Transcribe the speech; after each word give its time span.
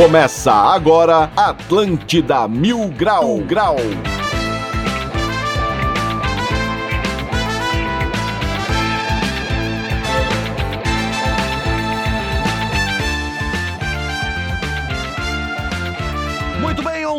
Começa 0.00 0.50
agora 0.50 1.30
Atlântida 1.36 2.48
Mil 2.48 2.88
Grau 2.88 3.36
Grau. 3.40 3.76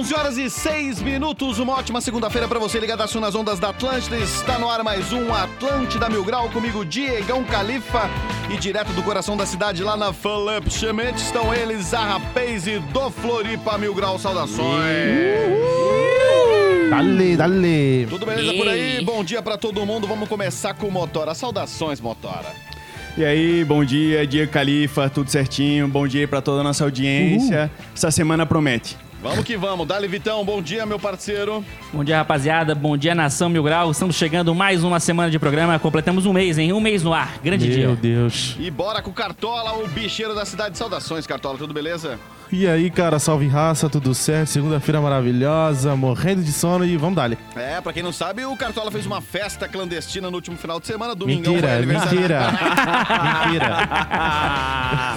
11 0.01 0.15
horas 0.15 0.37
e 0.39 0.49
6 0.49 0.99
minutos. 1.03 1.59
Uma 1.59 1.73
ótima 1.73 2.01
segunda-feira 2.01 2.47
para 2.47 2.57
você 2.57 2.79
ligadaço 2.79 3.19
nas 3.19 3.35
ondas 3.35 3.59
da 3.59 3.69
Atlântida. 3.69 4.17
Está 4.17 4.57
no 4.57 4.67
ar 4.67 4.83
mais 4.83 5.13
um 5.13 5.31
Atlântida 5.31 6.09
Mil 6.09 6.25
Grau 6.25 6.49
comigo, 6.49 6.83
Diegão 6.83 7.43
Califa. 7.43 8.09
E 8.51 8.57
direto 8.57 8.91
do 8.93 9.03
coração 9.03 9.37
da 9.37 9.45
cidade, 9.45 9.83
lá 9.83 9.95
na 9.95 10.11
Philip 10.11 10.71
Schmidt, 10.71 11.21
estão 11.21 11.53
eles, 11.53 11.93
a 11.93 11.99
Rapaze 11.99 12.79
do 12.91 13.11
Floripa 13.11 13.77
Mil 13.77 13.93
Grau. 13.93 14.17
Saudações. 14.17 14.65
Dale, 16.89 17.37
dale. 17.37 18.07
Tudo 18.09 18.25
beleza 18.25 18.55
por 18.55 18.67
aí? 18.67 19.05
Bom 19.05 19.23
dia 19.23 19.43
para 19.43 19.55
todo 19.55 19.85
mundo. 19.85 20.07
Vamos 20.07 20.27
começar 20.27 20.73
com 20.73 20.87
o 20.87 20.91
Motora. 20.91 21.35
Saudações, 21.35 22.01
Motora. 22.01 22.51
E 23.15 23.23
aí, 23.23 23.63
bom 23.63 23.85
dia, 23.85 24.25
Diego 24.25 24.51
Califa, 24.51 25.11
tudo 25.11 25.29
certinho? 25.29 25.87
Bom 25.87 26.07
dia 26.07 26.27
para 26.27 26.41
toda 26.41 26.61
a 26.61 26.63
nossa 26.63 26.83
audiência. 26.83 27.69
Essa 27.93 28.09
semana 28.09 28.47
promete. 28.47 28.97
Vamos 29.21 29.45
que 29.45 29.55
vamos. 29.55 29.87
Dali 29.87 30.07
Vitão, 30.07 30.43
bom 30.43 30.61
dia, 30.61 30.83
meu 30.83 30.97
parceiro. 30.97 31.63
Bom 31.93 32.03
dia, 32.03 32.17
rapaziada. 32.17 32.73
Bom 32.73 32.97
dia, 32.97 33.13
Nação 33.13 33.49
Mil 33.49 33.61
Grau. 33.61 33.91
Estamos 33.91 34.15
chegando 34.15 34.55
mais 34.55 34.83
uma 34.83 34.99
semana 34.99 35.29
de 35.29 35.37
programa. 35.37 35.77
Completamos 35.77 36.25
um 36.25 36.33
mês, 36.33 36.57
hein? 36.57 36.73
Um 36.73 36.79
mês 36.79 37.03
no 37.03 37.13
ar. 37.13 37.37
Grande 37.43 37.67
Meu 37.67 37.95
dia. 37.95 37.95
Deus. 37.95 38.55
E 38.59 38.71
bora 38.71 38.99
com 38.99 39.11
o 39.11 39.13
Cartola, 39.13 39.73
o 39.73 39.87
bicheiro 39.87 40.33
da 40.33 40.43
cidade. 40.43 40.75
Saudações, 40.75 41.27
Cartola. 41.27 41.55
Tudo 41.55 41.71
beleza? 41.71 42.19
E 42.51 42.67
aí, 42.67 42.89
cara, 42.89 43.19
salve 43.19 43.47
raça, 43.47 43.87
tudo 43.87 44.13
certo? 44.15 44.49
Segunda-feira 44.49 44.99
maravilhosa, 44.99 45.95
morrendo 45.95 46.41
de 46.41 46.51
sono 46.51 46.83
e 46.83 46.97
vamos 46.97 47.15
dali. 47.15 47.37
É, 47.55 47.79
pra 47.79 47.93
quem 47.93 48.01
não 48.01 48.11
sabe, 48.11 48.43
o 48.43 48.57
Cartola 48.57 48.89
fez 48.91 49.05
uma 49.05 49.21
festa 49.21 49.67
clandestina 49.67 50.31
no 50.31 50.35
último 50.35 50.57
final 50.57 50.79
de 50.79 50.87
semana. 50.87 51.13
Domingão 51.13 51.53
Mentira, 51.53 51.67
foi 51.67 51.77
aniversário. 51.77 52.19
mentira. 52.19 52.51
mentira. 53.45 53.87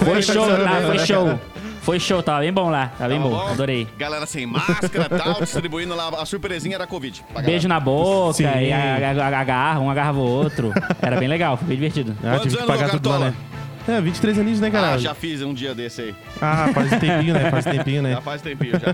Foi 0.05 0.21
show, 0.21 0.47
tá? 0.47 0.81
Foi 0.85 0.99
show. 0.99 1.39
Foi 1.85 1.99
show, 1.99 2.23
tava 2.23 2.39
bem 2.39 2.51
bom 2.51 2.67
lá. 2.69 2.91
Tá 2.97 3.07
bem 3.07 3.19
Tava 3.19 3.29
bom. 3.29 3.47
Adorei. 3.47 3.87
Galera 3.95 4.25
sem 4.25 4.47
máscara 4.47 5.05
e 5.05 5.09
tal, 5.19 5.35
distribuindo 5.39 5.93
lá. 5.95 6.09
A 6.19 6.25
surpresinha 6.25 6.73
era 6.75 6.87
Covid. 6.87 7.23
Beijo 7.45 7.67
na 7.67 7.79
boca 7.79 8.33
Sim. 8.33 8.43
e 8.43 8.73
a- 8.73 8.97
a- 8.97 9.23
a- 9.27 9.39
agarra, 9.39 9.79
um 9.79 9.89
agarrava 9.91 10.17
o 10.17 10.23
outro. 10.27 10.73
Era 10.99 11.15
bem 11.17 11.27
legal, 11.27 11.55
foi 11.57 11.67
bem 11.67 11.77
divertido. 11.77 12.17
Ah, 12.23 12.37
Quantos 12.37 12.53
tive 12.53 12.57
que 12.57 12.63
anos, 12.63 12.75
pagar 12.75 12.89
tudo 12.89 13.07
lá, 13.09 13.19
Cartola? 13.19 13.35
né? 13.87 13.95
É, 13.97 14.01
23 14.01 14.39
aninhos, 14.39 14.59
né, 14.59 14.69
Ah, 14.69 14.71
caralho? 14.71 14.99
já 14.99 15.13
fiz 15.13 15.43
um 15.43 15.53
dia 15.53 15.75
desse 15.75 16.01
aí. 16.01 16.15
Ah, 16.41 16.71
faz 16.73 16.89
tempinho, 16.99 17.35
né? 17.35 17.51
Faz 17.51 17.65
tempinho, 17.65 18.01
né? 18.01 18.11
Já 18.13 18.21
faz 18.21 18.41
tempinho 18.41 18.71
já. 18.79 18.93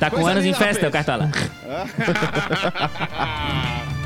Tá 0.00 0.10
com 0.10 0.16
Coisa 0.16 0.30
anos 0.32 0.44
em 0.44 0.52
festa, 0.54 0.86
rapaz. 0.86 1.06
Cartola. 1.06 1.30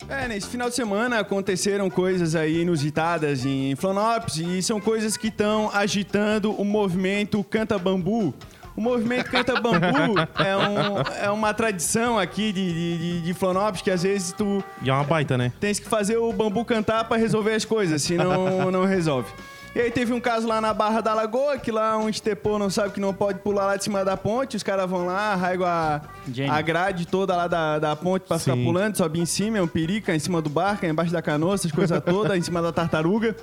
É, 0.08 0.26
nesse 0.28 0.48
final 0.48 0.68
de 0.68 0.74
semana 0.74 1.20
aconteceram 1.20 1.88
coisas 1.88 2.34
aí 2.34 2.62
inusitadas 2.62 3.46
em 3.46 3.74
Florianópolis 3.76 4.36
e 4.38 4.62
são 4.62 4.80
coisas 4.80 5.16
que 5.16 5.28
estão 5.28 5.70
agitando 5.72 6.52
o 6.52 6.64
movimento 6.64 7.42
Canta 7.44 7.78
Bambu. 7.78 8.34
O 8.76 8.80
movimento 8.80 9.30
Canta 9.30 9.60
Bambu 9.60 10.18
é, 10.44 10.56
um- 10.56 11.24
é 11.26 11.30
uma 11.30 11.52
tradição 11.54 12.18
aqui 12.18 12.52
de, 12.52 12.72
de, 12.98 13.20
de, 13.22 13.34
Florianópolis 13.34 13.82
que 13.82 13.90
às 13.90 14.02
vezes 14.02 14.32
tu 14.32 14.62
E 14.82 14.90
é 14.90 14.92
uma 14.92 15.04
baita, 15.04 15.36
né? 15.38 15.52
tens 15.60 15.78
que 15.78 15.88
fazer 15.88 16.16
o 16.18 16.32
bambu 16.32 16.64
cantar 16.64 17.04
pra 17.04 17.16
resolver 17.16 17.54
as 17.54 17.64
coisas, 17.64 18.02
senão 18.02 18.70
não 18.70 18.84
resolve. 18.84 19.28
E 19.74 19.78
aí 19.80 19.90
teve 19.90 20.12
um 20.12 20.18
caso 20.20 20.48
lá 20.48 20.60
na 20.60 20.74
Barra 20.74 21.00
da 21.00 21.14
Lagoa, 21.14 21.56
que 21.56 21.70
lá 21.70 21.96
um 21.96 22.08
estepô 22.08 22.58
não 22.58 22.68
sabe 22.68 22.92
que 22.92 23.00
não 23.00 23.14
pode 23.14 23.38
pular 23.38 23.66
lá 23.66 23.76
de 23.76 23.84
cima 23.84 24.04
da 24.04 24.16
ponte, 24.16 24.56
os 24.56 24.64
caras 24.64 24.90
vão 24.90 25.06
lá, 25.06 25.32
arraigam 25.32 25.64
a, 25.64 26.00
Gênio. 26.32 26.52
a 26.52 26.60
grade 26.60 27.06
toda 27.06 27.36
lá 27.36 27.46
da, 27.46 27.78
da 27.78 27.94
ponte 27.94 28.26
pra 28.26 28.36
ficar 28.38 28.54
Sim. 28.54 28.64
pulando, 28.64 28.96
sobe 28.96 29.20
em 29.20 29.26
cima, 29.26 29.58
é 29.58 29.62
um 29.62 29.68
perica, 29.68 30.12
em 30.14 30.18
cima 30.18 30.42
do 30.42 30.50
barco, 30.50 30.84
é 30.84 30.88
embaixo 30.88 31.12
da 31.12 31.22
canoa, 31.22 31.54
essas 31.54 31.70
coisas 31.70 32.02
todas, 32.02 32.36
em 32.36 32.42
cima 32.42 32.60
da 32.60 32.72
tartaruga. 32.72 33.36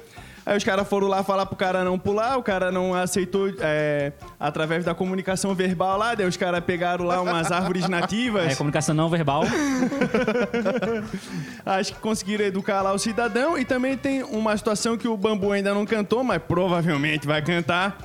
Aí 0.47 0.55
os 0.55 0.63
caras 0.63 0.87
foram 0.87 1.09
lá 1.09 1.21
falar 1.23 1.45
pro 1.45 1.57
cara 1.57 1.83
não 1.83 1.99
pular, 1.99 2.37
o 2.37 2.41
cara 2.41 2.71
não 2.71 2.93
aceitou 2.93 3.49
é, 3.59 4.13
através 4.39 4.85
da 4.85 4.95
comunicação 4.95 5.53
verbal 5.53 5.97
lá, 5.97 6.15
daí 6.15 6.25
os 6.25 6.37
caras 6.37 6.63
pegaram 6.63 7.03
lá 7.03 7.21
umas 7.21 7.51
árvores 7.51 7.85
nativas. 7.89 8.53
É 8.53 8.55
comunicação 8.55 8.95
não 8.95 9.09
verbal. 9.09 9.43
Acho 11.65 11.93
que 11.93 11.99
conseguiram 11.99 12.45
educar 12.45 12.81
lá 12.81 12.93
o 12.93 12.97
cidadão. 12.97 13.57
E 13.57 13.65
também 13.65 13.97
tem 13.97 14.23
uma 14.23 14.55
situação 14.55 14.97
que 14.97 15.05
o 15.07 15.17
Bambu 15.17 15.51
ainda 15.51 15.73
não 15.73 15.85
cantou, 15.85 16.23
mas 16.23 16.41
provavelmente 16.41 17.27
vai 17.27 17.41
cantar. 17.41 17.97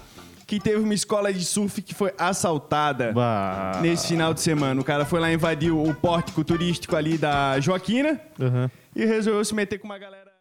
Que 0.44 0.58
teve 0.58 0.82
uma 0.82 0.94
escola 0.94 1.32
de 1.32 1.44
surf 1.44 1.80
que 1.80 1.94
foi 1.94 2.12
assaltada 2.18 3.12
Bah. 3.12 3.78
nesse 3.80 4.08
final 4.08 4.34
de 4.34 4.40
semana. 4.40 4.80
O 4.80 4.84
cara 4.84 5.04
foi 5.04 5.20
lá 5.20 5.32
invadir 5.32 5.70
o 5.70 5.94
pórtico 5.94 6.42
turístico 6.42 6.96
ali 6.96 7.16
da 7.16 7.60
Joaquina 7.60 8.20
Aham. 8.40 8.68
e 8.96 9.04
resolveu 9.06 9.44
se 9.44 9.54
meter 9.54 9.78
com 9.78 9.86
uma 9.86 9.98
galera. 9.98 10.31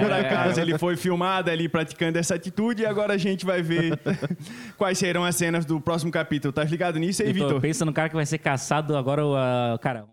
Por 0.00 0.12
acaso 0.12 0.60
ele 0.60 0.76
foi 0.78 0.96
filmado 0.96 1.50
ali 1.50 1.68
praticando 1.68 2.18
essa 2.18 2.34
atitude 2.34 2.82
e 2.82 2.86
agora 2.86 3.14
a 3.14 3.18
gente 3.18 3.46
vai 3.46 3.62
ver 3.62 3.98
quais 4.76 4.98
serão 4.98 5.24
as 5.24 5.36
cenas 5.36 5.64
do 5.64 5.80
próximo 5.80 6.12
capítulo. 6.12 6.52
Tá 6.52 6.64
ligado 6.64 6.98
nisso 6.98 7.22
aí, 7.22 7.32
Vitor? 7.32 7.60
pensando 7.60 7.88
no 7.88 7.94
cara 7.94 8.08
que 8.08 8.14
vai 8.14 8.26
ser 8.26 8.38
caçado 8.38 8.96
agora, 8.96 9.24
o 9.24 9.34
ah, 9.34 9.78
cara. 9.80 10.04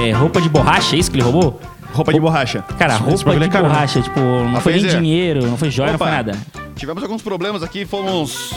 É, 0.00 0.12
roupa 0.12 0.40
de 0.40 0.48
borracha, 0.48 0.96
é 0.96 0.98
isso 0.98 1.10
que 1.10 1.16
ele 1.16 1.22
roubou? 1.22 1.60
Roupa 1.92 2.10
de 2.12 2.18
borracha. 2.18 2.62
Cara, 2.78 2.94
Esse 2.94 3.02
roupa 3.02 3.36
de 3.38 3.44
é 3.44 3.48
caro, 3.48 3.64
né? 3.64 3.70
borracha, 3.70 4.00
tipo, 4.00 4.18
não 4.18 4.60
foi 4.62 4.74
nem 4.74 4.86
é. 4.86 4.88
dinheiro, 4.88 5.46
não 5.46 5.58
foi 5.58 5.70
joia, 5.70 5.88
não 5.88 5.96
Opa. 5.96 6.06
foi 6.06 6.14
nada. 6.14 6.38
Tivemos 6.74 7.02
alguns 7.02 7.20
problemas 7.20 7.62
aqui, 7.62 7.84
fomos 7.84 8.54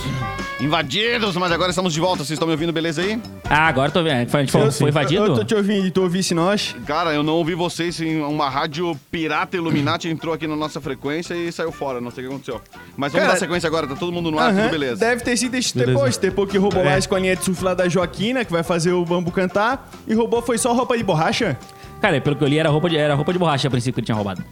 invadidos, 0.60 1.36
mas 1.36 1.52
agora 1.52 1.70
estamos 1.72 1.94
de 1.94 2.00
volta. 2.00 2.18
Vocês 2.24 2.32
estão 2.32 2.48
me 2.48 2.54
ouvindo, 2.54 2.72
beleza 2.72 3.02
aí? 3.02 3.20
Ah, 3.50 3.68
agora 3.68 3.90
eu 3.90 3.94
tô 3.94 4.04
vendo. 4.04 4.30
Foi, 4.30 4.40
a 4.40 4.44
gente 4.44 4.52
falou, 4.52 4.72
foi 4.72 4.90
invadido? 4.90 5.26
Eu 5.26 5.36
tô 5.36 5.44
te 5.44 5.54
ouvindo 5.56 5.88
e 5.88 5.92
tu 5.92 6.02
ouvisse 6.02 6.34
nós. 6.34 6.76
Cara, 6.86 7.14
eu 7.14 7.24
não 7.24 7.34
ouvi 7.34 7.54
vocês 7.56 8.00
em 8.00 8.22
uma 8.22 8.50
rádio 8.50 8.98
pirata 9.12 9.58
Illuminati 9.58 10.08
entrou 10.08 10.34
aqui 10.34 10.48
na 10.48 10.56
nossa 10.56 10.80
frequência 10.80 11.34
e 11.34 11.52
saiu 11.52 11.72
fora. 11.72 12.00
Não 12.00 12.12
sei 12.12 12.24
o 12.26 12.28
que 12.28 12.34
aconteceu. 12.34 12.62
Mas 12.96 13.12
vamos 13.12 13.26
Cara, 13.28 13.34
dar 13.34 13.40
sequência 13.40 13.68
agora, 13.68 13.88
tá 13.88 13.96
todo 13.96 14.12
mundo 14.12 14.32
no 14.32 14.40
ar, 14.40 14.52
Aham, 14.52 14.62
tudo 14.64 14.72
beleza. 14.72 14.96
Deve 15.06 15.22
ter 15.24 15.36
sido 15.38 15.56
esse 15.56 15.74
Beleza. 15.78 15.94
Tepô, 15.98 16.08
esse 16.08 16.20
Tepô 16.20 16.48
que 16.48 16.58
roubou 16.58 16.84
lá 16.84 16.92
É. 16.92 16.96
a 16.96 16.98
escolinha 17.00 17.36
de 17.36 17.44
surf 17.44 17.64
lá 17.64 17.74
da 17.74 17.90
Joaquina, 17.90 18.46
que 18.46 18.52
vai 18.52 18.64
fazer 18.64 18.92
o 18.94 19.04
bambu 19.04 19.32
cantar. 19.32 19.90
E 20.08 20.14
roubou 20.14 20.42
foi 20.42 20.58
só 20.58 20.74
roupa 20.74 20.98
de 20.98 21.04
borracha? 21.04 21.58
Cara, 22.04 22.20
pelo 22.20 22.36
que 22.36 22.44
eu 22.44 22.48
li, 22.50 22.60
era 22.60 22.68
roupa 22.70 22.90
de, 22.90 22.98
era 22.98 23.16
roupa 23.16 23.32
de 23.32 23.40
borracha 23.40 23.66
a 23.68 23.72
princípio 23.72 23.94
que 23.94 24.00
ele 24.02 24.06
tinha 24.08 24.16
roubado. 24.16 24.44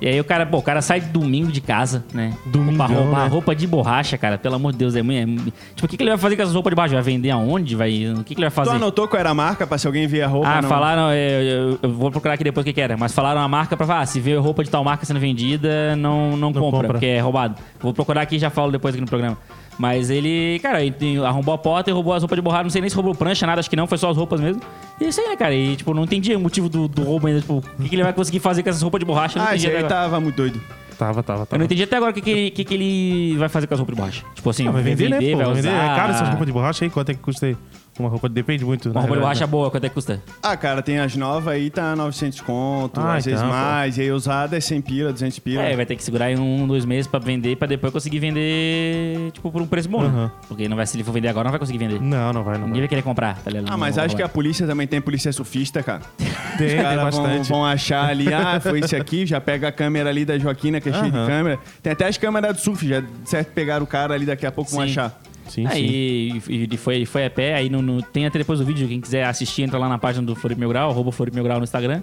E 0.00 0.06
aí 0.08 0.18
o 0.18 0.24
cara, 0.24 0.46
pô, 0.46 0.58
o 0.58 0.62
cara 0.62 0.80
sai 0.80 0.98
domingo 1.00 1.50
de 1.52 1.60
casa, 1.60 2.04
né? 2.14 2.32
Domingão, 2.46 2.86
Pra 2.86 2.96
roubar 2.96 3.24
né? 3.24 3.28
roupa 3.28 3.54
de 3.54 3.66
borracha, 3.66 4.16
cara. 4.16 4.38
Pelo 4.38 4.54
amor 4.54 4.70
de 4.72 4.78
Deus, 4.78 4.94
é 4.96 5.02
muito. 5.02 5.18
é 5.20 5.26
muito- 5.26 5.52
tipo, 5.74 5.84
o 5.84 5.88
que, 5.88 5.96
que 5.96 6.02
ele 6.04 6.08
vai 6.10 6.18
fazer 6.18 6.36
com 6.36 6.42
essas 6.42 6.54
roupas 6.54 6.70
de 6.70 6.76
borracha? 6.76 6.94
Vai 6.94 7.02
vender 7.02 7.30
aonde? 7.30 7.74
Vai. 7.76 7.90
O 8.16 8.22
que, 8.24 8.34
que 8.34 8.40
ele 8.40 8.48
vai 8.48 8.50
Tu 8.50 8.54
fazer? 8.54 8.76
anotou 8.76 9.06
qual 9.08 9.18
era 9.20 9.28
a 9.30 9.34
marca 9.34 9.66
pra 9.66 9.76
se 9.76 9.86
alguém 9.88 10.06
ver 10.06 10.22
a 10.22 10.28
roupa? 10.28 10.48
Ah, 10.48 10.62
não? 10.62 10.68
falaram, 10.70 11.10
é, 11.10 11.42
eu, 11.42 11.78
eu 11.82 11.92
vou 11.92 12.10
procurar 12.12 12.34
aqui 12.34 12.44
depois 12.44 12.62
o 12.62 12.64
que, 12.64 12.72
que 12.72 12.80
era, 12.80 12.96
mas 12.96 13.12
falaram 13.12 13.40
a 13.42 13.48
marca 13.48 13.76
pra 13.76 13.86
falar, 13.86 14.00
ah, 14.00 14.06
se 14.06 14.20
vê 14.20 14.36
roupa 14.36 14.64
de 14.64 14.70
tal 14.70 14.82
marca 14.84 15.04
sendo 15.04 15.20
vendida, 15.20 15.94
não, 15.96 16.34
não, 16.36 16.50
compra, 16.52 16.70
compra. 16.70 16.88
porque 16.92 17.06
é 17.06 17.20
roubado. 17.20 17.56
Vou 17.80 17.92
procurar 17.92 18.22
aqui 18.22 18.36
e 18.36 18.38
já 18.38 18.48
falo 18.48 18.72
depois 18.72 18.94
aqui 18.94 19.02
no 19.02 19.08
programa. 19.08 19.36
Mas 19.78 20.10
ele, 20.10 20.58
cara, 20.62 20.84
ele 20.84 21.24
arrombou 21.24 21.54
a 21.54 21.58
porta 21.58 21.88
e 21.90 21.92
roubou 21.92 22.12
as 22.12 22.22
roupas 22.22 22.36
de 22.36 22.42
borracha. 22.42 22.64
Não 22.64 22.70
sei 22.70 22.80
nem 22.82 22.90
se 22.90 22.96
roubou 22.96 23.14
prancha, 23.14 23.46
nada, 23.46 23.60
acho 23.60 23.70
que 23.70 23.76
não, 23.76 23.86
foi 23.86 23.96
só 23.96 24.10
as 24.10 24.16
roupas 24.16 24.38
mesmo. 24.40 24.60
E 25.00 25.04
é 25.04 25.08
isso 25.08 25.20
aí, 25.20 25.28
né, 25.28 25.36
cara? 25.36 25.54
E, 25.54 25.74
tipo, 25.76 25.94
não 25.94 26.04
entendi 26.04 26.34
o 26.34 26.40
motivo 26.40 26.68
do, 26.68 26.86
do 26.86 27.02
roubo 27.02 27.26
ainda. 27.26 27.40
Tipo, 27.40 27.58
o 27.58 27.62
que, 27.82 27.88
que 27.88 27.94
ele 27.94 28.02
vai 28.02 28.12
conseguir 28.12 28.40
fazer 28.40 28.62
com 28.62 28.68
essas 28.68 28.82
roupas 28.82 28.98
de 28.98 29.06
borracha? 29.06 29.38
Eu 29.38 29.42
não 29.42 29.48
Ah, 29.48 29.56
entendi 29.56 29.74
aí 29.74 29.84
tava 29.84 30.20
muito 30.20 30.36
doido. 30.36 30.60
Tava, 30.98 31.22
tava, 31.22 31.40
Eu 31.42 31.46
tava. 31.46 31.58
não 31.58 31.64
entendi 31.64 31.82
até 31.82 31.96
agora 31.96 32.10
o 32.10 32.14
que, 32.14 32.20
que, 32.20 32.30
ele, 32.30 32.50
que, 32.50 32.62
que 32.64 32.74
ele 32.74 33.36
vai 33.38 33.48
fazer 33.48 33.66
com 33.66 33.72
as 33.72 33.80
roupas 33.80 33.94
de 33.96 34.00
borracha. 34.02 34.22
Tipo 34.34 34.50
assim, 34.50 34.68
Ah, 34.68 34.70
vai 34.70 34.82
vender, 34.82 35.08
né? 35.08 35.16
Pô, 35.18 35.36
vai 35.38 35.46
vai 35.46 35.54
vender. 35.54 35.68
usar... 35.68 35.92
É 35.92 35.96
caro 35.96 36.12
essas 36.12 36.28
roupas 36.28 36.46
de 36.46 36.52
borracha 36.52 36.84
aí? 36.84 36.90
Quanto 36.90 37.08
é 37.10 37.14
que 37.14 37.20
custa 37.20 37.46
aí? 37.46 37.56
Uma 38.00 38.08
roupa 38.08 38.28
depende 38.28 38.64
muito. 38.64 38.86
Uma 38.88 38.94
né? 38.94 39.00
roupa 39.00 39.14
de 39.14 39.20
borracha 39.20 39.46
boa, 39.46 39.70
quanto 39.70 39.84
é 39.84 39.88
que 39.88 39.94
custa? 39.94 40.22
Ah, 40.42 40.56
cara, 40.56 40.82
tem 40.82 40.98
as 40.98 41.14
novas 41.16 41.52
aí, 41.54 41.70
tá 41.70 41.94
900 41.94 42.40
conto, 42.40 42.98
Ah, 43.00 43.16
às 43.16 43.24
vezes 43.24 43.40
então, 43.40 43.50
pô. 43.52 43.56
mais. 43.58 43.98
E 43.98 44.02
aí 44.02 44.12
usada 44.12 44.56
é 44.56 44.60
100 44.60 44.80
pila, 44.80 45.12
200 45.12 45.38
pila. 45.38 45.62
É, 45.62 45.76
vai 45.76 45.84
ter 45.86 45.96
que 45.96 46.02
segurar 46.02 46.26
aí 46.26 46.36
um, 46.36 46.66
dois 46.66 46.84
meses 46.84 47.06
pra 47.06 47.20
vender, 47.20 47.56
pra 47.56 47.68
depois 47.68 47.92
conseguir 47.92 48.18
vender, 48.18 49.30
tipo, 49.32 49.50
por 49.50 49.60
um 49.62 49.66
preço 49.66 49.88
bom, 49.88 50.02
né? 50.02 50.08
Aham. 50.08 50.30
Porque 50.48 50.68
não 50.68 50.76
vai, 50.76 50.86
se 50.86 50.96
ele 50.96 51.04
for 51.04 51.12
vender 51.12 51.28
agora, 51.28 51.44
não 51.44 51.50
vai 51.50 51.60
conseguir 51.60 51.78
vender. 51.78 52.00
Não, 52.00 52.32
não 52.32 52.42
vai, 52.42 52.54
não 52.54 52.60
Ninguém 52.66 52.72
vai. 52.72 52.80
vai 52.82 52.88
querer 52.88 53.02
comprar, 53.02 53.36
tá 53.42 53.50
ligado? 53.50 53.66
Ah, 53.70 53.76
mas 53.76 53.96
Não 53.96 54.04
acho 54.04 54.16
que 54.16 54.22
a 54.22 54.28
polícia 54.28 54.66
também 54.66 54.86
tem 54.86 55.00
polícia 55.00 55.32
surfista, 55.32 55.82
cara. 55.82 56.00
Tem, 56.58 56.66
Os 56.66 56.72
tem 56.74 56.82
caras 56.82 57.14
vão, 57.14 57.22
bastante. 57.22 57.48
vão 57.48 57.64
achar 57.64 58.08
ali, 58.10 58.26
ah, 58.34 58.60
foi 58.60 58.80
esse 58.80 58.94
aqui, 58.94 59.24
já 59.24 59.40
pega 59.40 59.68
a 59.68 59.72
câmera 59.72 60.10
ali 60.10 60.24
da 60.24 60.36
Joaquina, 60.38 60.80
que 60.80 60.88
é 60.90 60.92
cheia 60.92 61.10
de 61.10 61.16
Aham. 61.16 61.26
câmera. 61.26 61.58
Tem 61.82 61.92
até 61.92 62.06
as 62.06 62.18
câmeras 62.18 62.56
do 62.56 62.60
surf, 62.60 62.86
já 62.86 63.02
certo 63.24 63.52
pegaram 63.52 63.84
o 63.84 63.86
cara 63.86 64.12
ali, 64.14 64.26
daqui 64.26 64.44
a 64.44 64.52
pouco 64.52 64.70
vão 64.70 64.80
Sim. 64.84 64.90
achar. 64.90 65.20
Sim, 65.50 65.62
sim. 65.62 65.66
Aí 65.68 66.42
e, 66.48 66.68
e 66.72 66.76
foi, 66.76 67.04
foi 67.04 67.26
a 67.26 67.30
pé, 67.30 67.54
aí 67.54 67.68
no, 67.68 67.82
no- 67.82 68.02
tem 68.02 68.24
até 68.26 68.38
depois 68.38 68.60
o 68.60 68.64
vídeo, 68.64 68.86
quem 68.88 69.00
quiser 69.00 69.24
assistir, 69.24 69.62
entra 69.62 69.78
lá 69.78 69.88
na 69.88 69.98
página 69.98 70.24
do 70.24 70.34
Floripa 70.34 70.60
Mil 70.60 70.68
Grau, 70.68 70.90
arroba 70.90 71.10
Floripa 71.12 71.34
Mil 71.34 71.44
Grau 71.44 71.58
no 71.58 71.64
Instagram. 71.64 72.02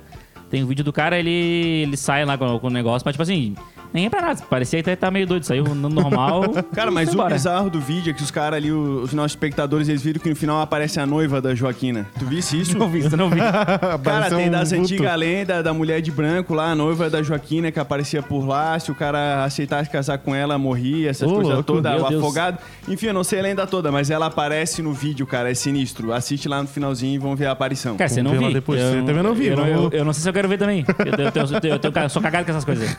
Tem 0.50 0.64
o 0.64 0.68
vídeo 0.68 0.84
do 0.84 0.94
cara, 0.94 1.18
ele, 1.20 1.30
ele 1.30 1.98
sai 1.98 2.24
lá 2.26 2.38
com, 2.38 2.58
com 2.60 2.68
o 2.68 2.70
negócio, 2.70 3.04
mas 3.06 3.14
tipo 3.14 3.24
assim, 3.24 3.54
nem 3.94 4.06
é 4.06 4.10
pra 4.10 4.22
nada. 4.22 4.42
Parecia 4.50 4.82
que 4.82 4.96
tá 4.96 5.12
meio 5.12 5.28
doido, 5.28 5.44
saiu 5.44 5.64
no 5.64 5.90
normal. 5.90 6.44
Cara, 6.74 6.90
mas 6.92 7.14
o 7.14 7.26
bizarro 7.26 7.70
do 7.70 7.80
vídeo 7.82 8.12
é 8.12 8.14
que 8.14 8.24
os 8.24 8.32
caras 8.32 8.58
ali, 8.58 8.72
os 8.72 9.14
nossos 9.14 9.32
espectadores, 9.34 9.90
eles 9.90 10.02
viram 10.02 10.22
que 10.22 10.30
no 10.30 10.36
final 10.36 10.62
aparece 10.62 11.00
a 11.00 11.06
noiva 11.06 11.42
da 11.42 11.54
Joaquina. 11.54 12.08
Tu 12.18 12.26
visse 12.26 12.60
isso? 12.60 12.78
Não 12.78 12.90
vi, 12.90 13.00
isso 13.00 13.18
não 13.18 13.30
vi. 13.30 13.40
Cara, 14.04 14.30
tem 14.30 14.48
um 14.48 14.52
das 14.52 14.72
vulto. 14.72 14.84
antigas 14.86 15.18
lendas 15.20 15.64
da 15.64 15.74
mulher 15.74 16.02
de 16.02 16.12
branco 16.12 16.54
lá, 16.54 16.72
a 16.72 16.76
noiva 16.76 17.10
da 17.10 17.22
Joaquina 17.22 17.72
que 17.72 17.80
aparecia 17.80 18.22
por 18.24 18.46
lá. 18.46 18.78
Se 18.80 18.92
o 18.92 18.96
cara 18.96 19.44
aceitasse 19.44 19.90
casar 19.90 20.18
com 20.18 20.34
ela, 20.36 20.58
morria, 20.58 21.10
essas 21.10 21.30
Ô, 21.30 21.36
coisas 21.36 21.54
louco. 21.56 21.64
todas, 21.74 22.02
o 22.02 22.08
Deus. 22.10 22.24
afogado. 22.24 22.58
Enfim, 22.88 23.08
eu 23.08 23.14
não 23.14 23.24
sei 23.24 23.40
a 23.40 23.44
lenda 23.44 23.68
toda, 23.68 23.92
mas 23.92 24.10
ela 24.10 24.28
aparece 24.28 24.82
no 24.82 24.94
vídeo, 24.94 25.26
cara, 25.28 25.50
é 25.52 25.54
sinistro. 25.54 26.14
Assiste 26.14 26.48
lá 26.48 26.62
no 26.62 26.68
finalzinho 26.68 27.16
e 27.16 27.18
vão 27.18 27.36
ver 27.36 27.48
a 27.48 27.52
aparição. 27.52 27.98
Cara, 27.98 28.10
você 28.10 28.22
não 28.24 28.32
ver 28.32 28.40
lá 28.42 28.48
vi. 28.48 28.54
depois. 28.54 28.80
Você 28.82 29.02
também 29.02 29.24
não 29.24 29.34
vi, 29.34 29.48
Eu, 29.48 29.58
eu, 29.58 29.76
vamos- 29.76 29.94
eu 29.94 30.06
não 30.06 30.14
sei 30.14 30.22
se 30.24 30.30
eu 30.30 30.34
quero 30.38 30.48
ver 30.50 30.58
também. 30.58 30.86
Eu, 30.88 30.96
eu, 31.06 31.32
tenho- 31.32 31.46
eu, 31.56 31.60
tenho- 31.62 31.74
eu 31.76 31.80
tenho- 31.92 32.10
sou 32.10 32.22
cagado 32.22 32.46
com 32.46 32.52
essas 32.52 32.64
coisas. 32.66 32.96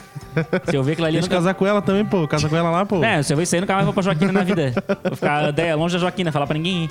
Se 0.69 0.77
eu 0.77 0.83
ver 0.83 0.93
aquilo 0.93 1.07
ali, 1.07 1.17
eu 1.17 1.21
Deixa 1.21 1.27
nunca... 1.29 1.37
casar 1.37 1.55
com 1.55 1.67
ela 1.67 1.81
também, 1.81 2.05
pô. 2.05 2.27
Casa 2.29 2.49
com 2.49 2.57
ela 2.57 2.71
lá, 2.71 2.85
pô. 2.85 3.03
É, 3.05 3.23
se 3.23 3.33
eu 3.33 3.37
ver 3.37 3.45
isso 3.45 3.55
aí, 3.55 3.61
nunca 3.61 3.75
mais 3.75 3.85
vou 3.85 3.95
pra 3.95 4.03
Joaquina 4.03 4.33
na 4.33 4.43
vida. 4.45 4.73
Vou 5.05 5.15
ficar 5.17 5.53
longe 5.77 5.95
da 5.95 6.01
Joaquina, 6.01 6.33
falar 6.33 6.47
pra 6.47 6.55
ninguém. 6.55 6.91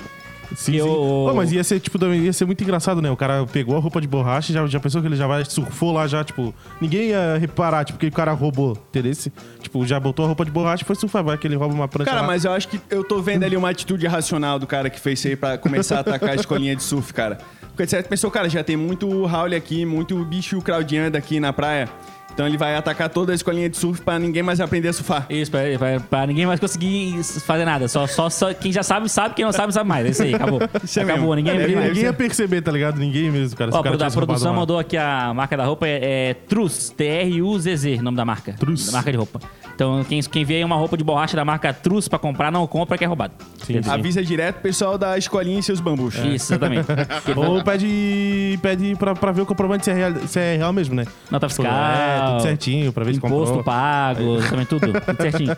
Sim, 0.56 0.76
eu- 0.76 0.86
Pô, 0.86 1.34
mas 1.34 1.52
ia 1.52 1.62
ser, 1.62 1.78
tipo, 1.80 1.98
também 1.98 2.20
ia 2.22 2.32
ser 2.32 2.44
muito 2.44 2.62
engraçado, 2.62 3.02
né? 3.02 3.10
O 3.10 3.16
cara 3.16 3.44
pegou 3.46 3.76
a 3.76 3.80
roupa 3.80 4.00
de 4.00 4.08
borracha 4.08 4.50
e 4.50 4.54
já, 4.54 4.66
já 4.66 4.80
pensou 4.80 5.00
que 5.00 5.06
ele 5.08 5.16
já 5.16 5.26
vai, 5.26 5.44
surfou 5.44 5.92
lá 5.92 6.06
já, 6.06 6.24
tipo, 6.24 6.54
ninguém 6.80 7.08
ia 7.10 7.36
reparar, 7.38 7.84
tipo, 7.84 7.98
que 7.98 8.06
o 8.06 8.12
cara 8.12 8.32
roubou, 8.32 8.72
entendeu? 8.88 9.12
Tipo, 9.60 9.86
já 9.86 10.00
botou 10.00 10.24
a 10.24 10.28
roupa 10.28 10.44
de 10.44 10.50
borracha 10.50 10.82
e 10.82 10.86
foi 10.86 10.96
surfar, 10.96 11.22
vai 11.22 11.36
que 11.36 11.46
ele 11.46 11.56
rouba 11.56 11.74
uma 11.74 11.86
prancha 11.88 12.10
Cara, 12.10 12.22
lá. 12.22 12.26
mas 12.26 12.44
eu 12.44 12.52
acho 12.52 12.68
que 12.68 12.80
eu 12.90 13.04
tô 13.04 13.20
vendo 13.20 13.44
ali 13.44 13.56
uma 13.56 13.70
atitude 13.70 14.04
irracional 14.06 14.58
do 14.58 14.66
cara 14.66 14.88
que 14.88 14.98
fez 14.98 15.18
isso 15.18 15.28
aí 15.28 15.36
pra 15.36 15.58
começar 15.58 15.96
a 15.96 16.00
atacar 16.00 16.30
a 16.30 16.34
escolinha 16.34 16.74
de 16.74 16.82
surf, 16.82 17.12
cara. 17.12 17.38
Porque 17.68 17.84
de 17.84 17.90
certo 17.90 18.08
pensou, 18.08 18.30
cara, 18.30 18.48
já 18.48 18.64
tem 18.64 18.76
muito 18.76 19.24
Raul 19.26 19.54
aqui, 19.54 19.84
muito 19.84 20.24
bicho 20.24 20.60
craudiando 20.60 21.16
aqui 21.16 21.38
na 21.38 21.52
praia. 21.52 21.88
Então 22.38 22.46
ele 22.46 22.56
vai 22.56 22.76
atacar 22.76 23.08
toda 23.08 23.32
a 23.32 23.34
escolinha 23.34 23.68
de 23.68 23.76
surf 23.76 24.00
pra 24.00 24.16
ninguém 24.16 24.44
mais 24.44 24.60
aprender 24.60 24.86
a 24.86 24.92
surfar. 24.92 25.26
Isso, 25.28 25.50
pra, 25.50 25.60
pra, 25.76 25.98
pra 25.98 26.24
ninguém 26.24 26.46
mais 26.46 26.60
conseguir 26.60 27.20
fazer 27.24 27.64
nada. 27.64 27.88
Só, 27.88 28.06
só, 28.06 28.30
só 28.30 28.54
quem 28.54 28.70
já 28.70 28.84
sabe, 28.84 29.08
sabe. 29.08 29.34
Quem 29.34 29.44
não 29.44 29.50
sabe, 29.50 29.74
sabe 29.74 29.88
mais. 29.88 30.06
É 30.06 30.10
isso 30.10 30.22
aí, 30.22 30.36
acabou. 30.36 30.60
Isso 30.84 31.00
é 31.00 31.02
acabou, 31.02 31.34
mesmo. 31.34 31.34
ninguém 31.34 31.54
É, 31.54 31.74
vai 31.74 31.88
Ninguém, 31.88 32.04
ia 32.04 32.12
perceber, 32.12 32.62
tá 32.62 32.70
ligado? 32.70 32.96
Ninguém 33.00 33.28
mesmo, 33.28 33.56
cara. 33.56 33.72
Ó, 33.74 33.82
cara 33.82 34.06
a 34.06 34.10
produção 34.12 34.54
mandou 34.54 34.78
aqui 34.78 34.96
a 34.96 35.34
marca 35.34 35.56
da 35.56 35.64
roupa, 35.64 35.88
é, 35.88 36.28
é 36.30 36.34
Truz, 36.34 36.94
T-R-U-Z-Z, 36.96 37.96
o 37.98 38.02
nome 38.04 38.16
da 38.16 38.24
marca. 38.24 38.52
Truz. 38.52 38.88
Marca 38.92 39.10
de 39.10 39.18
roupa. 39.18 39.40
Então, 39.78 40.02
quem, 40.08 40.20
quem 40.22 40.44
vê 40.44 40.56
aí 40.56 40.64
uma 40.64 40.74
roupa 40.74 40.96
de 40.96 41.04
borracha 41.04 41.36
da 41.36 41.44
marca 41.44 41.72
Truz 41.72 42.08
pra 42.08 42.18
comprar, 42.18 42.50
não 42.50 42.66
compra 42.66 42.98
que 42.98 43.04
é 43.04 43.06
roubado. 43.06 43.32
Sim, 43.62 43.74
Entendeu? 43.74 43.92
Avisa 43.92 44.24
direto 44.24 44.56
o 44.56 44.60
pessoal 44.60 44.98
da 44.98 45.16
escolinha 45.16 45.60
e 45.60 45.62
seus 45.62 45.78
bambus. 45.78 46.16
Isso, 46.16 46.52
exatamente. 46.52 46.88
Ou 47.36 47.62
pede, 47.62 48.58
pede 48.60 48.96
pra, 48.96 49.14
pra 49.14 49.30
ver 49.30 49.42
o 49.42 49.46
comprovante 49.46 49.84
se 49.84 49.92
é 49.92 49.94
real, 49.94 50.12
se 50.26 50.40
é 50.40 50.56
real 50.56 50.72
mesmo, 50.72 50.96
né? 50.96 51.04
Nota 51.30 51.46
Tipo, 51.46 51.62
fiscal. 51.62 51.80
É, 51.80 52.26
tudo 52.26 52.42
certinho, 52.42 52.92
pra 52.92 53.04
ver 53.04 53.12
se 53.12 53.18
Imposto 53.18 53.54
comprou. 53.54 53.62
pago, 53.62 54.38
também 54.50 54.66
tudo, 54.66 54.80
tudo 55.00 55.16
certinho. 55.22 55.56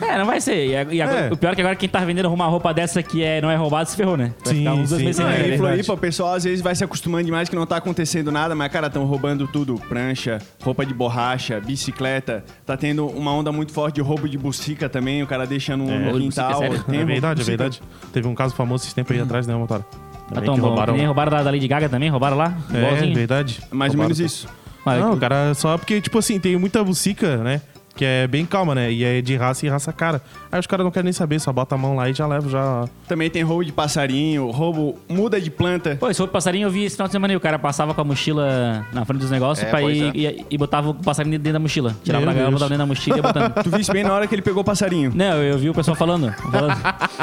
É, 0.00 0.16
não 0.18 0.24
vai 0.24 0.40
ser. 0.40 0.66
E 0.68 0.74
ag- 0.74 0.94
e 0.94 1.02
agora- 1.02 1.20
É. 1.26 1.32
O 1.32 1.36
pior 1.36 1.52
é 1.52 1.54
que 1.54 1.60
agora 1.60 1.76
quem 1.76 1.90
tá 1.90 2.00
vendendo 2.00 2.32
uma 2.32 2.46
roupa 2.46 2.72
dessa 2.72 3.02
que 3.02 3.22
é, 3.22 3.42
não 3.42 3.50
é 3.50 3.56
roubado 3.56 3.86
se 3.90 3.96
ferrou, 3.96 4.16
né? 4.16 4.32
Vai 4.46 4.54
Sim, 4.54 4.58
ficar 4.60 4.72
uns 4.72 4.88
dois 4.88 4.98
sim. 5.00 5.04
meses 5.04 5.16
sem 5.16 5.26
Não, 5.26 5.30
É 5.32 5.36
verdade. 5.36 5.58
Floripa, 5.58 5.92
o 5.92 5.98
pessoal 5.98 6.32
às 6.32 6.44
vezes 6.44 6.62
vai 6.62 6.74
se 6.74 6.82
acostumando 6.84 7.24
demais 7.24 7.50
que 7.50 7.54
não 7.56 7.66
tá 7.66 7.76
acontecendo 7.76 8.32
nada, 8.32 8.54
mas, 8.54 8.72
cara, 8.72 8.86
estão 8.86 9.04
roubando 9.04 9.46
tudo. 9.46 9.74
Prancha, 9.90 10.38
roupa 10.62 10.86
de 10.86 10.94
borracha, 10.94 11.60
bicicleta. 11.60 12.42
Tá 12.64 12.74
tendo 12.78 13.06
uma 13.08 13.30
onda 13.34 13.52
muito 13.58 13.72
forte 13.72 13.96
de 13.96 14.00
roubo 14.00 14.28
de 14.28 14.38
bucica 14.38 14.88
também, 14.88 15.22
o 15.22 15.26
cara 15.26 15.46
deixa 15.46 15.76
no, 15.76 15.84
no 15.86 16.18
quintal. 16.18 16.48
bucica, 16.52 16.56
sério? 16.58 16.84
Tem 16.84 17.00
É 17.00 17.04
verdade, 17.04 17.40
é 17.40 17.44
bucica. 17.44 17.56
verdade. 17.58 17.82
Teve 18.12 18.26
um 18.28 18.34
caso 18.34 18.54
famoso 18.54 18.84
esse 18.84 18.94
tempo 18.94 19.12
aí 19.12 19.20
atrás, 19.20 19.46
né, 19.46 19.54
Motora? 19.54 19.84
Tá 20.32 20.40
tão 20.42 20.56
bom. 20.56 20.68
roubaram. 20.68 20.94
Nem 20.96 21.06
roubaram 21.06 21.30
da, 21.30 21.42
da 21.42 21.50
Lady 21.50 21.66
Gaga 21.68 21.88
também, 21.88 22.08
roubaram 22.10 22.36
lá? 22.36 22.56
É, 22.72 22.78
Igualzinho. 22.78 23.14
verdade. 23.14 23.60
Mais 23.70 23.92
ou 23.92 23.98
Roubaram. 23.98 23.98
menos 24.16 24.20
isso. 24.20 24.48
Mas- 24.84 25.00
Não, 25.00 25.12
o 25.12 25.16
cara 25.18 25.54
só 25.54 25.76
porque, 25.76 26.00
tipo 26.00 26.18
assim, 26.18 26.38
tem 26.38 26.56
muita 26.56 26.82
bucica, 26.84 27.36
né? 27.38 27.60
Que 27.98 28.04
é 28.04 28.28
bem 28.28 28.46
calma, 28.46 28.76
né? 28.76 28.92
E 28.92 29.02
é 29.02 29.20
de 29.20 29.34
raça 29.34 29.66
e 29.66 29.68
raça 29.68 29.92
cara. 29.92 30.22
Aí 30.52 30.60
os 30.60 30.68
caras 30.68 30.84
não 30.84 30.90
querem 30.92 31.06
nem 31.06 31.12
saber, 31.12 31.40
só 31.40 31.52
bota 31.52 31.74
a 31.74 31.78
mão 31.78 31.96
lá 31.96 32.08
e 32.08 32.14
já 32.14 32.28
leva, 32.28 32.48
já. 32.48 32.84
Também 33.08 33.28
tem 33.28 33.42
roubo 33.42 33.64
de 33.64 33.72
passarinho, 33.72 34.48
roubo, 34.52 34.96
muda 35.08 35.40
de 35.40 35.50
planta. 35.50 35.96
Pô, 35.98 36.08
esse 36.08 36.22
outro 36.22 36.32
passarinho 36.32 36.66
eu 36.66 36.70
vi 36.70 36.84
esse 36.84 36.94
final 36.94 37.08
de 37.08 37.12
semana 37.12 37.32
aí. 37.32 37.36
O 37.36 37.40
cara 37.40 37.58
passava 37.58 37.92
com 37.92 38.00
a 38.00 38.04
mochila 38.04 38.86
na 38.92 39.04
frente 39.04 39.22
dos 39.22 39.32
negócios 39.32 39.66
É, 39.66 39.68
pra 39.68 39.82
ir, 39.82 40.14
e, 40.14 40.46
e 40.48 40.56
botava 40.56 40.90
o 40.90 40.94
passarinho 40.94 41.36
dentro 41.40 41.54
da 41.54 41.58
mochila. 41.58 41.96
Tirava 42.04 42.24
Meu 42.24 42.32
da 42.32 42.38
gaiola, 42.38 42.52
botava 42.52 42.68
dentro 42.68 42.84
da 42.84 42.86
mochila 42.86 43.16
e 43.16 43.18
ia 43.18 43.22
botando. 43.22 43.52
Tu 43.64 43.70
viste 43.70 43.92
bem 43.92 44.04
na 44.04 44.12
hora 44.12 44.28
que 44.28 44.34
ele 44.34 44.42
pegou 44.42 44.62
o 44.62 44.64
passarinho. 44.64 45.10
Não, 45.12 45.42
eu 45.42 45.58
vi 45.58 45.68
o 45.68 45.74
pessoal 45.74 45.96
falando. 45.96 46.32
falando. 46.52 46.76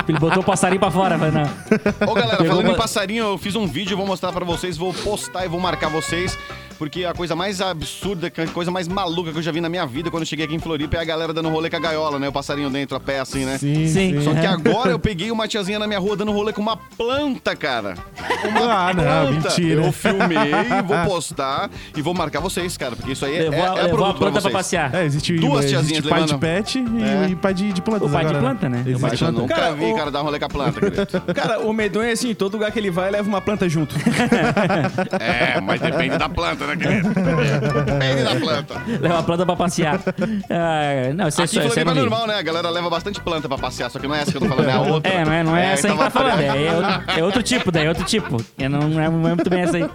Ele 0.10 0.20
botou 0.20 0.44
o 0.44 0.46
passarinho 0.46 0.82
pra 0.82 0.92
fora. 0.92 1.18
Falei, 1.18 1.32
não. 1.34 2.06
Ô, 2.06 2.14
galera, 2.14 2.36
Pegou 2.36 2.58
falando 2.58 2.72
em 2.74 2.76
passarinho, 2.76 3.24
eu 3.24 3.38
fiz 3.38 3.56
um 3.56 3.66
vídeo, 3.66 3.96
vou 3.96 4.06
mostrar 4.06 4.34
pra 4.34 4.44
vocês, 4.44 4.76
vou 4.76 4.94
postar 4.94 5.46
e 5.46 5.48
vou 5.48 5.60
marcar 5.60 5.88
vocês, 5.90 6.38
porque 6.78 7.06
a 7.06 7.14
coisa 7.14 7.36
mais 7.36 7.62
absurda, 7.62 8.28
a 8.28 8.48
coisa 8.48 8.70
mais 8.70 8.88
maluca 8.88 9.32
que 9.32 9.38
eu 9.38 9.42
já 9.42 9.52
vi 9.52 9.62
na 9.62 9.70
minha 9.70 9.86
vida 9.86 10.12
quando 10.12 10.24
eu 10.24 10.28
cheguei 10.28 10.46
aqui 10.46 10.56
em 10.56 10.60
Floripa 10.66 10.98
é 10.98 11.00
a 11.00 11.04
galera 11.04 11.32
dando 11.32 11.48
rolê 11.50 11.70
com 11.70 11.76
a 11.76 11.80
gaiola, 11.80 12.18
né? 12.18 12.28
O 12.28 12.32
passarinho 12.32 12.72
dentro, 12.72 12.98
a 12.98 13.00
pé 13.00 13.20
assim, 13.20 13.46
né? 13.46 13.60
Sim, 13.60 13.88
Sim. 13.88 14.20
Só 14.24 14.34
que 14.34 14.40
É. 14.40 14.48
agora 14.48 14.90
eu 14.90 14.98
peguei 15.00 15.30
uma 15.30 15.48
tiazinha 15.48 15.78
na 15.78 15.86
minha 15.86 16.00
rua 16.00 16.16
dando 16.18 16.32
rolê 16.32 16.52
com 16.52 16.62
uma 16.62 16.76
planta, 16.76 17.56
cara. 17.56 17.94
Uma 18.50 18.90
Ah, 18.90 18.94
não, 18.94 19.32
mentira. 19.34 19.84
Eu 19.86 19.92
filmei, 19.92 20.38
vou 20.88 20.98
postar 21.06 21.70
e 21.96 22.02
vou 22.02 22.16
marcar 22.16 22.40
vocês, 22.40 22.76
cara, 22.78 22.96
porque 22.96 23.12
isso 23.12 23.24
aí 23.26 23.36
é, 23.36 23.50
Levou, 23.50 23.60
é, 23.60 23.62
a- 23.62 23.64
é 23.66 23.74
levou 23.84 23.84
a 23.84 23.90
produto 23.90 24.18
planta 24.18 24.32
pra 24.32 24.42
vocês. 24.42 24.54
passear. 24.54 24.96
É, 24.96 25.06
existe, 25.06 25.34
Duas 25.36 25.66
existe 25.66 25.78
tiazinhas 25.94 26.06
pai 26.08 26.24
de 26.24 26.38
pet 26.38 26.80
e, 26.80 27.04
É. 27.04 27.28
e 27.30 27.36
pai 27.36 27.54
de, 27.54 27.72
de 27.72 27.82
plantas. 27.82 28.10
O 28.10 28.12
pai 28.12 28.24
de 28.26 28.32
agora, 28.32 28.44
planta, 28.44 28.68
né? 28.70 28.78
O 28.78 28.82
Existe 28.82 29.02
pai 29.02 29.10
Mas 29.12 29.22
eu 29.22 29.28
planta. 29.28 29.42
nunca 29.42 29.56
Cara, 29.56 29.72
vi, 29.74 29.86
o- 29.86 29.96
cara, 29.96 30.12
dar 30.12 30.22
rolê 30.22 30.40
com 30.40 30.46
a 30.46 30.50
planta, 30.50 30.80
querido. 30.80 31.08
Cara, 31.36 31.60
o 31.60 31.72
medonho 31.74 32.10
é 32.10 32.12
assim, 32.14 32.34
todo 32.34 32.54
lugar 32.54 32.72
que 32.72 32.80
ele 32.80 32.90
vai, 32.90 33.12
leva 33.12 33.28
uma 33.30 33.40
planta 33.42 33.70
junto. 33.70 33.96
É, 35.20 35.60
mas 35.62 35.80
depende 35.80 36.18
da 36.18 36.28
planta, 36.30 36.66
né, 36.68 36.76
querido? 36.76 37.10
Depende 37.10 38.24
da 38.24 38.36
planta. 38.40 38.82
Leva 39.00 39.20
a 39.20 39.24
planta 39.24 39.46
pra 39.46 39.56
passear. 39.56 40.00
Ah, 40.58 41.14
não, 41.14 41.28
isso 41.28 41.42
é 41.42 41.44
Aqui 41.44 41.58
isso 41.58 41.68
Floripa 41.68 41.90
é 41.90 41.92
eu 41.92 41.96
vi. 41.96 42.00
normal, 42.00 42.28
né? 42.28 42.36
A 42.36 42.42
galera 42.42 42.70
leva 42.70 42.90
bastante 42.90 43.20
planta 43.20 43.50
pra 43.50 43.58
passear, 43.58 43.92
só 43.92 44.00
que 44.00 44.08
não 44.08 44.16
é 44.16 44.22
essa 44.22 44.32
que 44.32 44.38
eu 44.38 44.42
tô 44.42 44.48
falando, 44.48 44.70
é 44.70 44.72
a 44.72 44.80
outra. 44.90 45.12
É, 45.12 45.26
não 45.26 45.34
é, 45.34 45.44
não 45.44 45.58
é, 45.58 45.74
essa 45.74 45.88
aí 45.88 45.94
que 45.94 46.00
tava 46.00 46.12
tá 46.12 46.20
falando. 46.20 46.40
É, 46.40 46.66
é 46.66 46.74
outro, 46.74 47.04
é 47.20 47.24
outro 47.24 47.44
tipo, 47.44 47.72
daí 47.72 47.86
é 47.86 47.90
outro 47.90 48.06
tipo. 48.06 48.38
É, 48.58 48.70
não, 48.70 48.80
não 48.88 49.02
é 49.02 49.10
muito 49.10 49.50
bem 49.50 49.62
essa 49.62 49.76
aí. 49.76 49.90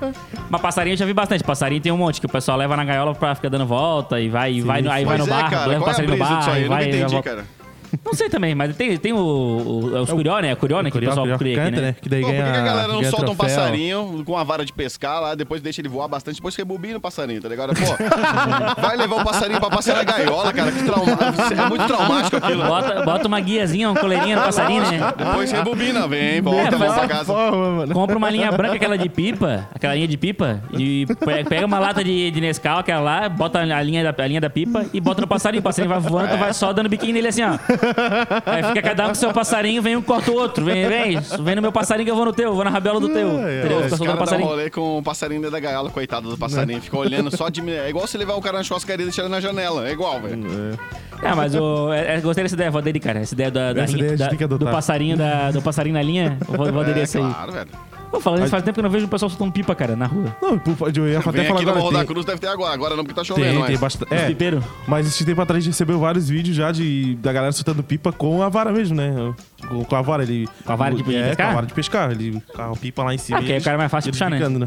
Mas 0.51 0.61
passarinho 0.61 0.93
eu 0.93 0.99
já 0.99 1.07
vi 1.07 1.15
bastante. 1.15 1.43
Passarinho 1.43 1.81
tem 1.81 1.91
um 1.91 1.97
monte, 1.97 2.21
que 2.21 2.27
o 2.27 2.29
pessoal 2.29 2.59
leva 2.59 2.77
na 2.77 2.85
gaiola 2.85 3.15
pra 3.15 3.35
ficar 3.35 3.49
dando 3.49 3.67
volta 3.67 4.21
e 4.21 4.29
vai, 4.29 4.53
e 4.53 4.61
vai, 4.61 4.87
aí 4.87 5.05
vai 5.05 5.17
no 5.17 5.25
é, 5.25 5.29
bar, 5.29 5.51
cara, 5.51 5.67
leva 5.67 5.81
o 5.81 5.85
é 5.85 5.87
passarinho 5.87 6.13
no 6.13 6.19
bar, 6.19 6.49
aí? 6.51 6.63
Eu 6.63 6.69
nunca 6.69 6.75
vai. 6.75 6.85
e 6.85 6.89
entendi, 6.89 7.23
cara. 7.23 7.60
Não 8.05 8.15
sei 8.15 8.29
também, 8.29 8.55
mas 8.55 8.75
tem, 8.77 8.97
tem 8.97 9.13
o, 9.13 9.17
o, 9.19 9.97
é 9.97 10.01
os 10.01 10.11
curió, 10.11 10.39
né? 10.41 10.55
Curió, 10.55 10.81
né? 10.83 10.91
Que 10.91 10.99
o 10.99 11.01
pessoal 11.01 11.27
cria 11.39 11.55
aqui, 11.61 11.71
canta, 11.71 11.81
né? 11.81 11.87
né? 11.89 11.97
Que 12.01 12.09
daí 12.09 12.21
Pô, 12.21 12.27
por 12.29 12.35
que 12.35 12.41
ganha, 12.41 12.53
que 12.53 12.59
a 12.59 12.65
galera 12.65 12.89
não 12.89 13.01
ganha 13.01 13.11
solta 13.11 13.31
um 13.31 13.35
troféu. 13.35 13.57
passarinho 13.57 14.23
com 14.25 14.37
a 14.37 14.45
vara 14.45 14.65
de 14.65 14.73
pescar 14.73 15.21
lá, 15.21 15.35
depois 15.35 15.61
deixa 15.61 15.81
ele 15.81 15.89
voar 15.89 16.09
bastante, 16.09 16.37
depois 16.37 16.55
rebobina 16.55 16.99
o 16.99 17.01
passarinho, 17.01 17.41
tá 17.41 17.49
ligado? 17.49 17.73
Pô, 17.75 17.81
vai 18.81 18.97
levar 18.97 19.17
o 19.17 19.25
passarinho 19.25 19.61
pra 19.61 19.71
passear 19.71 19.97
na 19.97 20.05
gaiola, 20.05 20.53
cara, 20.53 20.73
que 20.73 20.83
trauma... 20.85 21.11
é 21.11 21.69
muito 21.69 21.87
traumático 21.87 22.37
aquilo. 22.37 22.65
Bota, 22.65 23.03
bota 23.03 23.29
uma 23.29 23.41
guiazinha, 23.41 23.91
uma 23.91 24.01
coleirinha 24.01 24.37
no 24.37 24.43
passarinho, 24.43 24.83
né? 24.83 25.13
Depois 25.17 25.51
rebobina, 25.53 26.07
vem, 26.07 26.41
volta, 26.41 26.61
É, 26.75 26.79
volta 26.79 26.95
pra 26.95 27.09
casa. 27.09 27.33
Porra. 27.33 27.87
Compra 27.93 28.17
uma 28.17 28.31
linha 28.31 28.51
branca, 28.53 28.77
aquela 28.77 28.97
de 28.97 29.09
pipa, 29.09 29.69
aquela 29.75 29.95
linha 29.95 30.09
de 30.09 30.17
pipa, 30.17 30.63
e 30.73 31.07
pe- 31.07 31.45
pega 31.49 31.67
uma 31.67 31.79
lata 31.79 32.03
de, 32.05 32.31
de 32.31 32.41
Nescau, 32.41 32.79
aquela 32.79 33.01
lá, 33.01 33.29
bota 33.29 33.59
a 33.61 33.83
linha, 33.83 34.13
da, 34.13 34.23
a 34.23 34.27
linha 34.27 34.41
da 34.41 34.51
pipa 34.51 34.87
e 34.93 35.01
bota 35.01 35.21
no 35.21 35.27
passarinho. 35.27 35.61
O 35.61 35.65
passarinho 35.65 35.93
vai 35.93 36.01
voando, 36.01 36.31
tu 36.31 36.37
vai 36.39 36.53
só 36.55 36.73
dando 36.73 36.89
biquinho 36.89 37.13
nele 37.15 37.29
assim, 37.29 37.43
ó. 37.43 37.59
Aí 38.47 38.63
fica 38.65 38.83
cada 38.83 39.05
um 39.05 39.09
com 39.09 39.15
seu 39.15 39.33
passarinho, 39.33 39.83
vem 39.83 39.97
um, 39.97 40.03
corta 40.03 40.31
o 40.31 40.35
outro. 40.35 40.65
Vem, 40.65 40.87
vem, 40.87 41.19
vem 41.43 41.55
no 41.57 41.63
meu 41.63 41.73
passarinho 41.73 42.05
que 42.05 42.11
eu 42.11 42.17
vou 42.17 42.25
no 42.25 42.33
teu, 42.33 42.55
vou 42.55 42.65
na 42.65 42.71
rabiola 42.71 43.01
do 43.01 43.09
teu. 43.09 43.31
Ai. 43.39 43.59
Entendeu? 43.61 43.85
Esse 43.87 43.99
cara 43.99 44.05
dá 44.11 44.15
um 44.15 44.19
passarinho. 44.19 44.49
rolê 44.49 44.71
com 44.71 44.99
o 44.99 45.03
passarinho 45.03 45.41
dentro 45.41 45.53
da 45.53 45.61
gaiola, 45.61 45.91
coitado 45.91 46.29
do 46.31 46.37
passarinho. 46.39 46.81
Fica 46.81 46.97
olhando 46.99 47.35
só 47.37 47.49
de... 47.49 47.61
É 47.71 47.89
igual 47.89 48.07
você 48.07 48.19
levar 48.19 48.35
o 48.35 48.41
cara 48.41 48.59
na 48.59 48.65
churrascaria 48.65 49.05
e 49.05 49.07
deixar 49.09 49.23
ele 49.23 49.31
na 49.31 49.41
janela. 49.41 49.89
É 49.89 49.93
igual, 49.93 50.21
velho. 50.21 50.79
Ah, 51.23 51.37
mas 51.37 51.55
o, 51.55 51.93
é, 51.93 52.17
é, 52.17 52.21
gostei 52.21 52.43
dessa 52.45 52.55
ideia, 52.55 52.71
vou 52.71 52.79
aderir, 52.81 53.03
cara. 53.03 53.21
Essa 53.21 53.35
ideia, 53.35 53.51
da, 53.51 53.73
da 53.73 53.83
Essa 53.83 53.93
rinha- 53.97 54.15
ideia 54.15 54.31
da- 54.31 54.47
do 54.57 54.67
passarinho, 54.67 55.17
da, 55.17 55.51
do 55.51 55.61
passarinho 55.61 55.95
na 55.95 56.03
linha, 56.03 56.39
eu 56.51 56.57
vou, 56.57 56.73
vou 56.73 56.81
aderir 56.83 57.01
É, 57.01 57.03
essa 57.03 57.19
aí. 57.19 57.25
claro, 57.25 57.53
velho. 57.53 57.69
Pô, 58.11 58.21
falando 58.21 58.41
isso, 58.41 58.51
faz 58.51 58.63
tempo 58.65 58.75
que 58.75 58.81
eu 58.81 58.83
não 58.83 58.91
vejo 58.91 59.07
o 59.07 59.09
pessoal 59.09 59.31
soltando 59.31 59.53
pipa, 59.53 59.75
cara, 59.75 59.95
na 59.95 60.07
rua. 60.07 60.37
Não, 60.43 60.61
eu 60.95 61.09
ia 61.09 61.21
até 61.21 61.31
Vem 61.31 61.47
falar 61.47 61.61
aqui 61.61 61.65
no 61.65 61.71
agora. 61.71 61.79
Morro 61.79 61.93
da 61.93 61.99
Tem, 61.99 62.07
Cruz, 62.09 62.27
deve 62.27 62.39
ter 62.41 62.49
agora. 62.49 62.75
Agora 62.75 62.97
não, 62.97 63.05
porque 63.05 63.15
tá 63.15 63.23
chovendo, 63.23 63.49
tem, 63.49 63.59
mas... 63.59 63.69
tem 63.69 63.79
bastante. 63.79 64.15
É, 64.15 64.27
pipeiros. 64.27 64.65
mas 64.89 65.07
esse 65.07 65.25
tempo 65.25 65.41
atrás 65.41 65.59
a 65.59 65.65
gente 65.65 65.73
recebeu 65.73 65.99
vários 66.01 66.29
vídeos 66.29 66.57
já 66.57 66.73
de, 66.73 67.15
da 67.17 67.33
galera 67.33 67.53
soltando 67.53 67.83
pipa 67.83 68.13
com 68.13 68.43
a 68.43 68.49
vara 68.49 68.73
mesmo, 68.73 68.97
né? 68.97 69.33
Com, 69.69 69.85
com 69.85 69.97
a 69.97 70.03
vara, 70.03 70.25
ele. 70.25 70.49
Com 70.65 70.73
a 70.73 70.77
vara 70.77 70.95
de 70.95 71.03
é, 71.17 71.29
pescar? 71.29 71.47
com 71.47 71.53
a 71.53 71.55
vara 71.55 71.67
de 71.67 71.75
pescar. 71.75 72.11
Ele 72.11 72.43
a 72.59 72.77
pipa 72.77 73.05
lá 73.05 73.15
em 73.15 73.19
cima. 73.19 73.39
Ah, 73.39 73.43
aí 73.43 73.51
eles- 73.51 73.63
o 73.63 73.65
cara 73.65 73.77
é 73.77 73.79
mais 73.79 73.91
fácil 73.91 74.11
de 74.11 74.19
eles 74.19 74.37
puxar, 74.37 74.51
né? 74.51 74.59
né? 74.59 74.67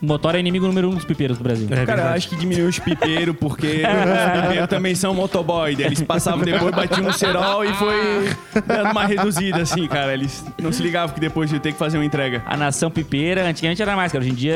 O 0.00 0.06
motor 0.06 0.34
é 0.34 0.38
inimigo 0.40 0.66
número 0.66 0.88
um 0.88 0.94
dos 0.94 1.04
pipeiros 1.04 1.38
do 1.38 1.42
Brasil. 1.44 1.66
É, 1.70 1.84
Cara, 1.84 2.02
eu 2.02 2.08
acho 2.08 2.28
que 2.28 2.36
diminuiu 2.36 2.68
os 2.68 2.78
pipeiros, 2.78 3.34
porque 3.38 3.82
os 3.82 4.42
pipeiros 4.42 4.68
também 4.68 4.94
são 4.94 5.12
motoboy. 5.14 5.74
daí 5.74 5.86
Eles 5.86 6.02
passavam 6.02 6.44
depois, 6.44 6.74
batiam 6.74 7.06
um 7.08 7.12
cerol 7.12 7.64
e 7.64 7.72
foi 7.74 8.28
dando 8.66 8.90
uma 8.92 9.04
reduzida, 9.06 9.58
assim, 9.62 9.86
cara. 9.88 10.14
Eles 10.14 10.44
não 10.62 10.70
se 10.72 10.82
ligavam 10.82 11.14
que 11.14 11.20
depois 11.20 11.50
ia 11.52 11.58
ter 11.60 11.72
que 11.72 11.78
fazer 11.78 11.98
uma 11.98 12.04
entrega. 12.04 12.42
A 12.46 12.56
nação 12.56 12.90
pipeira, 12.90 13.44
antigamente 13.46 13.82
era 13.82 13.96
mais, 13.96 14.12
cara. 14.12 14.22
Hoje 14.22 14.32
em 14.32 14.36
dia, 14.36 14.54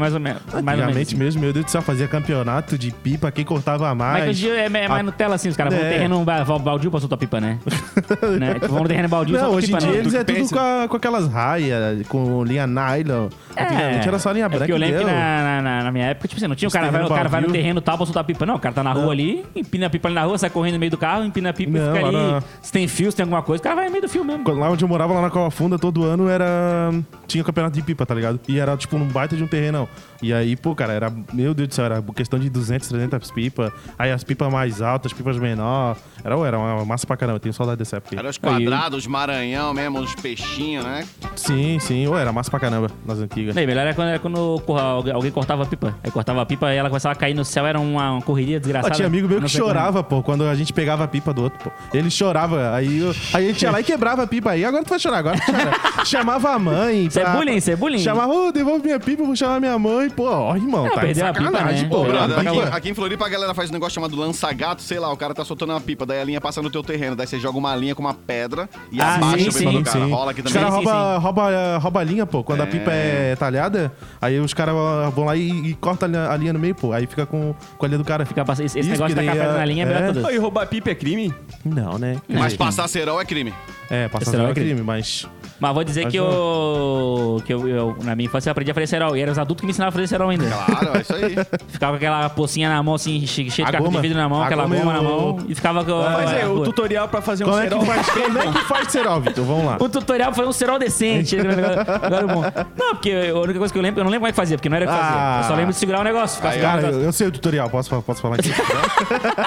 mais 0.00 0.14
ou 0.14 0.20
menos. 0.20 0.42
Mais 0.46 0.56
ou 0.56 0.62
menos. 0.64 0.80
Antigamente 0.84 1.16
mesmo, 1.16 1.40
meu 1.40 1.52
Deus 1.52 1.64
do 1.64 1.70
céu, 1.70 1.82
fazia 1.82 2.06
campeonato 2.06 2.78
de 2.78 2.90
pipa, 2.92 3.30
quem 3.32 3.44
cortava 3.44 3.92
Mas 3.94 3.96
mais. 3.96 4.28
hoje 4.30 4.46
em 4.46 4.50
dia 4.50 4.60
é, 4.60 4.84
é 4.84 4.88
mais 4.88 5.04
Nutella, 5.04 5.34
assim. 5.34 5.48
Os 5.48 5.56
caras 5.56 5.72
vão 5.74 5.82
no 5.82 5.88
É. 5.88 5.92
terreno 5.92 6.24
ba- 6.24 6.44
baldio 6.44 6.90
pra 6.90 7.00
soltar 7.00 7.18
pipa, 7.18 7.40
né? 7.40 7.58
né? 8.38 8.54
Tipo, 8.54 8.68
vão 8.68 8.82
no 8.82 8.88
terreno 8.88 9.08
baldio 9.08 9.36
e 9.36 9.40
Não, 9.40 9.50
hoje 9.50 9.66
em 9.66 9.68
pipa, 9.70 9.78
dia 9.80 9.90
né? 9.92 9.98
eles 9.98 10.14
é 10.14 10.22
Tu 10.24 10.34
tudo 10.34 10.48
com, 10.50 10.58
a- 10.58 10.86
com 10.88 10.96
aquelas 10.96 11.26
raias, 11.28 12.06
com 12.08 12.44
linha 12.44 12.66
nylon. 12.66 13.28
Antigamente 13.58 14.08
era 14.08 14.18
só 14.18 14.30
linha 14.32 14.44
é 14.44 14.48
branca 14.48 14.64
porque 14.66 14.75
eu 14.76 14.80
lembro 14.80 14.98
que 15.00 15.04
na, 15.04 15.62
na- 15.62 15.82
na- 15.84 15.92
minha 15.92 16.06
época, 16.06 16.28
tipo 16.28 16.38
assim, 16.38 16.48
não 16.48 16.54
tinha 16.56 16.68
o 16.68 16.72
cara, 16.72 16.90
vai, 16.90 17.04
o 17.04 17.08
cara 17.08 17.28
vai 17.28 17.40
no 17.40 17.50
terreno 17.52 17.80
tal 17.80 17.96
pra 17.96 18.06
soltar 18.06 18.24
pipa. 18.24 18.44
Não, 18.46 18.56
o 18.56 18.58
cara 18.58 18.74
tá 18.74 18.82
na 18.82 18.92
rua 18.92 19.12
ali, 19.12 19.44
empina 19.54 19.86
a 19.86 19.90
pipa 19.90 20.08
ali 20.08 20.14
na 20.14 20.22
rua, 20.24 20.36
sai 20.38 20.50
correndo 20.50 20.74
no 20.74 20.80
meio 20.80 20.90
do 20.90 20.98
carro, 20.98 21.24
empina 21.24 21.50
a 21.50 21.52
pipa 21.52 21.78
Não, 21.78 21.92
e 21.92 21.94
fica 21.96 22.06
ali. 22.06 22.16
na- 22.16 22.42
Se 22.62 22.72
tem 22.72 22.86
fio, 22.88 23.10
se 23.10 23.16
tem 23.16 23.24
alguma 23.24 23.42
coisa, 23.42 23.60
o 23.60 23.64
cara 23.64 23.74
vai 23.76 23.84
no 23.86 23.90
meio 23.90 24.02
do 24.02 24.08
fio 24.08 24.24
mesmo. 24.24 24.44
Quando- 24.44 24.60
Lá 24.60 24.70
onde 24.70 24.84
eu 24.84 24.88
morava, 24.88 25.12
lá 25.14 25.22
na 25.22 25.30
Cova 25.30 25.50
Funda, 25.50 25.78
todo 25.78 26.04
ano 26.04 26.28
era. 26.28 26.90
Tinha 27.26 27.42
campeonato 27.44 27.74
de 27.76 27.82
pipa, 27.82 28.06
tá 28.06 28.14
ligado? 28.14 28.38
E 28.48 28.58
era 28.58 28.76
tipo 28.76 28.98
num 28.98 29.06
baita 29.06 29.36
de 29.36 29.42
um 29.42 29.46
terrenão. 29.46 29.88
E 30.22 30.32
aí, 30.32 30.56
pô, 30.56 30.74
cara, 30.74 30.92
era. 30.92 31.12
Meu 31.32 31.52
Deus 31.54 31.68
do 31.68 31.74
céu, 31.74 31.84
era 31.84 32.02
questão 32.14 32.38
de 32.38 32.48
200, 32.48 32.88
300 32.88 33.30
pipas. 33.30 33.70
Aí 33.98 34.10
as 34.10 34.22
pipas 34.24 34.50
mais 34.52 34.80
altas, 34.80 35.12
as 35.12 35.16
pipas 35.16 35.36
menor. 35.38 35.96
Era, 36.24 36.34
era 36.46 36.58
uma 36.58 36.84
massa 36.84 37.06
pra 37.06 37.16
caramba, 37.16 37.36
eu 37.36 37.40
tenho 37.40 37.52
saudade 37.52 37.78
dessa 37.78 37.96
época. 37.96 38.14
aí. 38.14 38.18
Era 38.18 38.28
os 38.30 38.38
quadrados, 38.38 38.98
os 39.00 39.06
maranhão 39.06 39.72
mesmo, 39.74 40.00
os 40.00 40.14
peixinhos, 40.14 40.84
né? 40.84 41.06
Sim, 41.36 41.78
sim. 41.80 42.06
Ô, 42.06 42.16
era 42.16 42.32
massa 42.32 42.50
pra 42.50 42.58
caramba 42.60 42.90
nas 43.04 43.18
antigas. 43.18 43.54
Não, 43.54 43.62
e 43.62 43.66
melhor 43.66 43.82
era 43.82 43.94
quando, 43.94 44.08
era 44.08 44.18
quando 44.18 44.60
alguém 44.74 45.30
cortava 45.30 45.62
a 45.62 45.66
pipa. 45.66 45.94
Aí 46.02 46.10
cortava 46.10 46.42
a 46.42 46.46
pipa 46.46 46.72
e 46.72 46.76
ela 46.76 46.88
começava 46.88 47.12
a 47.12 47.16
cair 47.16 47.34
no 47.34 47.44
céu, 47.44 47.66
era 47.66 47.78
uma, 47.78 48.12
uma 48.12 48.22
correria 48.22 48.56
Ó, 48.56 48.60
desgraçada. 48.60 48.94
tinha 48.94 49.06
amigo 49.06 49.28
meu 49.28 49.40
que 49.40 49.46
como. 49.46 49.48
chorava, 49.66 50.02
pô, 50.02 50.22
quando 50.22 50.44
a 50.44 50.54
gente 50.54 50.72
pegava 50.72 51.04
a 51.04 51.08
pipa 51.08 51.32
do 51.32 51.42
outro, 51.42 51.58
pô. 51.62 51.70
Ele 51.96 52.10
chorava, 52.10 52.74
aí, 52.74 52.98
eu- 52.98 53.14
aí 53.34 53.44
a 53.46 53.48
gente 53.52 53.62
ia 53.62 53.70
lá 53.70 53.80
e 53.80 53.84
quebrava 53.84 54.22
a 54.22 54.26
pipa 54.26 54.50
aí. 54.50 54.64
Agora 54.64 54.82
tu 54.84 54.90
vai 54.90 54.98
chorar, 54.98 55.18
agora 55.18 55.36
tu 55.38 55.52
chora. 55.52 56.04
Chamava 56.04 56.50
a 56.50 56.58
mãe. 56.58 57.06
Isso 57.06 57.18
é 57.18 57.22
pra- 57.22 57.32
bullying, 57.36 57.56
isso 57.56 57.70
é 57.70 57.76
bullying. 57.76 57.98
Chamava, 57.98 58.32
ô, 58.32 58.52
devolve 58.52 58.84
minha 58.84 58.98
pipa, 59.00 59.22
eu 59.22 59.26
vou 59.26 59.36
chamar 59.36 59.60
minha 59.60 59.78
mãe. 59.78 60.08
Pô, 60.10 60.24
ó, 60.30 60.54
irmão, 60.56 60.86
É, 60.86 60.90
tá 60.90 61.28
a 61.30 61.32
pipa, 61.32 61.50
né? 61.50 61.88
pô. 61.88 62.02
Aqui, 62.04 62.58
aqui 62.76 62.88
em 62.90 62.94
Floripa 62.94 63.26
a 63.26 63.28
galera 63.28 63.54
faz 63.54 63.70
um 63.70 63.72
negócio 63.72 63.94
chamado 63.94 64.16
lança-gato, 64.16 64.82
sei 64.82 64.98
lá, 64.98 65.12
o 65.12 65.16
cara 65.16 65.34
tá 65.34 65.44
soltando 65.44 65.70
uma 65.72 65.80
pipa, 65.80 66.06
daí 66.06 66.20
a 66.20 66.24
linha 66.24 66.40
passa 66.40 66.60
no 66.62 66.70
teu 66.70 66.82
terreno, 66.82 67.16
daí 67.16 67.26
você 67.26 67.38
joga 67.38 67.58
uma 67.58 67.74
linha 67.74 67.94
com 67.94 68.02
uma 68.02 68.14
pedra 68.14 68.68
e 68.92 69.00
Ah, 69.00 69.14
abaixa 69.16 69.38
sim, 69.38 69.48
o 69.48 69.52
sim, 69.52 69.72
do 69.78 69.82
cara. 69.82 70.04
sim. 70.04 70.10
Rola 70.12 70.30
aqui 70.30 70.40
Os 70.40 70.52
também. 70.52 70.62
caras 70.70 70.78
Sim, 70.78 70.84
roubam 70.84 71.20
rouba, 71.20 71.78
rouba 71.78 72.00
a 72.00 72.04
linha, 72.04 72.26
pô. 72.26 72.42
Quando 72.44 72.60
a 72.62 72.66
pipa 72.66 72.90
é 72.92 73.34
talhada, 73.36 73.92
aí 74.20 74.38
os 74.38 74.54
caras 74.56 74.74
vão 75.14 75.24
lá 75.26 75.36
e, 75.36 75.48
e 75.70 75.74
cortam 75.74 76.08
a 76.08 76.10
linha, 76.10 76.28
a 76.30 76.36
linha 76.36 76.52
no 76.52 76.58
meio, 76.58 76.74
pô. 76.74 76.92
Aí 76.92 77.06
fica 77.06 77.24
com, 77.26 77.54
com 77.78 77.84
a 77.84 77.88
linha 77.88 77.98
do 77.98 78.04
cara. 78.04 78.24
Fica 78.26 78.42
esse 78.52 78.64
esse 78.64 78.80
Isso, 78.80 78.90
negócio 78.90 79.14
de 79.14 79.20
tacar 79.20 79.34
pedra 79.36 79.52
é- 79.54 79.58
na 79.58 79.64
linha 79.64 79.82
é 79.84 79.86
melhor 79.86 80.16
é. 80.16 80.26
Ô, 80.26 80.30
e 80.30 80.38
roubar 80.38 80.66
pipa 80.66 80.90
é 80.90 80.94
crime? 80.94 81.32
Não, 81.64 81.98
né? 81.98 82.16
Mas 82.28 82.56
passar 82.56 82.88
cerol 82.88 83.20
é 83.20 83.24
crime. 83.24 83.52
É, 83.90 84.08
passar 84.08 84.30
cerol 84.32 84.48
é 84.48 84.50
é 84.50 84.54
crime. 84.54 84.70
crime, 84.70 84.82
mas... 84.82 85.26
Mas 85.58 85.72
vou 85.72 85.82
dizer 85.84 86.02
Mas 86.02 86.10
que, 86.12 86.18
eu, 86.18 87.42
que 87.46 87.54
eu, 87.54 87.66
eu- 87.66 87.96
na 88.04 88.14
minha 88.14 88.26
infância, 88.26 88.50
eu 88.50 88.52
aprendi 88.52 88.70
a 88.70 88.74
fazer 88.74 88.86
cerol. 88.88 89.16
E 89.16 89.20
eram 89.22 89.32
os 89.32 89.38
adultos 89.38 89.62
que 89.62 89.66
me 89.66 89.70
ensinavam 89.70 89.88
a 89.88 89.92
fazer 89.92 90.06
cerol 90.06 90.28
ainda. 90.28 90.44
Claro, 90.46 90.98
é 90.98 91.00
isso 91.00 91.14
aí. 91.14 91.34
Ficava 91.68 91.92
com 91.92 91.96
aquela 91.96 92.28
pocinha 92.28 92.68
na 92.68 92.82
mão, 92.82 92.94
assim, 92.94 93.26
che- 93.26 93.48
cheia 93.50 93.66
A 93.66 93.70
de 93.70 93.76
caco 93.78 93.88
de 93.90 93.98
vidro 94.00 94.18
na 94.18 94.28
mão, 94.28 94.42
A 94.42 94.46
aquela 94.46 94.64
goma 94.64 94.76
goma 94.76 94.92
e 94.92 94.94
na 94.96 95.02
mão. 95.02 95.38
E 95.48 95.54
ficava 95.54 95.82
com... 95.82 95.92
Mas 95.98 96.30
é, 96.32 96.42
a- 96.42 96.50
o 96.50 96.62
tutorial 96.62 97.08
pra 97.08 97.22
fazer 97.22 97.44
um 97.44 97.48
Como 97.48 97.58
é, 97.58 97.62
que 97.62 97.68
cerol. 97.70 97.86
faz, 97.86 98.10
como 98.10 98.38
é 98.38 98.52
que 98.52 98.64
faz 98.64 98.92
cerol, 98.92 99.20
Vitor? 99.22 99.44
Vamos 99.46 99.64
lá. 99.64 99.76
O 99.80 99.88
tutorial 99.88 100.34
foi 100.34 100.46
um 100.46 100.52
cerol 100.52 100.78
decente. 100.78 101.36
Agora, 102.02 102.26
bom. 102.26 102.42
Não, 102.76 102.90
porque 102.94 103.12
a 103.34 103.38
única 103.38 103.58
coisa 103.58 103.72
que 103.72 103.78
eu 103.78 103.82
lembro, 103.82 104.00
eu 104.00 104.04
não 104.04 104.10
lembro 104.10 104.20
como 104.22 104.28
é 104.28 104.32
que 104.32 104.36
fazia, 104.46 104.56
porque 104.56 104.68
não 104.68 104.76
era 104.76 104.86
eu 104.86 104.88
que 104.88 104.96
fazia. 104.96 105.16
Ah. 105.16 105.40
Eu 105.42 105.44
só 105.44 105.54
lembro 105.54 105.72
de 105.72 105.78
segurar 105.78 106.00
o 106.00 106.04
negócio. 106.04 106.36
Ficar 106.36 106.50
Aí, 106.50 106.60
Cara, 106.60 106.86
o 106.86 106.90
eu, 106.90 107.00
eu 107.02 107.12
sei 107.12 107.26
o 107.26 107.32
tutorial, 107.32 107.68
posso, 107.68 108.02
posso 108.02 108.22
falar 108.22 108.36
aqui? 108.36 108.50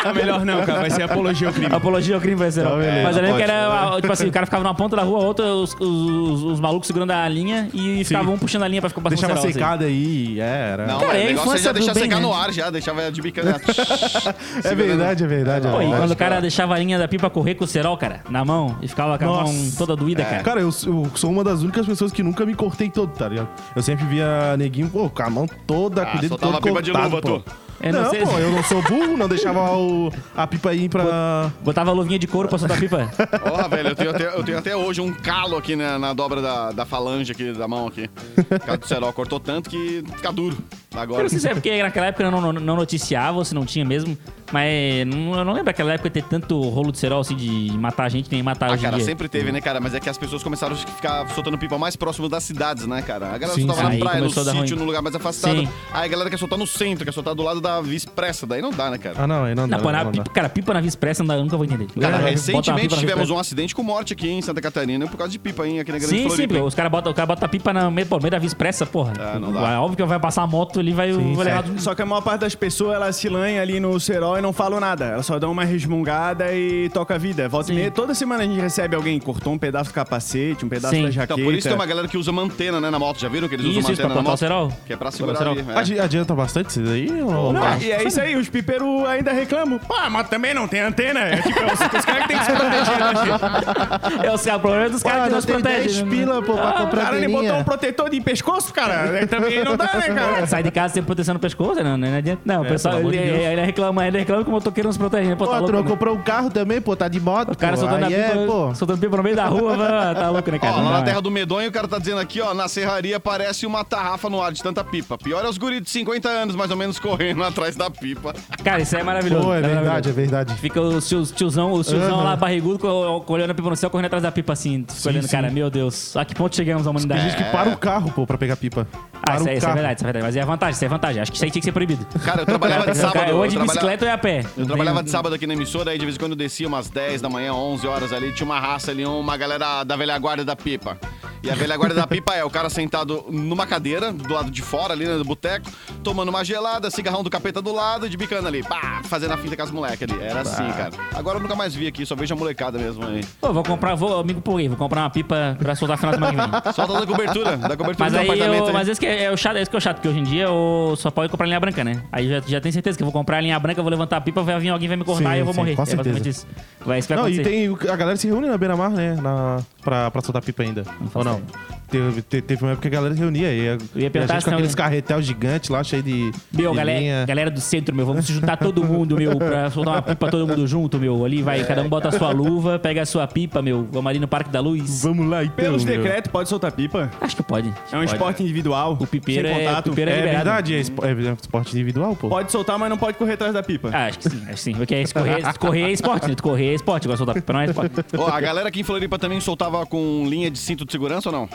É 0.05 0.13
melhor 0.13 0.45
não, 0.45 0.65
cara. 0.65 0.81
Vai 0.81 0.89
ser 0.89 1.03
apologia 1.03 1.47
ao 1.47 1.53
crime. 1.53 1.73
Apologia 1.73 2.15
ao 2.15 2.21
crime 2.21 2.35
vai 2.35 2.51
ser. 2.51 2.63
Tá, 2.63 2.75
beleza, 2.75 3.03
Mas 3.03 3.15
eu 3.15 3.23
lembro 3.23 3.37
que 3.37 3.43
era, 3.43 4.01
tipo 4.01 4.13
assim, 4.13 4.27
o 4.27 4.31
cara 4.31 4.45
ficava 4.45 4.63
numa 4.63 4.75
ponta 4.75 4.95
da 4.95 5.03
rua, 5.03 5.19
a 5.19 5.25
outra, 5.25 5.45
os, 5.45 5.75
os, 5.79 6.43
os 6.43 6.59
malucos 6.59 6.87
segurando 6.87 7.11
a 7.11 7.27
linha 7.27 7.69
e 7.73 8.03
ficavam 8.03 8.33
um 8.33 8.37
puxando 8.37 8.63
a 8.63 8.67
linha 8.67 8.81
pra 8.81 8.89
ficar 8.89 9.01
passando 9.01 9.19
Deixava 9.19 9.33
cerol, 9.35 9.49
assim. 9.49 9.59
secada 9.59 9.85
aí, 9.85 10.39
é, 10.39 10.69
era... 10.73 10.87
Não, 10.87 10.99
Cara, 10.99 11.17
é, 11.17 11.21
é 11.21 11.25
o 11.25 11.27
negócio 11.29 11.49
é 11.49 11.53
infância 11.53 11.63
já 11.63 11.71
do 11.71 11.77
deixar 11.77 11.93
bem, 11.93 12.03
secar 12.03 12.15
né? 12.17 12.21
no 12.21 12.33
ar 12.33 12.51
já, 12.51 12.69
deixava 12.69 13.11
de 13.11 13.21
bicana. 13.21 13.59
é 14.63 14.75
verdade, 14.75 15.23
é 15.23 15.27
verdade. 15.27 15.67
é 15.67 15.71
Pô, 15.71 15.77
e 15.77 15.79
verdade. 15.79 16.01
quando 16.01 16.11
o 16.11 16.15
cara 16.15 16.41
deixava 16.41 16.75
a 16.75 16.79
linha 16.79 16.97
da 16.97 17.07
pipa 17.07 17.29
correr 17.29 17.55
com 17.55 17.63
o 17.63 17.67
cerol, 17.67 17.97
cara, 17.97 18.21
na 18.29 18.43
mão, 18.43 18.77
e 18.81 18.87
ficava 18.87 19.17
com 19.17 19.25
a 19.25 19.27
mão 19.27 19.43
Nossa. 19.43 19.77
toda 19.77 19.95
doída, 19.95 20.23
cara. 20.23 20.43
Cara, 20.43 20.59
eu, 20.61 20.69
eu 20.85 21.11
sou 21.15 21.29
uma 21.29 21.43
das 21.43 21.61
únicas 21.61 21.85
pessoas 21.85 22.11
que 22.11 22.23
nunca 22.23 22.45
me 22.45 22.53
cortei 22.53 22.89
todo, 22.89 23.11
tá 23.11 23.27
ligado? 23.27 23.49
Eu 23.75 23.81
sempre 23.81 24.05
via 24.05 24.57
neguinho, 24.57 24.88
pô, 24.89 25.09
com 25.09 25.23
a 25.23 25.29
mão 25.29 25.47
toda, 25.67 26.03
Ah, 26.03 26.21
soltava 26.27 26.37
todo 26.53 26.55
a 26.57 26.61
pipa 26.61 26.81
de 26.81 26.91
luva, 26.91 27.21
pô. 27.21 27.39
tu. 27.39 27.43
Eu 27.81 27.93
não 27.93 28.01
não, 28.03 28.09
sei 28.09 28.21
pô, 28.25 28.31
eu 28.37 28.51
não 28.51 28.63
sou 28.63 28.81
burro, 28.83 29.15
não 29.17 29.27
deixava 29.27 29.71
o, 29.77 30.11
a 30.35 30.45
pipa 30.45 30.73
ir 30.73 30.89
pra... 30.89 31.51
Botava 31.63 31.91
a 31.91 31.93
luvinha 31.93 32.19
de 32.19 32.27
couro 32.27 32.47
pra 32.49 32.57
soltar 32.57 32.77
a 32.77 32.79
pipa. 32.79 33.09
Porra, 33.39 33.67
velho, 33.69 33.89
eu 33.89 33.95
tenho, 33.95 34.09
até, 34.09 34.25
eu 34.35 34.43
tenho 34.43 34.57
até 34.57 34.75
hoje 34.75 34.99
um 35.01 35.13
calo 35.13 35.55
aqui 35.57 35.75
na, 35.75 35.97
na 35.97 36.13
dobra 36.13 36.41
da, 36.41 36.71
da 36.71 36.85
falange 36.85 37.31
aqui, 37.31 37.51
da 37.53 37.67
mão 37.67 37.87
aqui. 37.87 38.09
O 38.37 38.59
cara 38.59 38.77
do 38.77 38.87
cerol 38.87 39.13
cortou 39.13 39.39
tanto 39.39 39.69
que 39.69 40.03
fica 40.15 40.31
duro. 40.31 40.57
Eu 40.93 40.99
Agora. 40.99 41.23
não 41.23 41.29
sei 41.29 41.39
se 41.39 41.47
é 41.47 41.53
porque 41.53 41.81
naquela 41.81 42.07
época 42.07 42.23
eu 42.23 42.31
não, 42.31 42.41
não, 42.41 42.53
não 42.53 42.75
noticiava 42.75 43.37
ou 43.37 43.45
se 43.45 43.53
não 43.53 43.63
tinha 43.65 43.85
mesmo, 43.85 44.17
mas 44.51 45.05
não, 45.05 45.35
eu 45.37 45.45
não 45.45 45.53
lembro 45.53 45.65
daquela 45.65 45.93
época 45.93 46.09
ter 46.09 46.23
tanto 46.23 46.59
rolo 46.69 46.91
de 46.91 46.97
cerol 46.97 47.21
assim 47.21 47.35
de 47.35 47.71
matar 47.77 48.09
gente 48.09 48.29
nem 48.31 48.41
matar 48.41 48.69
Ah, 48.69 48.73
hoje 48.73 48.81
em 48.81 48.83
cara, 48.85 48.95
dia. 48.97 49.05
sempre 49.05 49.29
teve, 49.29 49.51
né, 49.51 49.61
cara? 49.61 49.79
Mas 49.79 49.93
é 49.93 49.99
que 49.99 50.09
as 50.09 50.17
pessoas 50.17 50.41
começaram 50.41 50.73
a 50.73 50.77
ficar 50.77 51.29
soltando 51.29 51.57
pipa 51.59 51.77
mais 51.77 51.95
próximo 51.95 52.27
das 52.27 52.43
cidades, 52.43 52.87
né, 52.87 53.03
cara? 53.03 53.27
A 53.27 53.37
galera 53.37 53.53
Sim, 53.59 53.67
soltava 53.67 53.89
na 53.89 53.97
praia, 53.99 54.19
no 54.19 54.25
a 54.25 54.29
sítio, 54.29 54.53
ruim. 54.55 54.69
num 54.75 54.85
lugar 54.85 55.01
mais 55.03 55.15
afastado. 55.15 55.59
Sim. 55.59 55.69
Aí 55.93 56.05
a 56.05 56.07
galera 56.07 56.29
quer 56.29 56.37
soltar 56.37 56.57
no 56.57 56.65
centro, 56.65 57.05
quer 57.05 57.11
soltar 57.13 57.35
do 57.35 57.43
lado 57.43 57.61
da 57.61 57.68
Via 57.81 57.95
Expressa. 57.97 58.45
Daí 58.47 58.61
não 58.61 58.71
dá, 58.71 58.89
né, 58.89 58.97
cara? 58.97 59.15
Ah, 59.19 59.27
não, 59.27 59.43
aí 59.43 59.55
não 59.55 59.67
dá. 59.67 59.77
Não, 59.77 59.91
na 59.91 60.03
não 60.05 60.11
dá. 60.11 60.23
cara, 60.23 60.49
pipa 60.49 60.73
na 60.73 60.79
Via 60.81 60.87
Expressa 60.89 61.21
não 61.23 61.27
dá- 61.27 61.35
eu 61.35 61.43
nunca 61.43 61.55
vou 61.57 61.65
entender. 61.65 61.87
Cara, 61.99 62.17
uma 62.17 62.29
recentemente 62.29 62.93
na 62.95 62.99
tivemos 62.99 63.29
um 63.29 63.37
acidente 63.37 63.75
com 63.75 63.83
morte 63.83 64.13
aqui 64.13 64.29
em 64.29 64.41
Santa 64.41 64.61
Catarina 64.61 65.07
por 65.07 65.17
causa 65.17 65.31
de 65.31 65.39
pipa, 65.39 65.67
hein? 65.67 65.79
Aqui 65.79 65.91
na 65.91 65.97
Grande 65.99 66.13
Sim, 66.15 66.23
sim, 66.23 66.27
Floripa. 66.29 66.53
porque 66.55 66.67
os 66.67 66.75
caras 66.75 66.91
botam, 66.91 67.11
o 67.11 67.15
cara 67.15 67.25
bota 67.25 67.45
a 67.45 67.49
pipa 67.49 67.71
no 67.73 67.91
meio, 67.91 68.07
pô, 68.07 68.15
no 68.15 68.21
meio 68.23 68.31
da 68.31 68.39
Via 68.39 68.47
Expressa, 68.47 68.85
porra. 68.85 69.13
Ah, 69.19 69.39
não 69.39 69.51
dá. 69.53 69.73
É 69.73 69.77
óbvio 69.77 69.97
que 69.97 70.03
vai 70.03 70.19
passar 70.19 70.43
a 70.43 70.47
moto 70.47 70.79
ali, 70.79 70.91
vai, 70.93 71.11
vai 71.11 71.45
levar 71.45 71.63
tudo. 71.63 71.79
Só 71.81 71.93
que 71.93 72.01
a 72.01 72.05
maior 72.05 72.21
parte 72.21 72.41
das 72.41 72.55
pessoas, 72.55 72.95
elas 72.95 73.15
se 73.15 73.29
lanham 73.29 73.61
ali 73.61 73.79
no 73.79 73.99
cerol 73.99 74.37
e 74.37 74.41
não 74.41 74.53
falam 74.53 74.79
nada. 74.79 75.05
Elas 75.05 75.25
só 75.25 75.37
dão 75.37 75.51
uma 75.51 75.63
resmungada 75.63 76.53
e 76.53 76.89
toca 76.89 77.15
a 77.15 77.17
vida. 77.17 77.47
Volta 77.49 77.71
e 77.71 77.73
Sim. 77.73 77.79
meia, 77.79 77.91
toda 77.91 78.13
semana 78.13 78.43
a 78.43 78.45
gente 78.47 78.59
recebe 78.59 78.95
alguém 78.95 79.19
que 79.19 79.25
cortou 79.25 79.53
um 79.53 79.57
pedaço 79.57 79.89
do 79.91 79.93
capacete, 79.93 80.65
um 80.65 80.69
pedaço 80.69 80.95
Sim. 80.95 81.03
da 81.03 81.11
jaqueta. 81.11 81.33
Então, 81.33 81.45
por 81.45 81.53
isso 81.53 81.67
tem 81.67 81.75
uma 81.75 81.85
galera 81.85 82.07
que 82.07 82.17
usa 82.17 82.31
mantena, 82.31 82.79
né, 82.79 82.89
na 82.89 82.97
moto. 82.99 83.19
Já 83.19 83.27
viram 83.27 83.47
que 83.47 83.55
eles 83.55 83.65
Isso, 83.65 83.79
usam 83.79 83.91
isso, 83.91 84.01
pra 84.01 84.09
mantena 84.09 84.29
na 84.29 84.35
plantar 84.35 84.45
o 84.47 84.49
moto? 84.59 84.69
cerol. 84.69 84.81
Que 84.85 84.93
é 84.93 84.97
pra 84.97 85.11
segurar 85.11 85.47
ali. 85.47 85.65
é. 85.67 85.77
Adi- 85.77 85.99
Adianta 85.99 86.35
bastante 86.35 86.69
isso 86.69 86.81
daí? 86.81 87.21
Ou 87.21 87.53
Não, 87.59 87.77
e 87.79 87.91
é 87.91 88.03
isso 88.03 88.19
aí, 88.21 88.35
os 88.35 88.49
pipeiros 88.49 89.05
ainda 89.07 89.31
reclamam. 89.31 89.79
Pá, 89.79 90.09
mas 90.09 90.27
também 90.29 90.53
não 90.53 90.67
tem 90.67 90.81
antena. 90.81 91.19
É 91.21 91.41
tipo, 91.41 91.59
é 91.59 91.65
os, 91.65 91.79
os 91.79 92.05
caras 92.05 92.21
que 92.23 92.27
tem 92.27 92.37
que 92.39 92.45
se 92.45 92.51
proteger, 92.51 92.99
né? 92.99 94.29
É 94.49 94.55
o 94.55 94.59
problema 94.59 94.85
é 94.85 94.89
dos 94.89 95.03
caras 95.03 95.25
que 95.25 95.29
não 95.33 95.41
se 95.41 95.47
protegem. 95.47 96.03
né? 96.03 96.09
pila, 96.09 96.41
pô, 96.41 96.53
pra 96.53 96.69
O 96.69 96.73
comprar 96.85 97.03
cara 97.05 97.19
nem 97.19 97.29
botou 97.29 97.55
um 97.55 97.63
protetor 97.63 98.09
de 98.09 98.21
pescoço, 98.21 98.73
cara. 98.73 99.25
Também 99.27 99.63
não 99.63 99.75
dá, 99.77 99.85
né, 99.93 100.13
cara? 100.13 100.45
Sai 100.47 100.63
de 100.63 100.71
casa 100.71 100.93
sem 100.93 101.03
proteção 101.03 101.33
no 101.33 101.39
pescoço, 101.39 101.83
não, 101.83 101.97
não 101.97 102.15
adianta. 102.17 102.41
Não, 102.45 102.61
o 102.61 102.65
pessoal, 102.65 102.95
pelo 102.95 103.07
amor 103.09 103.13
ele, 103.19 103.31
Deus. 103.31 103.43
ele 103.45 103.61
reclama, 103.61 104.07
ele 104.07 104.19
reclama 104.19 104.43
que 104.43 104.49
o 104.49 104.53
motoqueiro 104.53 104.87
não 104.87 104.93
se 104.93 104.99
protege. 104.99 105.29
né? 105.29 105.35
Pô, 105.35 105.47
tá 105.47 105.61
tu 105.61 105.71
não 105.71 105.83
né? 105.83 105.89
comprou 105.89 106.15
um 106.15 106.21
carro 106.21 106.49
também, 106.49 106.81
pô, 106.81 106.95
tá 106.95 107.07
de 107.07 107.19
moto, 107.19 107.51
O 107.51 107.57
cara 107.57 107.73
pô. 107.73 107.81
soltando 107.81 108.07
pipa, 108.07 108.19
é, 108.19 108.45
pô. 108.45 108.75
soltando 108.75 108.99
pipa 108.99 109.17
no 109.17 109.23
meio 109.23 109.35
da 109.35 109.45
rua, 109.45 109.77
tá 110.15 110.29
louco, 110.29 110.51
né, 110.51 110.59
cara? 110.59 110.73
Ó, 110.73 110.81
lá 110.81 110.91
na 110.91 110.99
né? 110.99 111.05
Terra 111.05 111.21
do 111.21 111.31
Medonho, 111.31 111.69
o 111.69 111.71
cara 111.71 111.87
tá 111.87 111.97
dizendo 111.99 112.19
aqui, 112.19 112.41
ó, 112.41 112.53
na 112.53 112.67
serraria 112.67 113.19
parece 113.19 113.65
uma 113.65 113.83
tarrafa 113.83 114.29
no 114.29 114.41
ar 114.41 114.51
de 114.51 114.61
tanta 114.63 114.83
pipa. 114.83 115.17
Pior 115.17 115.43
é 115.43 115.49
os 115.49 115.57
guris 115.57 115.81
de 115.81 115.89
50 115.89 116.29
anos, 116.29 116.55
mais 116.55 116.71
ou 116.71 116.77
menos, 116.77 116.99
correndo 116.99 117.43
atrás 117.49 117.75
da 117.75 117.89
pipa. 117.89 118.33
Cara, 118.63 118.81
isso 118.81 118.95
aí 118.95 119.01
é 119.01 119.03
maravilhoso. 119.03 119.43
Pô, 119.45 119.53
é 119.53 119.61
verdade, 119.61 119.79
é 119.79 119.85
maravilhoso. 119.85 120.15
verdade. 120.15 120.55
Fica 120.55 120.81
o 120.81 121.01
tios- 121.01 121.31
tiozão, 121.31 121.73
o 121.73 121.83
tiozão 121.83 122.23
lá, 122.23 122.35
barrigudo, 122.35 122.87
olhando 123.27 123.51
a 123.51 123.53
pipa 123.53 123.69
no 123.69 123.75
céu, 123.75 123.89
correndo 123.89 124.05
atrás 124.07 124.23
da 124.23 124.31
pipa 124.31 124.53
assim, 124.53 124.85
olhando, 125.05 125.23
sim. 125.23 125.29
cara, 125.31 125.49
meu 125.51 125.69
Deus, 125.69 126.15
a 126.15 126.23
que 126.25 126.33
ponto 126.33 126.55
chegamos 126.55 126.81
a 126.81 126.83
Tem 126.85 126.91
humanidade? 126.91 127.21
gente 127.21 127.35
que 127.37 127.43
para 127.51 127.69
o 127.69 127.77
carro, 127.77 128.11
pô, 128.11 128.25
pra 128.25 128.37
pegar 128.37 128.55
pipa. 128.55 128.87
Ah, 129.27 129.35
isso, 129.35 129.49
aí, 129.49 129.57
isso 129.57 129.67
é 129.67 129.73
verdade, 129.73 129.95
isso 129.95 130.03
é 130.03 130.07
verdade. 130.07 130.25
Mas 130.25 130.35
é 130.35 130.45
vantagem, 130.45 130.73
isso 130.75 130.85
é 130.85 130.87
vantagem. 130.87 131.21
Acho 131.21 131.31
que 131.31 131.37
isso 131.37 131.45
aí 131.45 131.51
tinha 131.51 131.61
que 131.61 131.65
ser 131.65 131.71
proibido. 131.71 132.05
Cara, 132.23 132.41
eu 132.41 132.45
trabalhava 132.45 132.91
de 132.91 132.97
sábado. 132.97 133.31
ou 133.33 133.39
eu 133.39 133.43
é 133.43 133.47
de 133.47 133.59
bicicleta 133.59 134.05
ou 134.05 134.09
é 134.11 134.13
a 134.13 134.17
pé. 134.17 134.45
Eu 134.57 134.65
trabalhava 134.65 135.03
de 135.03 135.09
sábado 135.09 135.35
aqui 135.35 135.45
na 135.45 135.53
emissora, 135.53 135.91
aí 135.91 135.97
de 135.99 136.05
vez 136.05 136.15
em 136.15 136.19
quando 136.19 136.31
eu 136.31 136.37
descia 136.37 136.67
umas 136.67 136.89
10 136.89 137.21
da 137.21 137.29
manhã, 137.29 137.53
11 137.53 137.85
horas 137.87 138.13
ali, 138.13 138.31
tinha 138.31 138.45
uma 138.45 138.59
raça 138.59 138.91
ali, 138.91 139.05
uma 139.05 139.35
galera 139.37 139.83
da 139.83 139.95
velha 139.95 140.17
guarda 140.17 140.45
da 140.45 140.55
pipa. 140.55 140.97
E 141.41 141.49
a 141.49 141.55
velha 141.55 141.77
guarda 141.77 141.95
da 141.95 142.05
pipa 142.05 142.33
é 142.35 142.43
o 142.43 142.49
cara 142.49 142.69
sentado 142.69 143.25
numa 143.29 143.65
cadeira, 143.65 144.11
do 144.11 144.33
lado 144.33 144.51
de 144.51 144.61
fora, 144.61 144.93
ali 144.93 145.05
né, 145.05 145.15
do 145.17 145.23
boteco, 145.23 145.69
tomando 146.03 146.27
uma 146.29 146.43
gelada, 146.43 146.91
cigarrão 146.91 147.23
do 147.23 147.29
capeta 147.29 147.61
do 147.61 147.73
lado 147.73 148.05
e 148.05 148.09
de 148.09 148.17
bicando 148.17 148.47
ali, 148.47 148.61
pá, 148.61 149.01
fazendo 149.05 149.33
a 149.33 149.37
fita 149.37 149.55
com 149.55 149.63
as 149.63 149.71
moleques 149.71 150.01
ali. 150.09 150.21
Era 150.21 150.41
assim, 150.41 150.67
cara. 150.73 150.91
Agora 151.15 151.37
eu 151.37 151.41
nunca 151.41 151.55
mais 151.55 151.73
vi 151.73 151.87
aqui, 151.87 152.05
só 152.05 152.13
vejo 152.15 152.33
a 152.33 152.37
molecada 152.37 152.77
mesmo 152.77 153.05
aí. 153.05 153.23
Pô, 153.39 153.53
vou 153.53 153.63
comprar, 153.63 153.95
vou, 153.95 154.19
amigo 154.19 154.39
empolguei, 154.39 154.67
vou 154.67 154.77
comprar 154.77 155.01
uma 155.01 155.09
pipa 155.09 155.55
pra 155.57 155.75
soltar 155.75 155.95
no 155.97 155.99
final 155.99 156.11
da 156.11 156.27
semana 156.27 156.49
que 156.61 156.61
vem. 156.65 156.73
Solta 156.73 156.93
da 156.99 157.07
cobertura, 157.07 157.57
da 157.57 157.77
cobertura 157.77 157.95
Mas 157.99 158.11
do 158.13 158.19
aí, 158.19 158.25
apartamento. 158.25 158.61
eu, 158.61 158.67
aí. 158.67 158.73
mas 158.73 158.87
esse 158.89 158.99
que 158.99 159.05
é, 159.05 159.23
é 159.23 159.31
o 159.31 159.37
chato, 159.37 159.55
esse 159.57 159.69
que 159.69 159.75
é 159.75 159.79
o 159.79 159.81
chato, 159.81 159.95
porque 159.95 160.07
hoje 160.09 160.19
em 160.19 160.23
dia 160.23 160.43
eu 160.43 160.93
só 160.97 161.09
pode 161.09 161.29
comprar 161.31 161.47
linha 161.47 161.59
branca, 161.59 161.83
né? 161.85 162.03
Aí 162.11 162.27
já, 162.27 162.41
já 162.45 162.59
tenho 162.59 162.73
certeza 162.73 162.97
que 162.97 163.03
eu 163.03 163.05
vou 163.05 163.13
comprar 163.13 163.37
a 163.37 163.41
linha 163.41 163.57
branca, 163.59 163.79
eu 163.79 163.83
vou 163.83 163.91
levantar 163.91 164.17
a 164.17 164.21
pipa, 164.21 164.41
vai 164.43 164.59
vir 164.59 164.69
alguém, 164.69 164.87
vai 164.89 164.97
me 164.97 165.05
cortar 165.05 165.29
Sim, 165.31 165.35
e 165.37 165.39
eu 165.39 165.45
vou 165.45 165.53
sim, 165.53 165.59
morrer. 165.61 165.75
com 165.75 165.81
é 165.81 165.85
basicamente 165.85 166.13
certeza. 166.15 166.29
isso. 166.29 166.47
Vai, 166.85 166.99
isso 166.99 167.07
vai 167.07 167.17
Não, 167.17 167.29
e 167.29 167.33
acontecer. 167.33 167.49
tem. 167.49 167.69
o- 167.69 167.91
A 167.91 167.95
galera 167.95 168.17
se 168.17 168.27
reúne 168.27 168.47
na 168.47 168.57
beira-mar, 168.57 168.89
né? 168.89 169.15
Na, 169.21 169.59
pra, 169.81 170.11
pra 170.11 170.21
soltar 170.21 170.41
pipa 170.43 170.63
ainda. 170.63 170.83
Ou 171.13 171.23
não? 171.33 171.69
Teve, 171.89 172.21
te- 172.21 172.39
teve 172.43 172.63
uma 172.63 172.73
época 172.73 172.87
que 172.87 172.95
a 172.95 172.99
galera 172.99 173.15
reunia 173.15 173.47
aí. 173.47 173.61
ia 173.61 173.77
E 173.95 174.05
a 174.05 174.09
gente 174.27 174.43
com 174.43 174.51
não- 174.51 174.57
aqueles 174.59 174.75
carretel 174.75 175.19
gigantes 175.23 175.71
lá, 175.71 175.83
cheio 175.83 176.03
de. 176.03 176.31
Meu, 176.53 176.69
de 176.69 176.77
galera, 176.77 176.99
linha. 176.99 177.25
galera 177.25 177.49
do 177.49 177.59
centro, 177.59 177.95
meu, 177.95 178.05
vamos 178.05 178.27
se 178.27 178.33
juntar 178.33 178.57
todo 178.57 178.83
mundo, 178.83 179.15
meu, 179.17 179.35
pra 179.39 179.71
soltar 179.73 179.95
uma 179.95 180.01
pipa 180.03 180.29
todo 180.29 180.45
mundo 180.47 180.67
junto, 180.67 180.99
meu. 180.99 181.25
Ali 181.25 181.41
vai, 181.41 181.63
cada 181.63 181.81
um 181.81 181.89
bota 181.89 182.09
a 182.09 182.11
sua 182.11 182.29
luva, 182.29 182.77
pega 182.77 183.01
a 183.01 183.07
sua 183.07 183.25
pipa, 183.25 183.59
meu. 183.63 183.87
Vamos 183.91 184.07
ali 184.07 184.19
no 184.19 184.27
Parque 184.27 184.51
da 184.51 184.59
Luz. 184.59 185.01
Vamos 185.01 185.27
lá, 185.27 185.43
então. 185.43 185.55
Pelos 185.55 185.83
meu. 185.83 185.97
decretos, 185.97 186.31
pode 186.31 186.47
soltar 186.47 186.71
pipa. 186.73 187.09
Acho 187.19 187.35
que 187.35 187.41
pode. 187.41 187.69
É 187.69 187.71
um 187.95 188.01
Pode. 188.01 188.05
esporte 188.11 188.43
individual. 188.43 188.95
O 188.99 189.07
pipeiro 189.07 189.47
sem 189.47 189.57
é- 189.57 189.65
contato. 189.65 189.87
o 189.87 189.89
pipeiro 189.89 190.11
É 190.11 190.15
liberado. 190.17 190.37
verdade, 190.45 190.75
é, 190.75 190.79
espo- 190.79 191.03
é 191.03 191.11
esporte 191.41 191.71
individual, 191.71 192.15
pô. 192.15 192.29
Pode 192.29 192.51
soltar, 192.51 192.77
mas 192.77 192.87
não 192.91 192.99
pode 192.99 193.17
correr 193.17 193.33
atrás 193.33 193.51
da 193.51 193.63
pipa. 193.63 193.89
Ah, 193.91 194.05
acho 194.05 194.19
que 194.19 194.29
sim, 194.29 194.41
acho 194.43 194.51
que 194.53 194.59
sim. 194.59 194.73
Porque 194.75 194.93
é, 194.93 195.03
correr, 195.07 195.41
correr 195.57 195.81
é 195.85 195.91
esporte, 195.91 196.27
né? 196.27 196.35
Correr 196.39 196.67
é 196.69 196.73
esporte, 196.75 197.05
agora 197.07 197.17
soltar 197.17 197.33
pipa 197.33 197.51
não 197.51 197.61
é 197.61 197.65
esporte. 197.65 197.91
Ó, 198.15 198.27
a 198.29 198.39
galera 198.39 198.67
aqui 198.69 198.81
em 198.81 198.83
Floripa 198.83 199.17
também 199.17 199.39
soltava 199.39 199.83
com 199.87 200.27
linha 200.29 200.51
de 200.51 200.59
cinto 200.59 200.85
de 200.85 200.91
segurança 200.91 201.18
ou 201.27 201.31
não? 201.33 201.49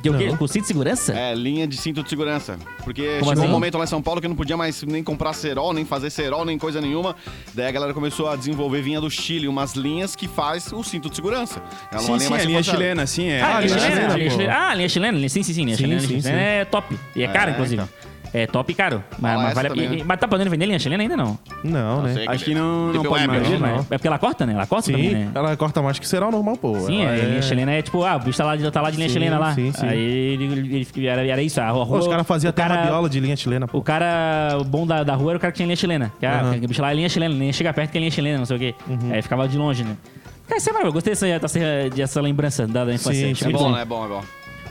Que 0.00 0.08
o 0.10 0.16
quê? 0.16 0.32
Com 0.38 0.46
cinto 0.46 0.62
de 0.62 0.68
segurança? 0.68 1.12
É, 1.12 1.34
linha 1.34 1.66
de 1.66 1.76
cinto 1.76 2.04
de 2.04 2.08
segurança. 2.08 2.56
Porque 2.84 3.02
Como 3.18 3.30
chegou 3.30 3.32
assim? 3.32 3.46
um 3.46 3.48
momento 3.50 3.76
lá 3.76 3.82
em 3.82 3.86
São 3.88 4.00
Paulo 4.00 4.20
que 4.20 4.28
não 4.28 4.36
podia 4.36 4.56
mais 4.56 4.80
nem 4.84 5.02
comprar 5.02 5.32
cerol, 5.32 5.72
nem 5.72 5.84
fazer 5.84 6.08
cerol, 6.10 6.44
nem 6.44 6.56
coisa 6.56 6.80
nenhuma. 6.80 7.16
Daí 7.52 7.66
a 7.66 7.70
galera 7.72 7.92
começou 7.92 8.28
a 8.28 8.36
desenvolver, 8.36 8.80
vinha 8.80 9.00
do 9.00 9.10
Chile, 9.10 9.48
umas 9.48 9.72
linhas 9.74 10.14
que 10.14 10.28
faz 10.28 10.72
o 10.72 10.84
cinto 10.84 11.10
de 11.10 11.16
segurança. 11.16 11.60
Ela 11.90 12.00
é 12.00 12.04
sim, 12.04 12.18
sim, 12.20 12.32
a 12.34 12.36
linha 12.44 12.62
chilena, 12.62 13.06
sim, 13.08 13.26
é. 13.28 13.42
Ah, 13.42 13.56
Ah, 13.56 13.60
linha 13.60 13.68
chilena, 13.76 13.90
chilena, 13.96 14.14
linha 14.16 14.30
pô. 14.30 14.36
chilena. 14.36 14.56
Ah, 14.56 14.74
linha 14.74 14.88
chilena, 14.88 15.28
sim, 15.28 15.42
sim, 15.42 15.52
sim, 15.52 15.64
linha 15.64 15.76
Sim, 15.76 15.82
chilena. 15.82 16.00
sim, 16.00 16.06
linha 16.06 16.22
sim. 16.22 16.28
chilena 16.28 16.42
é 16.44 16.64
top. 16.64 16.96
E 17.16 17.22
é 17.24 17.28
caro, 17.28 17.50
É, 17.50 17.54
inclusive. 17.54 17.82
então. 17.82 18.07
É 18.32 18.46
top 18.46 18.70
e 18.70 18.74
caro. 18.74 19.02
Mas, 19.18 19.36
mas, 19.40 19.54
vale 19.54 19.66
a 19.68 19.70
também, 19.70 19.84
pena. 19.88 19.98
né? 20.00 20.04
mas 20.06 20.20
tá 20.20 20.28
podendo 20.28 20.50
vender 20.50 20.66
linha 20.66 20.78
chilena 20.78 21.02
ainda 21.02 21.16
não? 21.16 21.38
Não, 21.64 22.02
né? 22.02 22.24
Acho 22.28 22.44
que 22.44 22.54
não, 22.54 22.86
não 22.86 22.92
Tipo 23.02 23.08
pode 23.08 23.26
Weber, 23.26 23.40
mais. 23.48 23.60
Não, 23.60 23.68
não. 23.68 23.78
É 23.78 23.96
porque 23.96 24.06
ela 24.06 24.18
corta, 24.18 24.44
né? 24.44 24.52
Ela 24.52 24.66
corta 24.66 24.90
também, 24.92 25.08
Sim, 25.10 25.14
né? 25.14 25.30
ela 25.34 25.56
corta 25.56 25.80
mais 25.82 25.98
que 25.98 26.06
será 26.06 26.30
normal, 26.30 26.56
pô. 26.56 26.78
Sim, 26.80 27.04
é- 27.04 27.16
linha 27.24 27.42
chilena 27.42 27.72
é 27.72 27.82
tipo, 27.82 28.04
ah, 28.04 28.16
o 28.16 28.20
bicho 28.20 28.36
tá 28.38 28.44
lá, 28.44 28.56
de- 28.56 28.70
tá 28.70 28.80
lá 28.82 28.90
de 28.90 28.96
linha 28.96 29.08
Sim, 29.08 29.12
chilena 29.14 29.38
lá. 29.38 29.54
sim, 29.54 29.72
sim. 29.72 29.86
Aí 29.86 29.98
ele, 29.98 30.44
ele, 30.44 30.86
ele- 30.94 31.06
era, 31.06 31.26
era 31.26 31.42
isso, 31.42 31.60
a 31.60 31.68
rua. 31.70 31.86
Pô, 31.86 31.98
os 31.98 32.06
caras 32.08 32.26
faziam 32.26 32.48
o 32.48 32.50
até 32.50 32.62
cara- 32.62 32.74
rabiola 32.76 33.08
de 33.08 33.20
linha 33.20 33.36
chilena, 33.36 33.66
pô. 33.66 33.78
O 33.78 33.82
cara 33.82 34.58
bom 34.66 34.86
da, 34.86 35.02
da 35.02 35.14
rua 35.14 35.32
era 35.32 35.38
o 35.38 35.40
cara 35.40 35.52
que 35.52 35.56
tinha 35.56 35.66
linha 35.66 35.76
chilena. 35.76 36.12
Que, 36.20 36.26
ah, 36.26 36.40
Aham. 36.40 36.56
o 36.62 36.68
bicho 36.68 36.82
lá 36.82 36.90
é 36.90 36.94
linha 36.94 37.08
chilena, 37.08 37.34
nem 37.34 37.52
chega 37.52 37.72
perto 37.72 37.90
que 37.90 37.98
é 37.98 38.00
linha 38.00 38.10
chilena, 38.10 38.38
não 38.38 38.46
sei 38.46 38.56
o 38.56 38.60
quê. 38.60 38.74
Uhum. 38.88 39.12
Aí 39.12 39.22
ficava 39.22 39.48
de 39.48 39.56
longe, 39.56 39.84
né? 39.84 39.96
Cara, 40.46 40.58
isso 40.58 40.68
é 40.70 40.72
maravilhoso. 40.72 40.94
Gostei 40.94 41.12
dessa, 41.12 41.26
dessa, 41.38 41.90
dessa 41.94 42.20
lembrança 42.20 42.66
da, 42.66 42.84
da 42.84 42.94
infância. 42.94 43.34
Sim, 43.34 43.48
É 43.48 43.52
bom, 43.52 43.70
né? 43.72 43.82
É 43.82 43.84
bom, 43.84 44.04
é 44.04 44.08
bom. 44.08 44.22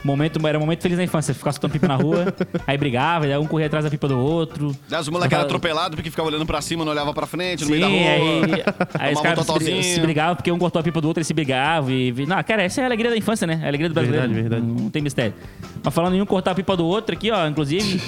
Momento, 0.04 0.46
era 0.46 0.58
um 0.58 0.60
momento 0.60 0.82
feliz 0.82 0.98
na 0.98 1.04
infância. 1.04 1.34
Ficar 1.34 1.52
soltando 1.52 1.72
pipa 1.72 1.88
na 1.88 1.96
rua, 1.96 2.34
aí 2.66 2.76
brigava, 2.76 3.26
aí 3.26 3.36
um 3.36 3.46
corria 3.46 3.66
atrás 3.66 3.84
da 3.84 3.90
pipa 3.90 4.08
do 4.08 4.18
outro. 4.18 4.74
Daí 4.88 5.00
os 5.00 5.08
moleques 5.08 5.32
eram 5.32 5.44
atropelados 5.44 5.96
porque 5.96 6.10
ficava 6.10 6.28
olhando 6.28 6.46
pra 6.46 6.60
cima, 6.60 6.84
não 6.84 6.92
olhava 6.92 7.12
pra 7.12 7.26
frente, 7.26 7.60
no 7.64 7.66
Sim, 7.66 7.72
meio 7.72 7.82
da 7.82 7.88
rua. 7.88 7.98
aí, 7.98 8.64
aí 8.98 9.12
os 9.14 9.18
um 9.18 9.22
caras 9.22 9.46
se, 9.46 9.82
se 9.82 10.00
brigavam 10.00 10.36
porque 10.36 10.50
um 10.50 10.58
cortou 10.58 10.80
a 10.80 10.82
pipa 10.82 11.00
do 11.00 11.08
outro 11.08 11.20
e 11.20 11.24
se 11.24 11.34
brigavam. 11.34 11.90
E, 11.90 12.12
não, 12.26 12.42
cara, 12.42 12.62
essa 12.62 12.80
é 12.80 12.84
a 12.84 12.86
alegria 12.86 13.10
da 13.10 13.16
infância, 13.16 13.46
né? 13.46 13.60
A 13.62 13.68
alegria 13.68 13.88
do 13.88 13.94
brasileiro. 13.94 14.26
Verdade, 14.28 14.48
verdade. 14.48 14.66
Não, 14.66 14.84
não 14.84 14.90
tem 14.90 15.02
mistério. 15.02 15.34
Mas 15.82 15.94
falando 15.94 16.16
em 16.16 16.22
um 16.22 16.26
cortar 16.26 16.52
a 16.52 16.54
pipa 16.54 16.76
do 16.76 16.86
outro 16.86 17.14
aqui, 17.14 17.30
ó, 17.30 17.46
inclusive, 17.46 18.00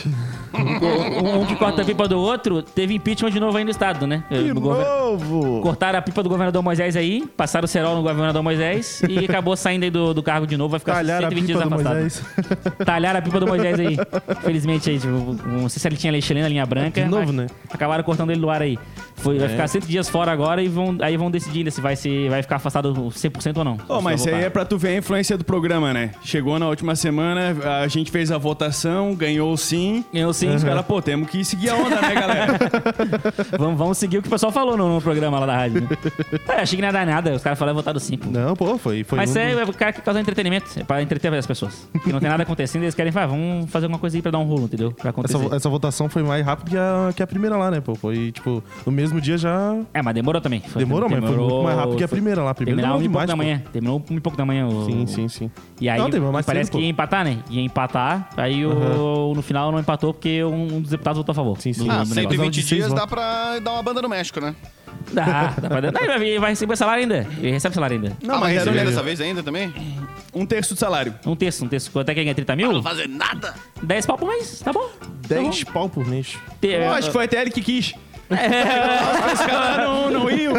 um, 0.62 1.46
que 1.46 1.56
corta 1.56 1.82
a 1.82 1.84
pipa 1.84 2.06
do 2.08 2.18
outro, 2.18 2.62
teve 2.62 2.94
impeachment 2.94 3.30
de 3.30 3.40
novo 3.40 3.56
aí 3.56 3.64
no 3.64 3.70
estado, 3.70 4.06
né? 4.06 4.24
De 4.30 4.52
No 4.54 4.60
novo! 4.60 5.60
Cortaram 5.62 5.98
a 5.98 6.02
pipa 6.02 6.22
do 6.22 6.28
governador 6.28 6.62
Moisés 6.62 6.96
aí, 6.96 7.26
passaram 7.36 7.64
o 7.64 7.68
cerol 7.68 7.96
no 7.96 8.02
governador 8.02 8.42
Moisés 8.42 9.02
e 9.08 9.24
acabou 9.24 9.56
saindo 9.56 9.84
aí 9.84 9.90
do, 9.90 10.12
do 10.14 10.22
cargo 10.22 10.46
de 10.46 10.56
novo, 10.56 10.70
vai 10.70 10.80
ficar 10.80 10.94
Talharam 10.94 11.26
a 11.26 11.30
120 11.30 11.46
pipa 11.46 11.46
dias 11.46 11.68
do 11.68 11.74
afastado. 11.74 12.00
Moisés. 12.00 12.24
Talharam 12.84 13.18
a 13.18 13.22
pipa 13.22 13.40
do 13.40 13.46
Moisés 13.46 13.80
aí. 13.80 13.96
Felizmente 14.42 14.90
aí, 14.90 14.98
tipo, 14.98 15.36
não 15.46 15.68
sei 15.68 15.80
se 15.80 15.88
ele 15.88 15.96
tinha 15.96 16.10
linha 16.10 16.22
chilena, 16.22 16.48
linha 16.48 16.66
branca. 16.66 17.02
De 17.02 17.08
novo, 17.08 17.32
né? 17.32 17.46
Acabaram 17.72 18.02
cortando 18.04 18.30
ele 18.30 18.40
do 18.40 18.50
ar 18.50 18.62
aí. 18.62 18.78
Foi, 19.20 19.38
Vai 19.38 19.48
ficar 19.48 19.68
100 19.68 19.80
dias 19.82 20.08
fora 20.08 20.32
agora 20.32 20.62
e 20.62 20.68
vão, 20.68 20.96
aí 21.00 21.16
vão 21.16 21.30
decidir 21.30 21.70
se 21.70 21.80
vai, 21.80 21.96
se 21.96 22.28
vai 22.28 22.42
ficar 22.42 22.56
afastado 22.56 22.92
100% 22.94 23.58
ou 23.58 23.64
não. 23.64 23.78
Ô, 23.88 24.00
mas 24.00 24.20
isso 24.20 24.28
aí 24.28 24.44
é 24.44 24.50
pra 24.50 24.64
tu 24.64 24.78
ver 24.78 24.88
a 24.88 24.96
influência 24.96 25.36
do 25.36 25.44
programa, 25.44 25.92
né? 25.92 26.10
Chegou 26.22 26.58
na 26.58 26.68
última 26.68 26.96
semana, 26.96 27.54
a 27.82 27.88
gente 27.88 28.10
fez 28.10 28.30
a 28.32 28.38
votação, 28.38 29.14
ganhou 29.14 29.56
sim. 29.56 30.04
Eu 30.12 30.32
sim. 30.32 30.54
Os 30.54 30.64
caras, 30.64 30.84
pô, 30.84 31.00
temos 31.02 31.28
que 31.28 31.44
seguir 31.44 31.70
a 31.70 31.74
onda, 31.76 32.00
né, 32.00 32.14
galera? 32.14 32.58
vamos, 33.58 33.78
vamos 33.78 33.98
seguir 33.98 34.18
o 34.18 34.22
que 34.22 34.28
o 34.28 34.30
pessoal 34.30 34.52
falou 34.52 34.76
no, 34.76 34.94
no 34.94 35.00
programa 35.00 35.38
lá 35.38 35.46
da 35.46 35.56
rádio. 35.56 35.82
né? 35.82 35.88
É, 36.48 36.60
achei 36.62 36.76
que 36.76 36.82
não 36.82 36.88
ia 36.88 36.92
dar 36.92 37.06
nada. 37.06 37.34
Os 37.34 37.42
caras 37.42 37.58
falaram 37.58 37.76
votado 37.76 38.00
sim. 38.00 38.16
pô. 38.16 38.30
Não, 38.30 38.54
pô, 38.54 38.78
foi. 38.78 39.04
foi 39.04 39.18
Mas 39.18 39.34
um 39.34 39.38
é, 39.38 39.52
é 39.52 39.64
o 39.64 39.72
cara 39.72 39.92
que 39.92 40.00
causa 40.00 40.20
entretenimento, 40.20 40.66
é 40.78 40.84
pra 40.84 41.02
entreter 41.02 41.32
as 41.34 41.46
pessoas. 41.46 41.88
Que 42.02 42.12
não 42.12 42.20
tem 42.20 42.28
nada 42.28 42.42
acontecendo, 42.42 42.82
eles 42.82 42.94
querem 42.94 43.12
falar, 43.12 43.26
vamos 43.28 43.70
fazer 43.70 43.86
alguma 43.86 43.98
coisa 43.98 44.16
aí 44.16 44.22
pra 44.22 44.30
dar 44.30 44.38
um 44.38 44.44
rolo, 44.44 44.64
entendeu? 44.64 44.92
Pra 44.92 45.10
acontecer. 45.10 45.36
essa, 45.36 45.56
essa 45.56 45.68
votação 45.68 46.08
foi 46.08 46.22
mais 46.22 46.44
rápida 46.44 46.70
que 46.70 46.76
a, 46.76 47.12
que 47.14 47.22
a 47.22 47.26
primeira 47.26 47.56
lá, 47.56 47.70
né, 47.70 47.80
pô? 47.80 47.94
Foi, 47.94 48.32
tipo, 48.32 48.62
no 48.84 48.92
mesmo 48.92 49.09
dia 49.18 49.38
já. 49.38 49.74
É, 49.94 50.02
mas 50.02 50.14
demorou 50.14 50.42
também. 50.42 50.60
Foi- 50.60 50.84
Demorou, 50.84 51.08
mas 51.08 51.18
foi 51.24 51.30
muito 51.34 51.62
mais 51.62 51.76
rápido 51.78 51.96
que 51.96 52.04
a 52.04 52.08
primeira 52.08 52.42
lá. 52.42 52.50
A 52.50 52.54
primeira 52.54 52.76
Terminou 52.82 52.98
demorou 53.00 53.08
um 53.08 53.12
pouco 53.12 53.26
demais, 53.26 53.28
da 53.30 53.36
manhã. 53.36 53.62
Terminou 53.72 54.04
um 54.10 54.14
e 54.16 54.20
pouco 54.20 54.36
da 54.36 54.44
manhã. 54.44 54.66
O... 54.66 54.84
Sim, 54.84 55.06
sim, 55.06 55.28
sim. 55.28 55.50
E 55.80 55.88
aí, 55.88 55.98
Não, 55.98 56.30
mais 56.32 56.44
parece 56.44 56.66
cedo, 56.66 56.76
que 56.78 56.84
ia 56.84 56.90
empatar, 56.90 57.24
né? 57.24 57.38
Ia 57.48 57.62
empatar, 57.62 58.28
aí 58.36 58.66
o, 58.66 59.32
no 59.34 59.40
final 59.40 59.72
não 59.72 59.78
empatou 59.80 60.12
porque 60.12 60.44
um, 60.44 60.82
dos 60.82 60.90
deputados 60.90 61.16
votou 61.16 61.32
a 61.32 61.34
favor. 61.34 61.58
Sim, 61.58 61.72
sim. 61.72 61.84
do- 61.84 61.90
Ah, 61.90 62.04
do 62.04 62.14
negócio. 62.14 62.14
120 62.30 62.52
de 62.54 62.62
seis 62.62 62.68
dias 62.68 62.88
votos. 62.88 63.00
dá 63.02 63.06
pra 63.06 63.58
dar 63.58 63.72
uma 63.72 63.82
banda 63.82 64.02
no 64.02 64.08
México, 64.10 64.40
né? 64.40 64.54
Dá, 65.12 65.54
dá 65.60 65.68
pra 65.68 65.80
dar. 65.80 65.92
Não, 65.92 66.14
ele 66.22 66.38
vai, 66.38 66.50
receber 66.50 66.76
salário 66.76 67.02
ainda. 67.02 67.26
Ele 67.38 67.52
recebe 67.52 67.74
salário 67.74 67.96
ainda. 67.96 68.16
Não, 68.22 68.34
ah, 68.34 68.40
mas 68.40 68.52
receber 68.52 68.82
um, 68.82 68.84
dessa 68.84 69.02
vez 69.02 69.20
ainda 69.20 69.42
também? 69.42 69.72
um 70.34 70.46
terço 70.46 70.74
do 70.74 70.78
salário. 70.78 71.14
Um 71.26 71.34
terço, 71.34 71.64
um 71.64 71.68
terço. 71.68 71.90
Quanto 71.90 72.08
é 72.10 72.14
que 72.14 72.22
ganha? 72.22 72.34
30 72.34 72.54
mil? 72.56 72.82
fazer 72.82 73.08
nada. 73.08 73.54
10 73.82 74.06
pau 74.06 74.18
por 74.18 74.28
mês, 74.28 74.60
tá 74.60 74.72
bom. 74.72 74.88
10 75.26 75.64
pau 75.64 75.88
por 75.88 76.06
mês. 76.06 76.36
Te- 76.60 76.68
Eu 76.68 76.92
acho 76.92 77.08
que 77.08 77.12
foi 77.12 77.24
até 77.24 77.40
ele 77.40 77.50
que 77.50 77.62
quis. 77.62 77.94
Os 79.34 79.40
caras 79.40 79.84
não, 79.86 80.10
não 80.10 80.30
iam, 80.30 80.54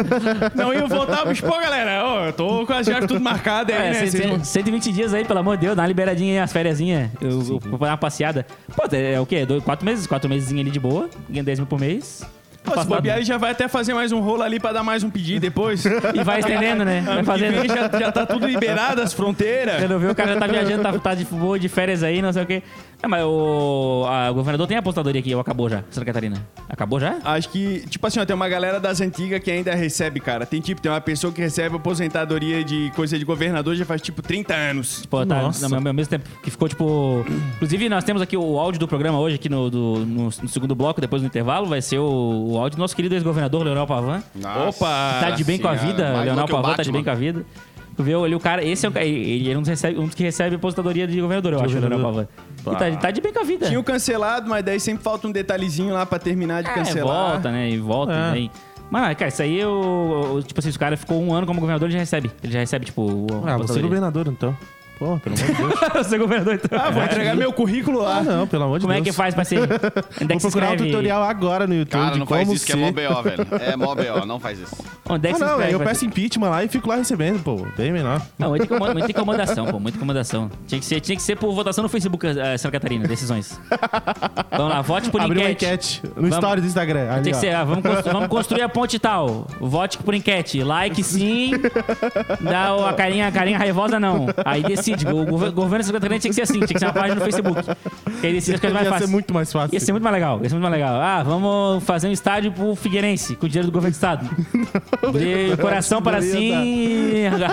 não 0.54 0.74
iam 0.74 0.86
voltar. 0.88 1.24
Mas, 1.24 1.40
pô, 1.40 1.58
galera, 1.58 2.02
ó, 2.04 2.26
eu 2.26 2.32
tô 2.32 2.66
com 2.66 2.72
as 2.72 2.86
viagens 2.86 3.08
tudo 3.08 3.20
marcadas 3.20 3.74
aí, 3.74 3.86
É, 3.88 3.90
né? 3.90 3.94
cem- 3.94 4.10
Vocês 4.10 4.22
cem- 4.24 4.32
não- 4.38 4.44
120 4.44 4.92
dias 4.92 5.14
aí, 5.14 5.24
pelo 5.24 5.38
amor 5.40 5.56
de 5.56 5.62
Deus, 5.66 5.76
dá 5.76 5.82
uma 5.82 5.88
liberadinha 5.88 6.32
aí, 6.32 6.38
as 6.38 6.52
férias. 6.52 6.78
Eu, 7.20 7.40
vou 7.40 7.78
dar 7.78 7.88
uma 7.88 7.96
passeada. 7.96 8.46
Pô, 8.76 8.84
é, 8.92 9.14
é 9.14 9.20
o 9.20 9.26
quê? 9.26 9.44
Dois, 9.46 9.62
quatro 9.62 9.84
meses? 9.84 10.06
Quatro 10.06 10.28
meses 10.28 10.50
ali 10.50 10.70
de 10.70 10.80
boa. 10.80 11.08
Ganha 11.28 11.44
10 11.44 11.60
mil 11.60 11.66
por 11.66 11.78
mês. 11.78 12.24
Pô, 12.64 12.80
se 12.80 12.86
bobear, 12.86 13.16
ele 13.16 13.24
já 13.24 13.36
vai 13.38 13.50
até 13.50 13.66
fazer 13.66 13.92
mais 13.92 14.12
um 14.12 14.20
rolo 14.20 14.42
ali 14.42 14.60
pra 14.60 14.70
dar 14.72 14.84
mais 14.84 15.02
um 15.02 15.10
pedido 15.10 15.40
depois. 15.40 15.84
E 16.14 16.22
vai 16.22 16.38
estendendo, 16.38 16.84
né? 16.84 17.00
Vai 17.04 17.24
fazendo. 17.24 17.66
já, 17.66 17.98
já 17.98 18.12
tá 18.12 18.24
tudo 18.24 18.46
liberado, 18.46 19.00
as 19.02 19.12
fronteiras. 19.12 19.80
Quando 19.80 19.98
vê, 19.98 20.06
o 20.06 20.14
cara 20.14 20.34
já 20.34 20.38
tá 20.40 20.46
viajando, 20.46 20.82
tá, 20.82 20.92
tá 20.98 21.14
de 21.14 21.24
boa, 21.24 21.58
de 21.58 21.68
férias 21.68 22.02
aí, 22.04 22.22
não 22.22 22.32
sei 22.32 22.42
o 22.42 22.46
quê. 22.46 22.62
Não, 23.02 23.10
mas 23.10 23.24
o, 23.24 24.04
a- 24.06 24.30
o 24.30 24.34
governador 24.34 24.66
tem 24.68 24.76
apostadoria 24.76 25.20
aqui, 25.20 25.34
ou 25.34 25.40
acabou 25.40 25.68
já? 25.68 25.82
Santa 25.90 26.04
Catarina. 26.06 26.46
Acabou 26.68 27.00
já? 27.00 27.18
Acho 27.24 27.48
que, 27.48 27.84
tipo 27.88 28.06
assim, 28.06 28.20
ó, 28.20 28.24
tem 28.24 28.34
uma 28.36 28.48
galera 28.48 28.78
das 28.78 29.00
antigas 29.00 29.40
que 29.42 29.50
ainda 29.50 29.74
recebe, 29.74 30.20
cara. 30.20 30.46
Tem 30.46 30.60
tipo, 30.60 30.80
tem 30.80 30.90
uma 30.90 31.00
pessoa 31.00 31.32
que 31.32 31.40
recebe 31.40 31.74
aposentadoria 31.74 32.62
de 32.62 32.92
coisa 32.94 33.18
de 33.18 33.24
governador 33.24 33.74
já 33.74 33.84
faz 33.84 34.00
tipo 34.00 34.22
30 34.22 34.54
anos. 34.54 35.04
Pô, 35.06 35.26
tá 35.26 35.42
Nossa. 35.42 35.68
no, 35.68 35.74
ao 35.88 35.94
mesmo 35.94 36.10
tempo 36.10 36.28
que 36.44 36.50
ficou, 36.50 36.68
tipo... 36.68 37.24
Inclusive, 37.56 37.88
nós 37.88 38.04
temos 38.04 38.22
aqui 38.22 38.36
o 38.36 38.58
áudio 38.58 38.78
do 38.78 38.86
programa 38.86 39.18
hoje, 39.18 39.34
aqui 39.34 39.48
no, 39.48 39.68
do- 39.68 40.06
no, 40.06 40.24
no 40.24 40.48
segundo 40.48 40.74
bloco, 40.74 41.00
depois 41.00 41.20
do 41.22 41.26
intervalo, 41.26 41.66
vai 41.66 41.82
ser 41.82 41.98
o, 41.98 42.50
o 42.52 42.58
áudio 42.58 42.76
do 42.76 42.80
nosso 42.80 42.94
querido 42.94 43.14
ex-governador, 43.16 43.64
Leonel 43.64 43.86
Pavan. 43.86 44.22
Opa! 44.68 45.18
tá 45.20 45.30
de 45.30 45.42
bem 45.42 45.58
com 45.58 45.66
a 45.66 45.76
Senhora, 45.76 45.96
vida, 45.96 46.12
mais 46.12 46.24
Leonel 46.26 46.46
Pavan 46.46 46.74
tá 46.74 46.82
de 46.84 46.92
bem 46.92 47.02
com 47.02 47.10
a 47.10 47.14
vida. 47.14 47.44
Tu 47.96 48.02
vê 48.02 48.14
ali 48.14 48.34
o 48.34 48.40
cara, 48.40 48.64
esse 48.64 48.86
é 48.86 48.88
o, 48.88 48.98
ele 48.98 49.50
é 49.52 49.56
um 49.56 49.60
dos, 49.60 49.68
recebe, 49.68 49.98
um 49.98 50.06
dos 50.06 50.14
que 50.14 50.22
recebe 50.22 50.56
aposentadoria 50.56 51.06
de 51.06 51.20
governador, 51.20 51.52
eu 51.52 51.60
acho, 51.60 51.76
o 51.76 51.80
Leonel 51.80 52.00
Pavan. 52.00 52.28
E 52.60 52.76
tá, 52.76 52.96
tá 53.00 53.10
de 53.10 53.20
bem 53.20 53.32
com 53.32 53.40
a 53.40 53.44
vida. 53.44 53.66
Tinha 53.66 53.78
o 53.78 53.84
cancelado, 53.84 54.48
mas 54.48 54.64
daí 54.64 54.80
sempre 54.80 55.04
falta 55.04 55.28
um 55.28 55.32
detalhezinho 55.32 55.92
lá 55.92 56.06
pra 56.06 56.18
terminar 56.18 56.62
de 56.62 56.70
É, 56.70 56.74
cancelar. 56.74 57.32
volta, 57.32 57.50
né? 57.50 57.70
E 57.70 57.78
volta, 57.78 58.12
É. 58.12 58.32
né? 58.32 58.50
Mano, 58.90 59.14
cara, 59.16 59.28
isso 59.28 59.42
aí 59.42 59.58
eu. 59.58 60.32
eu- 60.36 60.42
Tipo 60.42 60.60
assim, 60.60 60.70
se 60.70 60.76
o 60.76 60.80
cara 60.80 60.96
ficou 60.96 61.22
um 61.22 61.32
ano 61.34 61.46
como 61.46 61.58
governador, 61.60 61.86
ele 61.88 61.94
já 61.94 61.98
recebe. 62.00 62.30
Ele 62.42 62.52
já 62.52 62.60
recebe, 62.60 62.84
tipo. 62.84 63.02
o- 63.02 63.26
Ah, 63.46 63.56
você 63.56 63.78
é 63.78 63.82
governador, 63.82 64.26
então. 64.28 64.54
Pô, 65.02 65.18
pelo 65.18 65.34
amor 65.36 65.48
de 65.48 65.52
Deus. 65.54 65.80
Você 66.06 66.14
é 66.14 66.18
governador, 66.18 66.54
então. 66.54 66.78
Ah, 66.80 66.90
vou 66.90 67.02
entregar 67.02 67.34
meu 67.34 67.52
currículo 67.52 68.02
lá. 68.02 68.18
Ah, 68.18 68.22
não, 68.22 68.46
pelo 68.46 68.62
amor 68.64 68.78
de 68.78 68.82
Como 68.82 68.92
é 68.92 68.96
Deus. 69.00 69.06
que 69.08 69.12
faz 69.12 69.34
pra 69.34 69.44
ser? 69.44 69.58
Onde 69.60 69.72
é 69.74 69.78
que 69.80 70.26
Vou 70.26 70.40
procurar 70.40 70.68
um 70.68 70.74
escreve? 70.74 70.90
tutorial 70.92 71.22
agora 71.24 71.66
no 71.66 71.74
YouTube 71.74 72.00
Cara, 72.00 72.12
de 72.12 72.18
não 72.20 72.26
como 72.26 72.38
faz 72.38 72.52
isso 72.52 72.64
que 72.66 72.72
ser... 72.72 72.78
é 72.78 72.80
mó 72.80 72.92
BO, 72.92 73.22
velho. 73.22 73.46
É 73.72 73.76
mó 73.76 73.94
BO, 73.96 74.26
não 74.26 74.38
faz 74.38 74.60
isso. 74.60 74.76
Onde 75.10 75.26
é 75.28 75.30
que 75.32 75.34
Ah, 75.34 75.38
se 75.38 75.44
não, 75.44 75.50
escreve? 75.54 75.74
eu 75.74 75.80
peço 75.80 76.00
ser? 76.00 76.06
impeachment 76.06 76.50
lá 76.50 76.62
e 76.64 76.68
fico 76.68 76.88
lá 76.88 76.94
recebendo, 76.96 77.42
pô. 77.42 77.66
Bem 77.76 77.90
menor. 77.90 78.22
Não, 78.38 78.50
muita 78.50 78.64
incomoda- 78.64 78.92
muita 78.94 79.10
incomodação, 79.10 79.66
pô. 79.66 79.80
Muita 79.80 79.96
incomodação. 79.96 80.48
Tinha 80.68 80.78
que 80.78 80.86
ser, 80.86 81.00
tinha 81.00 81.16
que 81.16 81.22
ser 81.22 81.36
por 81.36 81.52
votação 81.52 81.82
no 81.82 81.88
Facebook, 81.88 82.24
eh, 82.24 82.56
Santa 82.58 82.72
Catarina, 82.72 83.08
decisões. 83.08 83.58
Vamos 84.56 84.72
lá, 84.72 84.82
vote 84.82 85.10
por 85.10 85.20
uma 85.20 85.34
enquete. 85.34 85.64
enquete 85.64 86.02
no 86.16 86.28
story 86.28 86.60
do 86.60 86.66
Instagram. 86.66 87.10
Ali, 87.10 87.22
Tem 87.24 87.32
que 87.32 87.38
ó. 87.38 87.40
ser, 87.40 87.54
ah, 87.54 87.64
vamos, 87.64 87.82
constru- 87.82 88.12
vamos 88.12 88.28
construir 88.28 88.62
a 88.62 88.68
ponte 88.68 88.98
tal. 89.00 89.46
Vote 89.60 89.98
por 89.98 90.14
enquete. 90.14 90.62
Like 90.62 91.02
sim. 91.02 91.52
Dá 92.40 92.76
o- 92.76 92.86
a 92.86 92.92
carinha, 92.92 93.26
a 93.28 93.32
carinha 93.32 93.58
raivosa 93.58 93.98
não. 93.98 94.26
Aí 94.44 94.62
decide 94.62 94.91
tipo, 94.96 95.12
o 95.12 95.24
gover- 95.26 95.52
governo 95.52 95.78
de 95.80 95.86
Santa 95.86 95.98
Catarina 95.98 96.20
tinha 96.20 96.30
que 96.30 96.34
ser 96.34 96.42
assim, 96.42 96.54
tinha 96.60 96.66
que 96.68 96.78
ser 96.78 96.86
uma 96.86 96.92
página 96.92 97.14
no 97.16 97.20
Facebook. 97.20 97.62
Que 98.20 98.26
aí 98.26 98.32
decide 98.34 98.54
as 98.54 98.60
coisas 98.60 98.80
mais 98.80 98.92
Ia 98.92 98.98
ser 98.98 99.06
muito 99.12 99.34
mais 99.34 99.52
fácil. 99.52 99.74
Ia 99.74 99.80
ser 99.80 99.92
muito 99.92 100.04
mais 100.04 100.14
legal, 100.14 100.40
ia 100.42 100.48
ser 100.48 100.54
muito 100.54 100.62
mais 100.62 100.72
legal. 100.74 100.94
Ah, 101.00 101.22
vamos 101.22 101.82
fazer 101.84 102.08
um 102.08 102.12
estádio 102.12 102.52
pro 102.52 102.74
Figueirense, 102.74 103.34
com 103.36 103.46
o 103.46 103.48
dinheiro 103.48 103.68
do 103.70 103.72
governo 103.72 103.90
do 103.92 103.94
estado. 103.94 104.28
De 105.12 105.56
coração 105.60 106.00
para 106.02 106.20
não 106.20 106.26
sim, 106.26 106.52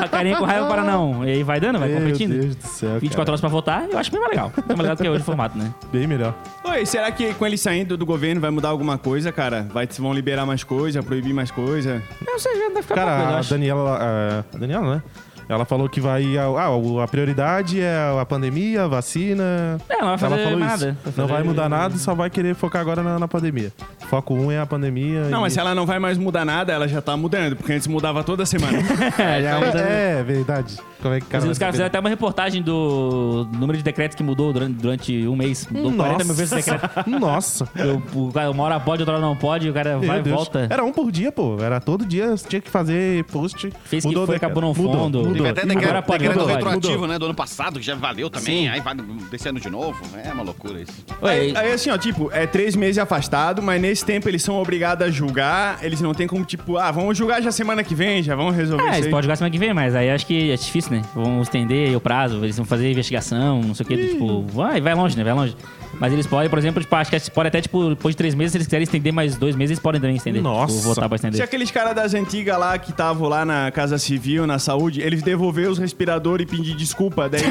a 0.03 0.07
carinha 0.07 0.37
com 0.37 0.45
raiva 0.45 0.67
para 0.67 0.83
não. 0.83 1.25
E 1.25 1.31
aí 1.31 1.43
vai 1.43 1.59
dando, 1.59 1.79
vai 1.79 1.89
Meu 1.89 1.99
competindo. 1.99 2.31
Deus 2.39 2.55
do 2.55 2.67
céu, 2.67 2.99
24 2.99 3.15
cara. 3.17 3.31
horas 3.31 3.39
pra 3.41 3.49
votar, 3.49 3.87
eu 3.89 3.97
acho 3.97 4.11
bem 4.11 4.19
mais 4.19 4.31
legal. 4.31 4.51
Bem 4.55 4.63
mais 4.67 4.79
legal 4.79 4.95
do 4.95 5.01
que 5.03 5.09
hoje 5.09 5.21
o 5.21 5.25
formato, 5.25 5.57
né? 5.57 5.73
Bem 5.91 6.07
melhor. 6.07 6.33
Oi, 6.63 6.85
será 6.85 7.11
que 7.11 7.33
com 7.33 7.45
ele 7.45 7.57
saindo 7.57 7.97
do 7.97 8.05
governo 8.05 8.39
vai 8.41 8.51
mudar 8.51 8.69
alguma 8.69 8.97
coisa, 8.97 9.31
cara? 9.31 9.67
Vai, 9.73 9.87
vão 9.87 10.13
liberar 10.13 10.45
mais 10.45 10.63
coisa, 10.63 11.01
proibir 11.01 11.33
mais 11.33 11.51
coisa? 11.51 12.01
Não 12.25 12.37
sei, 12.39 12.69
vai 12.71 12.81
ficar 12.83 12.95
bom, 12.95 13.01
Cara, 13.01 13.11
a 13.35 13.39
acho. 13.39 13.49
Daniela, 13.49 14.43
a 14.53 14.57
Daniela, 14.57 14.95
né? 14.95 15.03
Ela 15.49 15.65
falou 15.65 15.89
que 15.89 15.99
vai. 15.99 16.37
Ah, 16.37 17.03
a 17.03 17.07
prioridade 17.07 17.81
é 17.81 17.97
a 18.21 18.23
pandemia, 18.23 18.83
a 18.83 18.87
vacina. 18.87 19.79
É, 19.89 19.97
não 19.99 20.09
vai 20.09 20.17
fazer 20.19 20.33
ela 20.35 20.43
falou 20.43 20.59
nada. 20.59 20.97
isso. 21.07 21.19
Não 21.19 21.25
vai 21.27 21.41
mudar 21.43 21.67
nada, 21.67 21.97
só 21.97 22.13
vai 22.13 22.29
querer 22.29 22.53
focar 22.53 22.79
agora 22.81 23.01
na, 23.01 23.17
na 23.17 23.27
pandemia. 23.27 23.73
Foco 24.09 24.35
1 24.35 24.51
é 24.51 24.59
a 24.59 24.65
pandemia. 24.67 25.21
Não, 25.23 25.39
e- 25.39 25.41
mas 25.41 25.53
se 25.53 25.59
ela 25.59 25.73
não 25.73 25.87
vai 25.87 25.97
mais 25.97 26.19
mudar 26.19 26.45
nada, 26.45 26.71
ela 26.71 26.87
já 26.87 27.01
tá 27.01 27.17
mudando, 27.17 27.55
porque 27.55 27.73
antes 27.73 27.87
mudava 27.87 28.23
toda 28.23 28.45
semana. 28.45 28.77
É, 29.17 29.53
muda- 29.59 29.79
É, 29.79 30.23
verdade. 30.23 30.77
Como 31.01 31.13
é 31.13 31.19
que 31.19 31.25
cara 31.27 31.45
os 31.45 31.57
caras 31.57 31.73
fizeram 31.75 31.87
até 31.87 31.99
uma 31.99 32.09
reportagem 32.09 32.61
do 32.61 33.47
número 33.53 33.77
de 33.77 33.83
decretos 33.83 34.15
que 34.15 34.23
mudou 34.23 34.51
durante, 34.53 34.73
durante 34.73 35.27
um 35.27 35.35
mês. 35.35 35.67
Mudou 35.71 35.93
40 35.93 36.23
mil 36.23 36.33
vezes 36.33 36.51
o 36.51 36.55
decreto. 36.55 37.09
Nossa. 37.09 37.67
O, 38.15 38.27
o 38.27 38.31
cara, 38.33 38.51
uma 38.51 38.63
hora 38.63 38.79
pode, 38.79 39.01
outra 39.01 39.15
hora 39.15 39.21
não 39.25 39.35
pode, 39.35 39.69
o 39.69 39.73
cara 39.73 39.97
Meu 39.97 40.07
vai 40.07 40.19
e 40.19 40.23
Deus. 40.23 40.35
volta. 40.35 40.67
Era 40.69 40.83
um 40.83 40.91
por 40.91 41.11
dia, 41.11 41.31
pô. 41.31 41.57
Era 41.61 41.79
todo 41.79 42.05
dia, 42.05 42.29
você 42.35 42.47
tinha 42.47 42.61
que 42.61 42.69
fazer 42.69 43.23
post. 43.25 43.71
Fez 43.85 44.03
que 44.03 44.07
Mudou 44.09 44.25
foi, 44.25 44.35
o 44.35 44.39
decreto. 44.39 44.51
acabou 44.51 44.61
no 44.73 44.75
Mudou, 44.81 45.03
fundo. 45.03 45.17
Mudou. 45.19 45.33
Teve 45.33 45.49
até 45.49 45.61
Agora 45.61 45.75
decreto, 45.79 46.05
pode, 46.05 46.19
decreto 46.23 46.39
mudou, 46.39 46.55
retroativo, 46.55 46.93
mudou. 46.93 47.07
né? 47.07 47.19
Do 47.19 47.25
ano 47.25 47.33
passado, 47.35 47.79
que 47.79 47.85
já 47.85 47.95
valeu 47.95 48.29
também. 48.29 48.69
Aí 48.69 48.79
vai 48.81 48.95
desse 49.31 49.47
ano 49.49 49.59
de 49.59 49.69
novo. 49.69 49.97
É 50.23 50.31
uma 50.33 50.43
loucura 50.43 50.81
isso. 50.81 51.05
Aí, 51.21 51.55
aí, 51.55 51.71
assim, 51.73 51.89
ó, 51.89 51.97
tipo, 51.97 52.29
é 52.31 52.45
três 52.45 52.75
meses 52.75 52.97
afastado, 52.97 53.61
mas 53.61 53.81
nesse 53.81 54.05
tempo 54.05 54.27
eles 54.29 54.43
são 54.43 54.55
obrigados 54.59 55.05
a 55.07 55.09
julgar. 55.11 55.79
Eles 55.83 56.01
não 56.01 56.13
tem 56.13 56.27
como, 56.27 56.43
tipo, 56.45 56.77
ah, 56.77 56.91
vamos 56.91 57.17
julgar 57.17 57.41
já 57.41 57.51
semana 57.51 57.83
que 57.83 57.95
vem, 57.95 58.21
já 58.23 58.35
vamos 58.35 58.55
resolver 58.55 58.83
É, 58.83 58.87
isso 58.87 58.95
eles 58.95 59.05
aí. 59.05 59.11
podem 59.11 59.23
jogar 59.23 59.35
semana 59.35 59.51
que 59.51 59.59
vem, 59.59 59.73
mas 59.73 59.95
aí 59.95 60.09
acho 60.09 60.25
que 60.25 60.51
é 60.51 60.55
difícil, 60.55 60.88
né? 60.91 61.01
Vão 61.15 61.41
estender 61.41 61.95
o 61.95 62.01
prazo, 62.01 62.43
eles 62.43 62.55
vão 62.57 62.65
fazer 62.65 62.89
investigação, 62.91 63.61
não 63.61 63.73
sei 63.75 63.85
o 63.85 63.87
que, 63.89 63.97
tipo, 63.97 64.41
vai, 64.47 64.79
vai 64.81 64.93
longe, 64.95 65.17
né? 65.17 65.23
Vai 65.23 65.33
longe. 65.33 65.55
Mas 65.99 66.13
eles 66.13 66.25
podem, 66.27 66.49
por 66.49 66.57
exemplo, 66.59 66.81
tipo, 66.81 66.95
acho 66.95 67.09
que 67.09 67.15
eles 67.15 67.27
podem 67.29 67.47
até, 67.49 67.59
tipo, 67.61 67.89
depois 67.89 68.13
de 68.13 68.17
três 68.17 68.33
meses, 68.35 68.51
se 68.51 68.57
eles 68.57 68.67
quiserem 68.67 68.83
estender 68.83 69.11
mais 69.11 69.35
dois 69.35 69.55
meses, 69.55 69.71
eles 69.71 69.79
podem 69.81 69.99
também 69.99 70.15
estender. 70.15 70.41
Nossa. 70.41 70.73
Tipo, 70.73 70.87
votar 70.87 71.09
pra 71.09 71.17
Se 71.17 71.25
estender. 71.25 71.43
aqueles 71.43 71.71
caras 71.71 71.95
das 71.95 72.13
antigas 72.13 72.57
lá 72.57 72.77
que 72.77 72.91
estavam 72.91 73.27
lá 73.27 73.43
na 73.43 73.69
Casa 73.71 73.97
Civil, 73.97 74.45
na 74.47 74.59
saúde, 74.59 75.01
eles 75.01 75.21
devolver 75.23 75.67
os 75.69 75.77
respiradores 75.77 76.45
e 76.47 76.49
pedir 76.49 76.75
desculpa, 76.75 77.27
daí. 77.27 77.41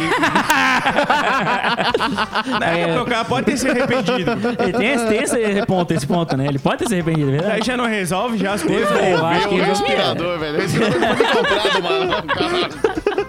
Na 2.61 2.67
É. 2.79 3.05
cara 3.05 3.25
pode 3.25 3.47
ter 3.47 3.57
se 3.57 3.69
arrependido. 3.69 4.31
Ele 4.63 4.73
tem, 4.73 4.89
esse- 4.93 5.07
tem 5.07 5.19
esse 5.23 5.67
ponto, 5.67 5.93
esse 5.93 6.07
ponto, 6.07 6.37
né? 6.37 6.47
Ele 6.47 6.59
pode 6.59 6.79
ter 6.79 6.89
se 6.89 6.95
arrependido, 6.95 7.29
é 7.31 7.37
Daí 7.37 7.41
verdade. 7.43 7.67
já 7.67 7.77
não 7.77 7.87
resolve 7.87 8.39
já 8.39 8.53
as 8.55 8.63
coisas. 8.63 8.89
Eu 8.91 9.27
acho 9.27 9.49
que 9.49 9.55
o 9.55 9.59
ele 9.59 9.67
respirador, 9.67 10.39
velho. 10.39 10.59
Respirador 10.61 11.17
foi 11.17 11.27
comprado, 11.27 11.83
mano. 11.83 12.23
Caralho. 12.27 13.08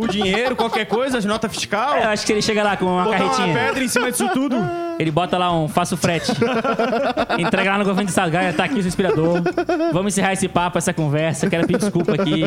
O 0.00 0.06
dinheiro, 0.08 0.54
qualquer 0.56 0.84
coisa, 0.86 1.18
as 1.18 1.24
notas 1.24 1.50
fiscal. 1.52 1.96
Eu 1.96 2.08
acho 2.08 2.24
que 2.26 2.32
ele 2.32 2.42
chega 2.42 2.62
lá 2.62 2.76
com 2.76 2.86
uma 2.86 3.04
Botar 3.04 3.16
uma 3.24 3.30
carretinha. 3.30 3.54
pedra 3.54 3.84
em 3.84 3.88
cima 3.88 4.10
disso 4.10 4.28
tudo. 4.32 4.56
Ele 4.98 5.10
bota 5.12 5.38
lá 5.38 5.52
um 5.56 5.68
faço 5.68 5.96
frete. 5.96 6.32
Entrega 7.38 7.70
lá 7.72 7.78
no 7.78 7.84
governo 7.84 8.06
do 8.06 8.08
estado. 8.08 8.30
Galera, 8.30 8.52
tá 8.52 8.64
aqui 8.64 8.74
o 8.74 8.78
seu 8.78 8.88
inspirador. 8.88 9.42
Vamos 9.92 10.12
encerrar 10.12 10.32
esse 10.32 10.48
papo, 10.48 10.78
essa 10.78 10.92
conversa. 10.92 11.48
Quero 11.48 11.66
pedir 11.66 11.78
desculpa 11.80 12.14
aqui. 12.14 12.42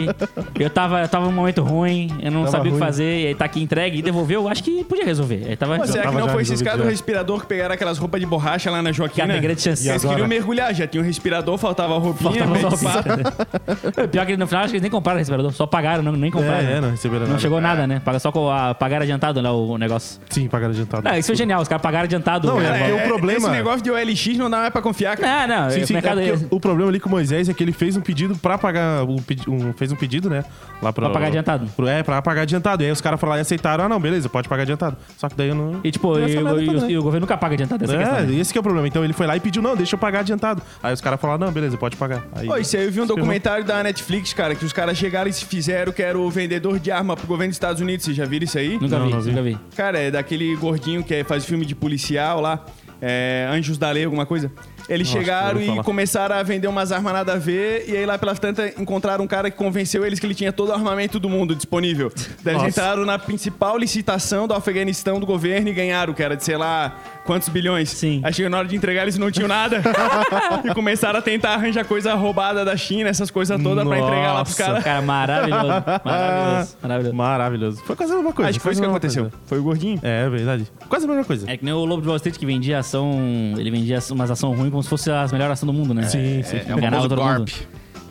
Eu 0.59 0.69
tava, 0.69 1.01
eu 1.01 1.07
tava 1.07 1.25
num 1.25 1.31
momento 1.31 1.61
ruim, 1.63 2.09
eu 2.21 2.29
não 2.31 2.41
Tava 2.41 2.57
sabia 2.57 2.71
o 2.71 2.75
que 2.75 2.79
ruim. 2.79 2.87
fazer. 2.87 3.19
E 3.21 3.27
aí 3.27 3.35
tá 3.35 3.45
aqui 3.45 3.61
entregue 3.61 3.99
e 3.99 4.01
devolveu. 4.01 4.47
Acho 4.49 4.63
que 4.63 4.83
podia 4.83 5.05
resolver. 5.05 5.45
Aí 5.47 5.55
tava 5.55 5.77
Pô, 5.77 5.85
será 5.87 5.99
que 5.99 6.07
tava 6.07 6.19
não 6.19 6.27
já 6.27 6.33
foi 6.33 6.41
esses 6.41 6.51
resolvido 6.51 6.65
caras 6.69 6.79
do 6.81 6.83
já. 6.85 6.91
respirador 6.91 7.39
que 7.39 7.45
pegaram 7.47 7.73
aquelas 7.73 7.97
roupas 7.97 8.19
de 8.19 8.25
borracha 8.25 8.69
lá 8.69 8.81
na 8.81 8.91
Joaquina? 8.91 9.27
Que 9.27 9.37
a 9.37 9.41
grande 9.41 9.61
chance. 9.61 9.87
Eles 9.87 10.03
agora? 10.03 10.15
queriam 10.15 10.27
mergulhar, 10.27 10.73
já 10.73 10.85
tinha 10.87 11.01
o 11.01 11.05
respirador, 11.05 11.57
faltava 11.57 11.95
a 11.95 11.99
roupinha. 11.99 12.45
Faltava 12.45 12.51
meio 12.51 12.69
só 12.69 13.01
de 13.01 14.07
Pior 14.11 14.25
que 14.25 14.35
no 14.37 14.47
final 14.47 14.63
acho 14.63 14.71
que 14.71 14.75
eles 14.75 14.81
nem 14.81 14.91
compraram 14.91 15.17
o 15.17 15.19
respirador. 15.19 15.51
Só 15.53 15.65
pagaram, 15.65 16.03
não, 16.03 16.11
nem 16.13 16.29
compraram. 16.31 16.67
É, 16.67 16.73
é, 16.77 16.81
não 16.81 16.91
receberam 16.91 17.21
Não 17.21 17.27
nada. 17.29 17.40
Chegou 17.41 17.61
nada, 17.61 17.85
né? 17.87 18.01
Paga 18.03 18.19
só 18.19 18.31
com 18.31 18.49
a, 18.49 18.73
pagaram 18.73 19.03
adiantado 19.03 19.41
lá 19.41 19.51
o 19.51 19.77
negócio. 19.77 20.19
Sim, 20.29 20.47
pagaram 20.47 20.71
adiantado. 20.73 21.03
Não, 21.03 21.17
isso 21.17 21.27
foi 21.27 21.35
genial. 21.35 21.61
Os 21.61 21.67
caras 21.67 21.81
pagaram 21.81 22.05
adiantado. 22.05 22.47
Não, 22.47 22.57
o 22.57 22.61
é, 22.61 22.79
valor. 22.79 22.99
é 22.99 23.03
o 23.03 23.07
problema- 23.07 23.37
Esse 23.47 23.49
negócio 23.49 23.81
de 23.81 23.91
OLX 23.91 24.37
não 24.37 24.49
dá 24.49 24.57
mais 24.59 24.69
pra 24.71 24.81
confiar, 24.81 25.17
cara. 25.17 25.47
Não, 25.47 25.63
não. 25.63 25.69
Sim, 25.71 25.81
o 25.81 25.87
sim, 25.87 25.93
é 25.93 26.01
mercado 26.01 26.21
o 26.49 26.59
problema 26.59 26.89
ali 26.89 26.99
com 26.99 27.07
o 27.07 27.11
Moisés 27.11 27.49
é 27.49 27.53
que 27.53 27.63
ele 27.63 27.71
fez 27.71 27.95
um 27.97 28.01
pedido 28.01 28.35
pra 28.35 28.57
pagar. 28.57 29.03
Um, 29.03 29.17
um- 29.47 29.73
fez 29.73 29.91
um 29.91 29.95
pedido, 29.95 30.29
né? 30.29 30.43
Lá 30.81 30.91
pro, 30.91 31.05
Pra 31.05 31.13
pagar 31.13 31.27
adiantado. 31.27 31.67
pro- 31.75 31.87
é, 31.87 32.03
pra 32.03 32.21
pagar 32.21 32.41
adiantado. 32.41 32.83
E 32.83 32.85
aí 32.87 32.91
os 32.91 33.01
caras 33.01 33.19
falaram 33.19 33.39
e 33.39 33.41
aceitaram. 33.41 33.83
Ah, 33.85 33.89
não, 33.89 33.99
beleza, 33.99 34.29
pode 34.29 34.47
pagar 34.49 34.63
adiantado. 34.63 34.97
Só 35.17 35.29
que 35.29 35.35
daí 35.35 35.49
eu 35.49 35.55
não. 35.55 35.79
E 35.83 35.91
tipo, 35.91 36.17
não 36.17 36.27
e, 36.27 36.33
e 36.33 36.37
o- 36.69 36.81
né? 36.81 36.91
e 36.91 36.97
o 36.97 37.03
governo 37.03 37.25
nunca 37.25 37.37
paga 37.37 37.53
adiantado 37.53 37.83
essa 37.83 37.97
questão. 37.97 38.17
É, 38.17 38.21
né? 38.23 38.35
esse 38.39 38.51
que 38.51 38.57
é 38.57 38.61
o 38.61 38.63
problema. 38.63 38.87
Então 38.87 39.03
ele 39.03 39.13
foi 39.13 39.27
lá 39.27 39.35
e 39.35 39.39
pediu, 39.39 39.61
não, 39.61 39.75
deixa 39.75 39.95
eu 39.95 39.99
pagar 39.99 40.19
adiantado. 40.21 40.61
Aí 40.81 40.93
os 40.93 41.01
caras 41.01 41.19
falaram, 41.19 41.45
não, 41.45 41.51
beleza, 41.51 41.77
pode 41.77 41.95
pagar. 41.95 42.23
Aí, 42.35 42.47
Pô, 42.47 42.57
isso 42.57 42.75
aí 42.77 42.85
eu 42.85 42.91
vi 42.91 43.01
um 43.01 43.05
documentário 43.05 43.63
da 43.63 43.83
Netflix, 43.83 44.33
cara, 44.33 44.55
que 44.55 44.65
os 44.65 44.73
caras 44.73 44.97
chegaram 44.97 45.29
e 45.29 45.33
se 45.33 45.45
fizeram 45.45 45.91
que 45.91 46.01
era 46.01 46.17
o 46.17 46.29
vendedor 46.29 46.79
de 46.79 46.91
arma 46.91 47.15
pro 47.15 47.27
governo 47.31 47.49
dos 47.51 47.55
Estados 47.55 47.81
Unidos. 47.81 48.05
Vocês 48.05 48.15
já 48.17 48.25
viram 48.25 48.43
isso 48.45 48.57
aí? 48.57 48.73
Nunca 48.79 48.97
Não, 48.99 49.05
vi, 49.07 49.11
não 49.13 49.21
vi. 49.21 49.29
nunca 49.29 49.41
vi. 49.43 49.57
Cara, 49.75 49.99
é 49.99 50.11
daquele 50.11 50.55
gordinho 50.55 51.03
que 51.03 51.13
é- 51.15 51.23
faz 51.23 51.45
filme 51.45 51.65
de 51.65 51.73
policial 51.75 52.39
lá. 52.41 52.65
É, 53.01 53.47
Anjos 53.51 53.77
da 53.79 53.89
Lei, 53.91 54.05
alguma 54.05 54.25
coisa. 54.27 54.51
Eles 54.89 55.07
Nossa, 55.07 55.19
chegaram 55.19 55.61
e 55.61 55.67
falar. 55.67 55.83
começaram 55.83 56.35
a 56.35 56.43
vender 56.43 56.67
umas 56.67 56.91
armas 56.91 57.13
nada 57.13 57.33
a 57.33 57.37
ver. 57.37 57.85
E 57.87 57.95
aí 57.95 58.05
lá 58.05 58.17
pelas 58.17 58.39
tantas 58.39 58.77
encontraram 58.77 59.23
um 59.23 59.27
cara 59.27 59.49
que 59.49 59.57
convenceu 59.57 60.05
eles 60.05 60.19
que 60.19 60.25
ele 60.25 60.35
tinha 60.35 60.51
todo 60.51 60.69
o 60.69 60.73
armamento 60.73 61.19
do 61.19 61.29
mundo 61.29 61.55
disponível. 61.55 62.11
Daí 62.43 62.55
eles 62.55 62.67
entraram 62.69 63.05
na 63.05 63.17
principal 63.17 63.77
licitação 63.77 64.47
do 64.47 64.53
Afeganistão 64.53 65.19
do 65.19 65.25
governo 65.25 65.69
e 65.69 65.73
ganharam, 65.73 66.13
que 66.13 66.23
era 66.23 66.35
de 66.35 66.43
sei 66.43 66.57
lá 66.57 66.95
quantos 67.25 67.49
bilhões. 67.49 67.89
Sim. 67.89 68.21
Aí 68.23 68.33
chegou 68.33 68.49
na 68.49 68.57
hora 68.57 68.67
de 68.67 68.75
entregar 68.75 69.03
eles 69.03 69.17
não 69.17 69.31
tinham 69.31 69.47
nada. 69.47 69.81
e 70.65 70.73
começaram 70.73 71.19
a 71.19 71.21
tentar 71.21 71.53
arranjar 71.53 71.85
coisa 71.85 72.13
roubada 72.13 72.65
da 72.65 72.75
China, 72.75 73.09
essas 73.09 73.31
coisas 73.31 73.61
todas 73.61 73.87
pra 73.87 73.99
entregar 73.99 74.33
lá 74.33 74.43
pros 74.43 74.57
Nossa. 74.57 74.71
caras. 74.71 74.83
Cara, 74.83 75.01
maravilhoso. 75.01 75.67
Maravilhoso. 76.03 76.77
Maravilhoso. 76.81 77.15
Maravilhoso. 77.15 77.83
Foi 77.85 77.95
quase 77.95 78.11
a 78.11 78.15
mesma 78.15 78.33
coisa. 78.33 78.49
Acho 78.49 78.59
que 78.59 78.63
foi 78.63 78.71
isso 78.73 78.81
que 78.81 78.87
aconteceu. 78.87 79.23
coisa. 79.23 79.37
Foi 79.45 79.59
o 79.59 79.63
gordinho. 79.63 79.99
É, 80.01 80.29
verdade. 80.29 80.67
Quase 80.89 81.05
a 81.05 81.07
mesma 81.07 81.23
coisa. 81.23 81.49
É 81.49 81.57
que 81.57 81.63
nem 81.63 81.73
o 81.73 81.85
Lobo 81.85 82.01
de 82.01 82.07
Wall 82.07 82.17
Street 82.17 82.37
que 82.37 82.45
vendia 82.45 82.79
ação. 82.79 83.11
Ele 83.57 83.71
vendia 83.71 83.99
umas 84.11 84.31
ações 84.31 84.57
ruins 84.57 84.70
como 84.71 84.81
se 84.83 84.89
fosse 84.89 85.11
as 85.11 85.31
melhores 85.31 85.53
ações 85.53 85.67
do 85.67 85.73
mundo, 85.73 85.93
né? 85.93 86.03
Sim, 86.03 86.41
sim. 86.43 86.57
É 86.57 86.73
o 86.73 86.77
Enganava 86.77 87.07
famoso 87.07 87.09
todo 87.09 87.21
Corp. 87.21 87.37
mundo. 87.39 87.51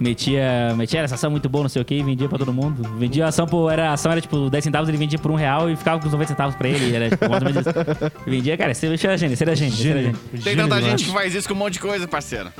Metia, 0.01 0.75
metia 0.79 1.01
essa 1.01 1.15
ação 1.15 1.31
muito 1.31 1.47
boa, 1.47 1.65
não 1.65 1.69
sei 1.69 1.83
o 1.83 1.85
que, 1.85 1.95
e 1.95 2.03
vendia 2.03 2.27
pra 2.27 2.39
todo 2.39 2.55
mundo. 2.55 2.83
Vendia 2.99 3.27
a 3.27 3.29
ação 3.29 3.47
por. 3.47 3.71
Era, 3.71 3.91
a 3.91 3.93
ação 3.93 4.11
era 4.11 4.19
tipo 4.19 4.49
10 4.49 4.65
centavos, 4.65 4.89
ele 4.89 4.97
vendia 4.97 5.19
por 5.19 5.31
um 5.31 5.35
real 5.35 5.69
e 5.69 5.77
ficava 5.77 6.01
com 6.01 6.07
os 6.07 6.13
90 6.13 6.29
centavos 6.29 6.55
pra 6.57 6.69
ele. 6.69 6.97
Era 6.97 7.11
tipo 7.11 7.29
mais 7.29 7.43
ou 7.43 7.49
menos 7.51 7.67
isso. 7.67 7.71
Vendia, 8.27 8.57
cara, 8.57 8.73
você 8.73 8.87
era 8.87 9.19
gênio, 9.19 9.37
você 9.37 9.45
era 9.45 9.55
gênio. 9.55 10.17
Era. 10.33 10.43
Tem 10.43 10.57
tanta 10.57 10.81
gente 10.81 11.05
que 11.05 11.13
faz 11.13 11.35
isso 11.35 11.47
com 11.47 11.53
um 11.53 11.59
monte 11.59 11.75
de 11.75 11.81
coisa, 11.81 12.09
parceiro. 12.09 12.51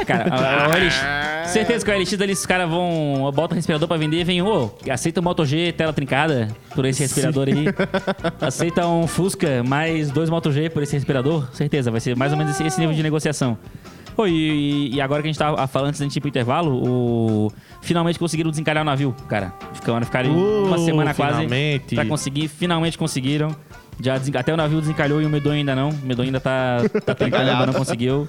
É, 0.00 0.04
cara, 0.04 0.34
a, 0.34 0.64
a 0.64 0.68
OLX. 0.68 0.94
Certeza 1.52 1.84
que 1.84 1.90
o 1.90 1.94
OLX 1.94 2.20
ali, 2.20 2.32
os 2.32 2.46
caras 2.46 2.70
vão. 2.70 3.30
Bota 3.34 3.54
respirador 3.54 3.86
pra 3.86 3.98
vender 3.98 4.20
e 4.20 4.24
vem, 4.24 4.40
ô, 4.40 4.70
aceita 4.90 5.20
um 5.20 5.24
Moto 5.24 5.44
G 5.44 5.72
tela 5.72 5.92
trincada 5.92 6.48
por 6.74 6.86
esse 6.86 7.02
respirador 7.02 7.48
aí. 7.48 7.66
Aceita 8.40 8.86
um 8.86 9.06
Fusca 9.06 9.62
mais 9.62 10.10
dois 10.10 10.30
Moto 10.30 10.50
G 10.50 10.70
por 10.70 10.82
esse 10.82 10.94
respirador. 10.94 11.46
Certeza, 11.52 11.90
vai 11.90 12.00
ser 12.00 12.16
mais 12.16 12.32
ou 12.32 12.38
menos 12.38 12.54
esse, 12.54 12.64
esse 12.64 12.80
nível 12.80 12.94
de 12.94 13.02
negociação. 13.02 13.58
Pô, 14.14 14.26
e, 14.26 14.94
e 14.94 15.00
agora 15.00 15.22
que 15.22 15.28
a 15.28 15.30
gente 15.32 15.38
tava 15.38 15.66
falando 15.66 15.88
antes 15.88 16.00
da 16.00 16.04
gente 16.06 16.16
ir 16.16 16.20
pro 16.20 16.28
intervalo, 16.28 16.82
o... 16.86 17.52
finalmente 17.80 18.18
conseguiram 18.18 18.50
desencalhar 18.50 18.82
o 18.82 18.84
navio, 18.86 19.14
cara. 19.28 19.52
Ficaram, 19.72 20.04
ficaram 20.04 20.30
Uh, 20.32 20.66
uma 20.66 20.78
semana 20.78 21.14
quase 21.14 21.32
finalmente. 21.36 21.94
pra 21.94 22.04
conseguir, 22.04 22.48
finalmente 22.48 22.98
conseguiram. 22.98 23.54
Já 24.00 24.18
desen- 24.18 24.36
Até 24.36 24.52
o 24.52 24.56
navio 24.56 24.80
desencalhou 24.80 25.20
e 25.22 25.26
o 25.26 25.30
Medonho 25.30 25.56
ainda 25.56 25.74
não. 25.76 25.90
O 25.90 26.06
Medonho 26.06 26.28
ainda 26.28 26.40
tá, 26.40 26.78
tá 27.04 27.16
ainda 27.24 27.66
não 27.66 27.72
conseguiu. 27.74 28.28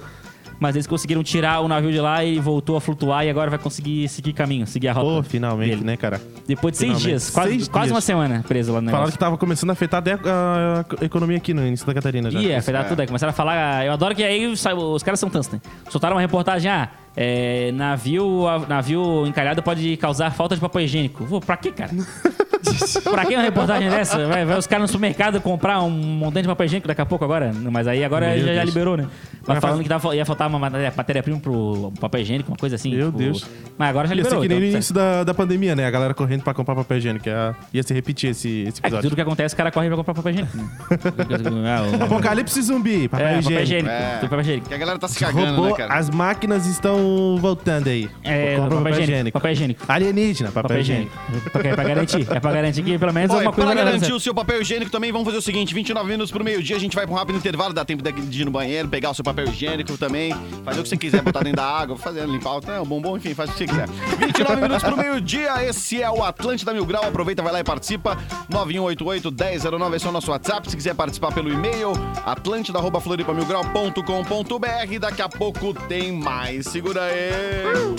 Mas 0.60 0.76
eles 0.76 0.86
conseguiram 0.86 1.22
tirar 1.22 1.60
o 1.60 1.68
navio 1.68 1.90
de 1.90 2.00
lá 2.00 2.24
e 2.24 2.38
voltou 2.38 2.76
a 2.76 2.80
flutuar 2.80 3.24
e 3.26 3.30
agora 3.30 3.50
vai 3.50 3.58
conseguir 3.58 4.08
seguir 4.08 4.32
caminho, 4.32 4.66
seguir 4.66 4.88
a 4.88 4.92
rota. 4.92 5.06
Pô, 5.06 5.22
finalmente, 5.22 5.70
dele. 5.70 5.84
né, 5.84 5.96
cara? 5.96 6.20
Depois 6.46 6.72
de 6.72 6.78
seis 6.78 6.88
Finalmente. 6.92 7.08
dias, 7.08 7.30
quase, 7.30 7.50
Seis 7.50 7.68
quase 7.68 7.86
dias. 7.86 7.94
uma 7.94 8.00
semana 8.00 8.44
preso 8.46 8.72
lá 8.72 8.80
no 8.80 8.86
Falaram 8.86 9.02
negócio. 9.04 9.12
que 9.12 9.18
tava 9.18 9.36
começando 9.38 9.70
a 9.70 9.72
afetar 9.72 10.02
a, 10.06 10.84
a 11.00 11.04
economia 11.04 11.36
aqui 11.36 11.52
no, 11.54 11.66
em 11.66 11.74
Santa 11.76 11.94
Catarina 11.94 12.30
já. 12.30 12.38
Ih, 12.40 12.50
é, 12.50 12.56
afetar 12.58 12.86
tudo 12.88 13.00
aí. 13.00 13.06
Começaram 13.06 13.30
a 13.30 13.34
falar. 13.34 13.84
Eu 13.86 13.92
adoro 13.92 14.14
que 14.14 14.22
aí 14.22 14.46
os 14.46 15.02
caras 15.02 15.18
são 15.20 15.28
tantos, 15.28 15.50
né? 15.50 15.60
Soltaram 15.90 16.16
uma 16.16 16.22
reportagem, 16.22 16.70
ah, 16.70 16.88
é, 17.16 17.70
navio, 17.72 18.44
navio 18.68 19.26
encalhado 19.26 19.62
pode 19.62 19.96
causar 19.98 20.30
falta 20.32 20.54
de 20.54 20.60
papel 20.60 20.82
higiênico. 20.82 21.24
Pô, 21.26 21.40
pra 21.40 21.56
quê, 21.56 21.70
cara? 21.72 21.90
pra 23.10 23.24
que 23.26 23.34
uma 23.34 23.42
reportagem 23.42 23.88
dessa? 23.90 24.26
Vai, 24.26 24.44
vai 24.44 24.58
os 24.58 24.66
caras 24.66 24.82
no 24.82 24.88
supermercado 24.88 25.40
comprar 25.40 25.80
um 25.82 25.90
montante 25.90 26.42
de 26.42 26.48
papel 26.48 26.66
higiênico 26.66 26.88
daqui 26.88 27.00
a 27.00 27.06
pouco 27.06 27.24
agora? 27.24 27.52
Mas 27.70 27.86
aí 27.86 28.02
agora 28.04 28.36
já, 28.38 28.54
já 28.54 28.64
liberou, 28.64 28.96
né? 28.96 29.06
Mas 29.46 29.58
falando 29.58 29.82
que 29.82 29.88
tava- 29.88 30.16
ia 30.16 30.24
faltar 30.24 30.48
uma 30.48 30.58
matéria- 30.58 30.92
matéria-prima 30.96 31.38
pro 31.38 31.92
papel 32.00 32.22
higiênico, 32.22 32.50
uma 32.50 32.56
coisa 32.56 32.76
assim. 32.76 32.90
Meu 32.94 33.06
tipo- 33.06 33.18
Deus. 33.18 33.46
Mas 33.76 33.90
agora 33.90 34.08
já 34.08 34.14
Ia 34.14 34.22
ser 34.24 34.30
liberou. 34.30 34.42
que 34.42 34.48
nem 34.48 34.56
então, 34.58 34.68
no 34.70 34.74
início 34.76 34.94
da, 34.94 35.24
da 35.24 35.34
pandemia, 35.34 35.76
né? 35.76 35.86
A 35.86 35.90
galera 35.90 36.14
correndo 36.14 36.42
pra 36.42 36.54
comprar 36.54 36.74
papel 36.74 36.96
higiênico. 36.98 37.28
Ia, 37.28 37.54
ia 37.72 37.82
se 37.82 37.92
repetir 37.92 38.30
esse, 38.30 38.48
esse 38.48 38.68
É 38.68 38.72
que 38.72 38.80
episódio. 38.80 39.02
tudo 39.10 39.14
que 39.16 39.20
acontece, 39.22 39.54
o 39.54 39.56
cara 39.58 39.70
corre 39.70 39.86
pra 39.88 39.96
comprar 39.96 40.14
papel 40.14 40.32
higiênico. 40.32 40.56
né? 40.56 40.64
Ah, 42.00 42.04
Apocalipse 42.04 42.60
zumbi, 42.62 43.08
papel 43.08 43.26
é, 43.26 43.30
papel 43.34 43.40
higiênico. 43.40 43.62
higiênico. 43.62 43.90
É. 43.90 44.18
Papel 44.20 44.40
higiênico. 44.40 44.68
Que 44.68 44.74
a 44.74 44.78
galera 44.78 44.98
tá 44.98 45.08
se 45.08 45.18
cagando, 45.18 45.56
Robô, 45.56 45.68
né, 45.68 45.74
cara? 45.76 45.94
as 45.94 46.08
máquinas 46.10 46.66
estão 46.66 47.03
voltando 47.40 47.88
aí. 47.88 48.08
É, 48.22 48.56
Compra 48.56 48.76
papel 48.78 49.00
higiênico. 49.02 49.38
Papel 49.38 49.52
higiênico. 49.52 49.84
Alienígena, 49.88 50.48
papel, 50.50 50.62
Papel 50.62 50.80
higiênico. 50.80 51.12
higiênico. 51.28 51.58
É 51.66 51.74
pra 51.74 51.84
garantir. 51.84 52.26
É 52.30 52.40
pra 52.40 52.52
garantir 52.52 52.82
que 52.82 52.98
pelo 52.98 53.12
menos 53.12 53.30
Olha, 53.30 53.38
alguma 53.48 53.52
coisa 53.52 53.72
pra 53.72 53.84
garantir 53.84 54.12
o 54.12 54.20
seu 54.20 54.34
papel 54.34 54.60
higiênico 54.62 54.90
também, 54.90 55.12
vamos 55.12 55.26
fazer 55.26 55.38
o 55.38 55.42
seguinte: 55.42 55.74
29 55.74 56.08
minutos 56.08 56.30
pro 56.30 56.44
meio-dia, 56.44 56.76
a 56.76 56.80
gente 56.80 56.94
vai 56.94 57.06
pra 57.06 57.14
um 57.14 57.18
rápido 57.18 57.36
intervalo, 57.36 57.72
dá 57.72 57.84
tempo 57.84 58.02
de 58.02 58.42
ir 58.42 58.44
no 58.44 58.50
banheiro, 58.50 58.88
pegar 58.88 59.10
o 59.10 59.14
seu 59.14 59.24
papel 59.24 59.46
higiênico 59.46 59.96
também, 59.98 60.34
fazer 60.64 60.80
o 60.80 60.82
que 60.82 60.88
você 60.88 60.96
quiser, 60.96 61.22
botar 61.22 61.40
dentro 61.40 61.56
da 61.56 61.66
água, 61.66 61.96
fazer, 61.96 62.26
limpar 62.26 62.58
o, 62.58 62.66
né, 62.66 62.80
o 62.80 62.84
bombom, 62.84 63.16
enfim, 63.16 63.34
faz 63.34 63.50
o 63.50 63.52
que 63.52 63.58
você 63.58 63.66
quiser. 63.66 63.88
29 64.18 64.60
minutos 64.62 64.82
pro 64.82 64.96
meio-dia, 64.96 65.64
esse 65.64 66.02
é 66.02 66.10
o 66.10 66.22
Atlântida 66.22 66.72
Mil 66.72 66.84
Grau. 66.86 67.04
Aproveita, 67.04 67.42
vai 67.42 67.52
lá 67.52 67.60
e 67.60 67.64
participa. 67.64 68.16
9188-1009, 68.50 69.96
esse 69.96 70.06
é 70.06 70.08
o 70.08 70.12
nosso 70.12 70.30
WhatsApp. 70.30 70.70
Se 70.70 70.76
quiser 70.76 70.94
participar 70.94 71.32
pelo 71.32 71.52
e-mail, 71.52 71.92
atlântida.floripamilgrau.com.br. 72.24 74.98
Daqui 75.00 75.22
a 75.22 75.28
pouco 75.28 75.74
tem 75.88 76.12
mais. 76.12 76.66
Segura 76.66 76.93
aí. 77.00 77.94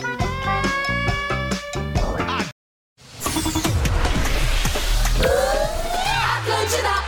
Atlântida. 6.38 7.06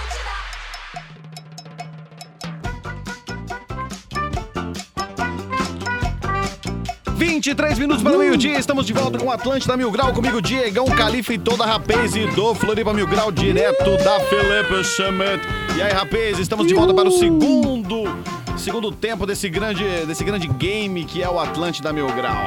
23 7.17 7.80
minutos 7.80 8.04
para 8.04 8.15
o 8.15 8.19
meio-dia, 8.19 8.60
estamos 8.60 8.86
de 8.86 8.93
volta 8.93 9.17
com 9.17 9.26
o 9.26 9.32
Atlântida 9.32 9.76
Mil 9.76 9.89
Grau, 9.89 10.13
comigo 10.13 10.41
Diegão 10.41 10.86
Califa 10.86 11.34
e 11.34 11.38
toda 11.38 11.63
a 11.63 11.67
Rapaze 11.67 12.28
do 12.28 12.54
Floripa 12.54 12.93
Mil 12.93 13.08
Grau, 13.08 13.32
direto 13.32 13.97
da 14.04 14.19
Felipe 14.19 14.84
Summit. 14.84 15.41
E 15.78 15.82
aí, 15.82 15.91
Rapaz, 15.91 16.38
estamos 16.39 16.67
de 16.67 16.73
volta 16.73 16.93
para 16.93 17.08
o 17.08 17.12
segundo, 17.12 18.04
segundo 18.57 18.91
tempo 18.91 19.25
desse 19.25 19.49
grande, 19.49 19.83
desse 20.05 20.23
grande 20.23 20.47
game 20.47 21.03
que 21.05 21.21
é 21.21 21.29
o 21.29 21.39
Atlântida 21.39 21.91
Mil 21.93 22.07
Grau. 22.13 22.45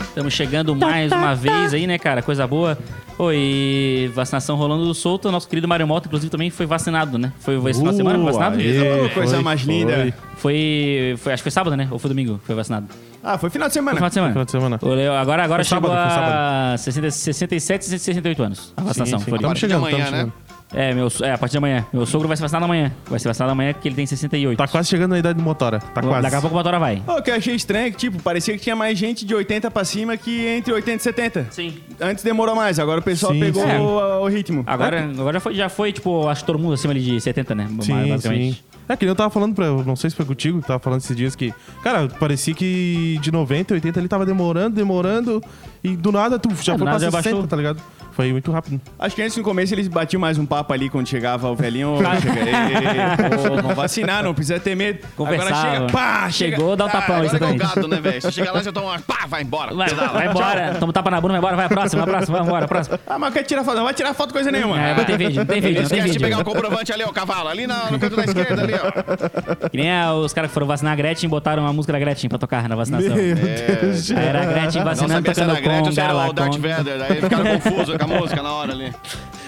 Estamos 0.00 0.32
chegando 0.34 0.74
mais 0.76 1.10
uma 1.10 1.34
vez 1.34 1.72
aí, 1.72 1.86
né, 1.86 1.98
cara? 1.98 2.22
Coisa 2.22 2.46
boa. 2.46 2.76
Oi, 3.18 4.10
vacinação 4.14 4.56
rolando 4.56 4.92
solta. 4.94 5.30
Nosso 5.30 5.48
querido 5.48 5.68
Mário 5.68 5.86
Mota, 5.86 6.06
inclusive, 6.08 6.30
também 6.30 6.50
foi 6.50 6.66
vacinado, 6.66 7.18
né? 7.18 7.32
Foi 7.40 7.54
esse 7.70 7.78
final 7.78 7.92
de 7.92 7.96
semana 7.98 8.16
foi 8.18 8.26
vacinado? 8.26 8.56
aê, 8.58 9.08
Coisa 9.10 9.34
foi, 9.36 9.44
mais 9.44 9.60
linda. 9.62 9.92
foi. 9.94 10.14
Foi, 10.36 11.14
foi. 11.18 11.32
Acho 11.32 11.40
que 11.42 11.44
foi 11.44 11.52
sábado, 11.52 11.76
né? 11.76 11.88
Ou 11.90 11.98
foi 11.98 12.08
domingo? 12.08 12.40
Foi 12.44 12.54
vacinado. 12.54 12.86
Ah, 13.22 13.38
foi 13.38 13.48
final 13.50 13.68
de 13.68 13.74
Foi 13.74 13.80
semana. 13.80 13.96
final 13.96 14.08
de 14.08 14.14
semana. 14.14 14.32
Final 14.32 14.44
de 14.44 14.50
semana. 14.50 14.78
O 14.82 14.88
Leo- 14.88 15.12
agora 15.12 15.44
agora 15.44 15.64
Foi 15.64 15.76
chegou 15.76 15.90
sábado, 15.90 16.10
foi 16.10 16.22
a 16.24 16.74
60, 16.78 17.10
67 17.10 17.82
e 17.82 17.84
68 17.98 18.42
anos. 18.42 18.72
A 18.76 18.82
vacinação. 18.82 19.18
sim, 19.20 19.24
Foi 19.26 19.36
estamos 19.36 19.58
chegando, 19.58 19.78
amanhã, 19.78 19.98
estamos 19.98 20.12
né? 20.12 20.18
chegando. 20.18 20.32
É, 20.74 20.94
meu, 20.94 21.08
é, 21.22 21.32
a 21.32 21.38
partir 21.38 21.52
de 21.52 21.58
amanhã. 21.58 21.84
Meu 21.92 22.06
sogro 22.06 22.26
vai 22.26 22.36
ser 22.36 22.42
vacinado 22.42 22.64
amanhã. 22.64 22.90
Vai 23.06 23.18
ser 23.18 23.28
vacinado 23.28 23.52
amanhã 23.52 23.72
porque 23.74 23.88
ele 23.88 23.94
tem 23.94 24.06
68. 24.06 24.56
Tá 24.56 24.66
quase 24.66 24.88
chegando 24.88 25.10
na 25.10 25.18
idade 25.18 25.38
de 25.38 25.44
motora. 25.44 25.78
Tá 25.80 26.00
quase. 26.00 26.22
Daqui 26.22 26.36
a 26.36 26.40
pouco 26.40 26.54
o 26.54 26.58
motora 26.58 26.78
vai. 26.78 27.02
O 27.06 27.20
que 27.22 27.30
eu 27.30 27.34
achei 27.34 27.54
estranho 27.54 27.86
é 27.88 27.90
que, 27.90 27.96
tipo, 27.96 28.22
parecia 28.22 28.54
que 28.56 28.60
tinha 28.62 28.74
mais 28.76 28.96
gente 28.98 29.24
de 29.26 29.34
80 29.34 29.70
pra 29.70 29.84
cima 29.84 30.16
que 30.16 30.46
entre 30.46 30.72
80 30.72 30.96
e 30.96 31.02
70. 31.02 31.46
Sim. 31.50 31.74
Antes 32.00 32.24
demorou 32.24 32.54
mais, 32.56 32.78
agora 32.78 33.00
o 33.00 33.02
pessoal 33.02 33.32
Sim, 33.32 33.40
pegou 33.40 33.62
sim. 33.64 33.76
o, 33.76 34.22
o 34.22 34.28
ritmo. 34.28 34.62
Agora, 34.66 35.04
agora 35.04 35.34
já, 35.34 35.40
foi, 35.40 35.54
já 35.54 35.68
foi, 35.68 35.92
tipo, 35.92 36.26
acho 36.28 36.40
que 36.42 36.46
todo 36.46 36.58
mundo 36.58 36.72
acima 36.74 36.92
ali 36.92 37.02
de 37.02 37.20
70, 37.20 37.54
né? 37.54 37.68
Sim, 37.80 38.08
basicamente. 38.08 38.54
sim. 38.54 38.60
É 38.88 38.96
que 38.96 39.04
nem 39.04 39.10
eu 39.10 39.16
tava 39.16 39.30
falando 39.30 39.54
pra. 39.54 39.66
eu 39.66 39.84
Não 39.84 39.94
sei 39.96 40.10
se 40.10 40.16
foi 40.16 40.26
contigo, 40.26 40.60
que 40.60 40.66
tava 40.66 40.80
falando 40.80 41.00
esses 41.00 41.16
dias 41.16 41.36
que. 41.36 41.54
Cara, 41.84 42.08
parecia 42.08 42.52
que 42.52 43.16
de 43.22 43.30
90, 43.30 43.74
80 43.74 44.00
ele 44.00 44.08
tava 44.08 44.26
demorando, 44.26 44.74
demorando. 44.74 45.42
E 45.84 45.96
do 45.96 46.10
nada 46.12 46.38
tu 46.38 46.48
já 46.60 46.72
É, 46.72 46.76
do 46.76 46.78
foi 46.80 46.84
pra 46.86 46.92
nada 46.94 47.04
já 47.04 47.10
60, 47.10 47.30
baixou. 47.34 47.46
tá 47.48 47.56
ligado? 47.56 47.80
Foi 48.12 48.30
muito 48.32 48.50
rápido. 48.52 48.80
Acho 48.98 49.16
que 49.16 49.22
antes 49.22 49.36
no 49.36 49.42
começo 49.42 49.74
eles 49.74 49.88
batiam 49.88 50.20
mais 50.20 50.38
um 50.38 50.46
papo 50.46 50.72
ali 50.72 50.88
quando 50.90 51.06
chegava 51.08 51.50
o 51.50 51.56
velhinho. 51.56 51.96
chega, 52.20 52.40
ei, 52.40 52.54
ei, 52.54 53.50
ô, 53.50 53.56
vamos 53.62 53.74
vacinar, 53.74 54.22
não 54.22 54.34
precisa 54.34 54.60
ter 54.60 54.74
medo. 54.76 55.00
Conversava. 55.16 55.50
Agora 55.50 55.72
chega, 55.74 55.92
pá, 55.92 56.30
chega. 56.30 56.56
Chegou, 56.56 56.76
dá 56.76 56.84
um 56.86 56.88
tapão, 56.88 57.16
Agora 57.16 57.46
é 57.46 57.54
gato, 57.56 57.88
né, 57.88 58.00
velho? 58.00 58.20
Você 58.22 58.30
chega 58.32 58.52
lá, 58.52 58.62
você 58.62 58.70
toma 58.72 58.86
uma... 58.92 58.98
Pá, 59.00 59.26
vai 59.26 59.42
embora. 59.42 59.74
Vai, 59.74 59.88
Pedala. 59.88 60.08
vai 60.12 60.28
embora. 60.28 60.74
Toma 60.78 60.90
um 60.90 60.92
tapa 60.92 61.10
na 61.10 61.20
bunda, 61.20 61.32
vai 61.32 61.38
embora, 61.38 61.56
vai 61.56 61.66
a 61.66 61.68
próxima, 61.68 62.04
próxima, 62.04 62.38
vai 62.38 62.46
embora, 62.46 62.64
a 62.64 62.68
próxima. 62.68 63.00
Ah, 63.06 63.18
mas 63.18 63.32
quer 63.32 63.42
tirar 63.44 63.64
foto? 63.64 63.76
Não 63.76 63.84
vai 63.84 63.94
tirar 63.94 64.14
foto 64.14 64.32
coisa 64.32 64.50
nenhuma. 64.52 64.80
É, 64.80 64.94
não 64.94 65.04
tem 65.04 65.16
vídeo, 65.16 65.36
não 65.38 65.46
tem 65.46 65.60
vídeo, 65.60 65.82
não 65.82 65.88
tem 65.88 65.98
Esquece 65.98 66.02
de 66.02 66.18
vídeo. 66.18 66.20
pegar 66.20 66.38
o 66.40 66.44
comprovante 66.44 66.92
ali, 66.92 67.02
ó, 67.04 67.12
cavalo. 67.12 67.48
Ali 67.48 67.66
na- 67.66 67.90
no 67.90 67.98
canto 67.98 68.16
da 68.16 68.24
esquerda, 68.24 68.62
ali, 68.62 68.74
ó. 68.74 69.68
Que 69.68 69.76
nem 69.76 69.90
a- 69.90 70.12
os 70.14 70.32
caras 70.32 70.50
que 70.50 70.54
foram 70.54 70.66
vacinar 70.66 70.92
a 70.92 70.96
Gretchen 70.96 71.28
botaram 71.28 71.66
a 71.66 71.72
música 71.72 71.92
da 71.92 71.98
Gretchen 71.98 72.28
pra 72.28 72.38
tocar 72.38 72.68
na 72.68 72.76
vacinação. 72.76 73.14
Meu 73.16 73.34
Deus. 73.34 74.10
Aí 74.10 74.26
era 74.26 74.42
a 74.42 74.46
Gretchen 74.46 74.84
vacinando, 74.84 75.22
tocando 75.24 75.50
a 75.50 75.54
Gretchen 75.60 75.78
ou 75.86 75.92
se 75.92 76.00
conga, 76.00 76.02
era 76.02 76.28
o 76.28 76.32
Darth. 76.32 76.56
Vader. 76.58 77.02
Aí 77.08 77.20
ficaram 77.20 77.44
confusos 77.46 77.96
a 78.04 78.06
música 78.06 78.42
na 78.42 78.52
hora 78.52 78.72
ali. 78.72 78.94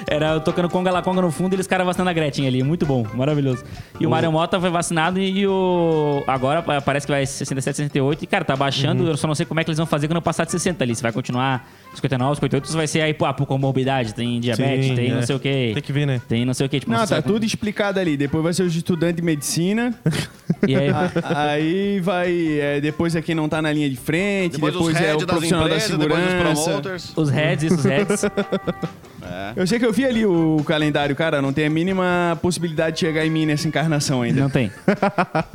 Era 0.09 0.33
eu 0.35 0.41
tocando 0.41 0.69
conga 0.69 0.91
lá, 0.91 1.03
conga 1.03 1.23
no 1.23 1.31
fundo 1.31 1.53
e 1.53 1.57
eles 1.57 1.67
caras 1.67 1.87
vacinando 1.87 2.11
a 2.11 2.13
Gretchen 2.13 2.47
ali. 2.47 2.63
Muito 2.63 2.85
bom, 2.87 3.07
maravilhoso. 3.15 3.65
E 3.99 4.07
o 4.07 4.11
Mario 4.11 4.31
Mota 4.33 4.61
foi 4.61 4.71
vacinado 4.71 5.19
e, 5.19 5.41
e 5.41 5.47
o. 5.47 6.23
Agora 6.27 6.63
pa- 6.63 6.81
parece 6.81 7.07
que 7.07 7.13
vai 7.13 7.25
67, 7.25 7.77
68. 7.77 8.25
E, 8.25 8.27
cara, 8.27 8.45
tá 8.45 8.55
baixando. 8.57 9.07
Eu 9.09 9.17
só 9.17 9.27
não 9.27 9.35
sei 9.35 9.47
como 9.47 9.61
é 9.61 9.65
que 9.65 9.71
eles 9.71 9.79
vão 9.79 9.87
fazer 9.87 10.07
quando 10.09 10.17
eu 10.17 10.23
passar 10.23 10.45
de 10.45 10.51
60 10.53 10.83
ali. 10.85 10.95
Se 10.95 11.03
vai 11.03 11.13
continuar 11.13 11.69
59, 11.95 12.37
58, 12.37 12.69
se 12.69 12.77
vai 12.77 12.87
ser 12.87 13.01
aí, 13.01 13.15
pô, 13.15 13.33
por 13.35 13.47
comorbidade. 13.47 14.15
Tem 14.15 14.39
diabetes, 14.41 14.87
Sim, 14.89 14.95
tem 14.95 15.11
não 15.11 15.19
é. 15.19 15.27
sei 15.27 15.37
o 15.37 15.41
quê. 15.41 15.71
Tem 15.75 15.83
que 15.83 15.93
ver, 15.93 16.07
né? 16.07 16.21
Tem 16.29 16.45
não 16.45 16.55
sei 16.55 16.67
o 16.67 16.69
quê. 16.69 16.81
Tipo, 16.81 16.93
Não, 16.93 17.07
tá 17.07 17.23
tudo 17.23 17.45
explicado 17.45 17.99
ali. 18.01 18.17
Depois 18.17 18.43
vai 18.45 18.53
ser 18.53 18.63
os 18.65 18.75
estudantes 18.77 19.17
de 19.17 19.23
medicina. 19.23 19.95
E 20.69 20.75
aí, 20.77 20.89
A- 20.89 21.11
aí 21.51 22.01
vai. 22.01 22.59
é, 22.59 22.81
depois 22.81 23.15
é 23.15 23.21
quem 23.23 23.35
não 23.35 23.49
tá 23.49 23.61
na 23.61 23.71
linha 23.73 23.89
de 23.89 23.97
frente. 23.97 24.53
Depois, 24.53 24.73
Depois, 24.73 24.95
os 24.95 25.01
é 25.01 25.05
heads 25.07 25.23
o 25.23 25.27
das 25.27 25.35
profissional 25.37 25.69
da 25.69 25.75
empresas, 25.77 25.99
depois 25.99 26.23
os 26.25 26.31
segurança. 26.31 26.63
promoters. 26.65 27.13
os 27.17 27.31
heads, 27.31 27.65
isso, 27.65 27.75
os 27.77 27.85
heads. 27.85 28.25
Eu 29.57 29.67
sei 29.67 29.79
que 29.79 29.87
eu 29.87 29.93
vi 29.93 30.05
ali 30.05 30.25
o 30.27 30.63
calendário, 30.67 31.15
cara. 31.15 31.41
Não 31.41 31.53
tem 31.53 31.67
a 31.67 31.71
mínima 31.71 32.39
possibilidade 32.43 32.95
de 32.97 33.01
chegar 33.01 33.25
em 33.27 33.31
mim 33.31 33.47
nessa 33.47 33.67
encarnação 33.69 34.23
ainda. 34.23 34.41
Não 34.41 34.51
tem. 34.51 34.71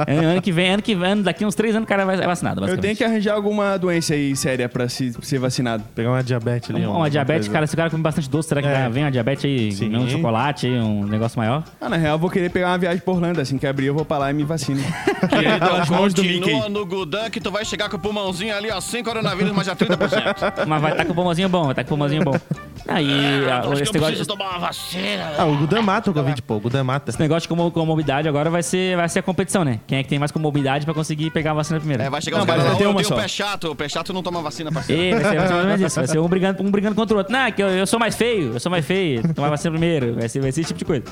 ano, 0.07 0.27
ano 0.31 0.41
que 0.41 0.51
vem, 0.51 0.71
ano 0.71 0.81
que 0.81 0.95
vem, 0.95 1.21
daqui 1.21 1.45
uns 1.45 1.55
três 1.55 1.75
anos 1.75 1.85
o 1.85 1.87
cara 1.89 2.05
vai 2.05 2.19
é 2.21 2.25
vacinado. 2.25 2.65
Eu 2.67 2.77
tenho 2.77 2.95
que 2.95 3.03
arranjar 3.03 3.33
alguma 3.35 3.77
doença 3.77 4.13
aí 4.13 4.35
séria 4.35 4.67
pra 4.69 4.87
se- 4.89 5.13
ser 5.21 5.39
vacinado. 5.39 5.83
Pegar 5.95 6.09
uma 6.11 6.23
diabetes 6.23 6.69
ali. 6.69 6.85
Uma, 6.85 6.97
uma 6.97 7.09
diabetes, 7.09 7.47
coisa. 7.47 7.53
cara, 7.53 7.67
se 7.67 7.73
o 7.73 7.77
cara 7.77 7.89
come 7.89 8.03
bastante 8.03 8.29
doce, 8.29 8.49
será 8.49 8.61
que 8.61 8.67
É. 8.67 8.89
vem 8.89 9.03
uma 9.03 9.11
diabetes 9.11 9.45
aí, 9.45 9.71
Sim. 9.71 9.95
um 9.95 10.07
chocolate 10.09 10.67
aí, 10.67 10.79
um 10.79 11.05
negócio 11.05 11.37
maior? 11.39 11.63
Ah, 11.79 11.89
na 11.89 11.97
real, 11.97 12.15
eu 12.15 12.19
vou 12.19 12.29
querer 12.29 12.49
pegar 12.49 12.69
uma 12.69 12.77
viagem 12.77 13.01
por 13.01 13.15
Orlando. 13.15 13.41
Assim 13.41 13.57
que 13.57 13.67
abrir, 13.67 13.87
eu 13.87 13.93
vou 13.93 14.05
pra 14.05 14.17
lá 14.17 14.31
e 14.31 14.33
me 14.33 14.43
vacino. 14.43 14.79
Mickey. 16.19 16.39
continua 16.41 16.69
no 16.69 16.85
Gudan 16.85 17.29
que 17.29 17.39
tu 17.39 17.51
vai 17.51 17.63
chegar 17.65 17.89
com 17.89 17.97
o 17.97 17.99
pulmãozinho 17.99 18.55
ali, 18.55 18.69
ó, 18.71 18.79
sem 18.81 19.03
coronavírus, 19.03 19.51
mas 19.53 19.65
já 19.67 19.75
30%. 19.75 20.65
Mas 20.67 20.81
vai 20.81 20.91
estar 20.91 21.05
com 21.05 21.11
o 21.11 21.15
pulmãozinho 21.15 21.49
bom, 21.49 21.63
vai 21.63 21.71
estar 21.71 21.83
com 21.83 21.87
o 21.87 21.89
pulmãozinho 21.89 22.23
bom. 22.23 22.33
Aí, 22.89 23.09
a- 23.49 23.61
que 23.61 23.73
esse 23.73 23.83
eu 23.83 23.93
negócio, 23.93 23.99
preciso 23.99 24.25
tomar 24.27 24.49
uma 24.49 24.59
vacina. 24.59 25.31
Ah, 25.37 25.45
o 25.45 25.55
Gudan 25.57 25.81
mata 25.81 26.09
o 26.09 26.13
Covid, 26.13 26.41
pô. 26.41 26.55
O 26.55 26.59
Gudan 26.59 26.83
mata. 26.83 27.09
esse 27.09 27.19
negócio 27.19 27.41
de 27.43 27.47
como- 27.47 27.69
comorbidade 27.71 28.27
agora 28.27 28.49
vai 28.49 28.63
ser, 28.63 28.95
vai 28.97 29.07
ser 29.07 29.19
a 29.19 29.23
competição, 29.23 29.63
né? 29.63 29.79
Quem 29.87 29.99
é 29.99 30.03
que 30.03 30.09
tem 30.09 30.17
mais 30.19 30.31
comorbidade 30.31 30.85
pra 30.85 30.93
conseguir 30.93 31.29
pegar 31.31 31.51
a 31.51 31.53
vacina 31.55 31.79
primeiro? 31.79 32.03
É, 32.03 32.09
vai 32.09 32.21
chegar 32.21 32.37
Não, 32.37 32.43
os 32.43 32.49
caras 32.49 32.63
lá, 32.65 32.71
eu 32.71 32.77
tenho 32.77 33.03
só. 33.05 33.15
pé 33.15 33.27
chato. 33.27 33.71
O 33.71 33.75
pé 33.75 33.87
chato 33.89 34.11
não 34.13 34.23
toma 34.23 34.41
vacina, 34.41 34.71
parceiro. 34.71 35.01
E 35.01 35.11
vai 35.11 35.23
ser, 35.23 35.37
vai 35.37 35.47
ser 35.47 35.53
mais 35.53 35.63
ou 35.63 35.67
menos 35.69 35.81
isso. 35.87 35.95
Vai 35.99 36.07
ser 36.07 36.19
um 36.19 36.27
brigando, 36.27 36.63
um 36.63 36.71
brigando 36.71 36.95
contra 36.95 37.15
o 37.15 37.17
outro. 37.19 37.31
Não, 37.33 37.39
é 37.41 37.51
que 37.51 37.61
eu, 37.61 37.69
eu 37.69 37.85
sou 37.87 37.99
mais 37.99 38.15
feio, 38.15 38.53
eu 38.53 38.59
sou 38.59 38.71
mais 38.71 38.85
feio. 38.85 39.21
Tomar 39.33 39.49
vacina 39.49 39.71
primeiro. 39.71 40.15
Vai 40.15 40.27
ser, 40.29 40.39
vai 40.41 40.51
ser 40.51 40.61
esse 40.61 40.67
tipo 40.69 40.79
de 40.79 40.85
coisa. 40.85 41.03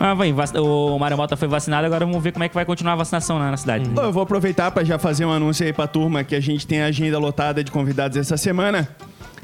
Mas, 0.00 0.16
bem, 0.16 0.32
o 0.60 0.96
Mário 0.96 1.16
Mota 1.16 1.36
foi 1.36 1.48
vacinado, 1.48 1.84
agora 1.84 2.06
vamos 2.06 2.22
ver 2.22 2.30
como 2.30 2.44
é 2.44 2.48
que 2.48 2.54
vai 2.54 2.64
continuar 2.64 2.92
a 2.92 2.96
vacinação 2.96 3.36
na, 3.36 3.50
na 3.50 3.56
cidade. 3.56 3.88
Pô, 3.90 4.00
Eu 4.02 4.12
vou 4.12 4.22
aproveitar 4.22 4.70
pra 4.70 4.84
já 4.84 4.96
fazer 4.96 5.24
um 5.24 5.32
anúncio 5.32 5.66
aí 5.66 5.72
pra 5.72 5.88
turma 5.88 6.22
que 6.22 6.36
a 6.36 6.40
gente 6.40 6.64
tem 6.64 6.80
a 6.82 6.86
agenda 6.86 7.18
lotada 7.18 7.64
de 7.64 7.72
convidados 7.72 8.16
essa 8.16 8.36
semana. 8.36 8.88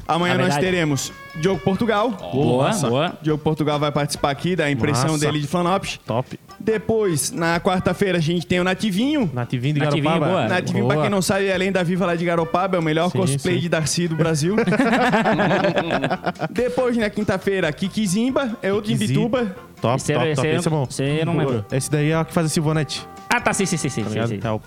Amanhã 0.06 0.34
É 0.34 0.36
nós 0.36 0.46
verdade. 0.54 0.66
teremos 0.66 1.12
Diogo 1.36 1.60
Portugal. 1.60 2.10
Boa, 2.10 2.66
Nossa. 2.68 2.88
boa. 2.88 3.18
Diogo 3.22 3.42
Portugal 3.42 3.78
vai 3.78 3.90
participar 3.90 4.30
aqui 4.30 4.54
da 4.54 4.70
impressão 4.70 5.12
Massa. 5.12 5.26
dele 5.26 5.40
de 5.40 5.46
Flanops. 5.46 5.98
Top. 6.06 6.38
Depois, 6.60 7.30
na 7.30 7.58
quarta-feira, 7.60 8.18
a 8.18 8.20
gente 8.20 8.46
tem 8.46 8.60
o 8.60 8.64
Nativinho. 8.64 9.30
Nativinho 9.32 9.74
de 9.74 9.80
Nativinho, 9.80 10.04
Garopaba. 10.04 10.30
boa. 10.32 10.48
Nativinho, 10.48 10.86
pra 10.86 10.94
Boa. 10.94 11.04
quem 11.06 11.10
não 11.10 11.22
sabe, 11.22 11.50
além 11.52 11.72
da 11.72 11.82
Viva 11.82 12.06
lá 12.06 12.14
de 12.14 12.24
Garopaba, 12.24 12.76
é 12.76 12.80
o 12.80 12.82
melhor 12.82 13.10
Sim, 13.10 13.18
cosplay 13.18 13.54
sim. 13.56 13.60
de 13.62 13.68
Darcy 13.68 14.06
do 14.08 14.14
Brasil. 14.16 14.56
Depois, 16.50 16.96
na 16.96 17.10
quinta-feira, 17.10 17.72
Kiki 17.72 18.06
Zimba, 18.06 18.56
é 18.62 18.72
outro 18.72 18.92
de 18.92 18.98
Kiki 18.98 19.08
Bituba. 19.14 19.54
Top, 19.80 19.96
Esse 19.96 20.12
top, 20.14 20.26
eu- 20.28 20.34
top. 20.36 20.46
esse 20.48 20.56
Esse 20.58 20.68
é 20.68 20.70
bom. 20.70 20.86
esse 20.88 21.02
eu 21.02 21.26
não 21.26 21.36
lembro. 21.36 21.64
Esse 21.72 21.90
daí 21.90 22.10
é 22.10 22.18
o 22.20 22.24
que 22.24 22.32
faz 22.32 22.46
a 22.46 22.50
Silvonete. 22.50 23.06
Ah, 23.28 23.40
tá, 23.40 23.52
sim, 23.52 23.66
sim, 23.66 23.76
sim, 23.76 23.88
sim. 23.88 24.02
Tá 24.02 24.08
sim, 24.08 24.14
ligado? 24.14 24.28
sim. 24.28 24.40
É 24.42 24.50
o- 24.50 24.60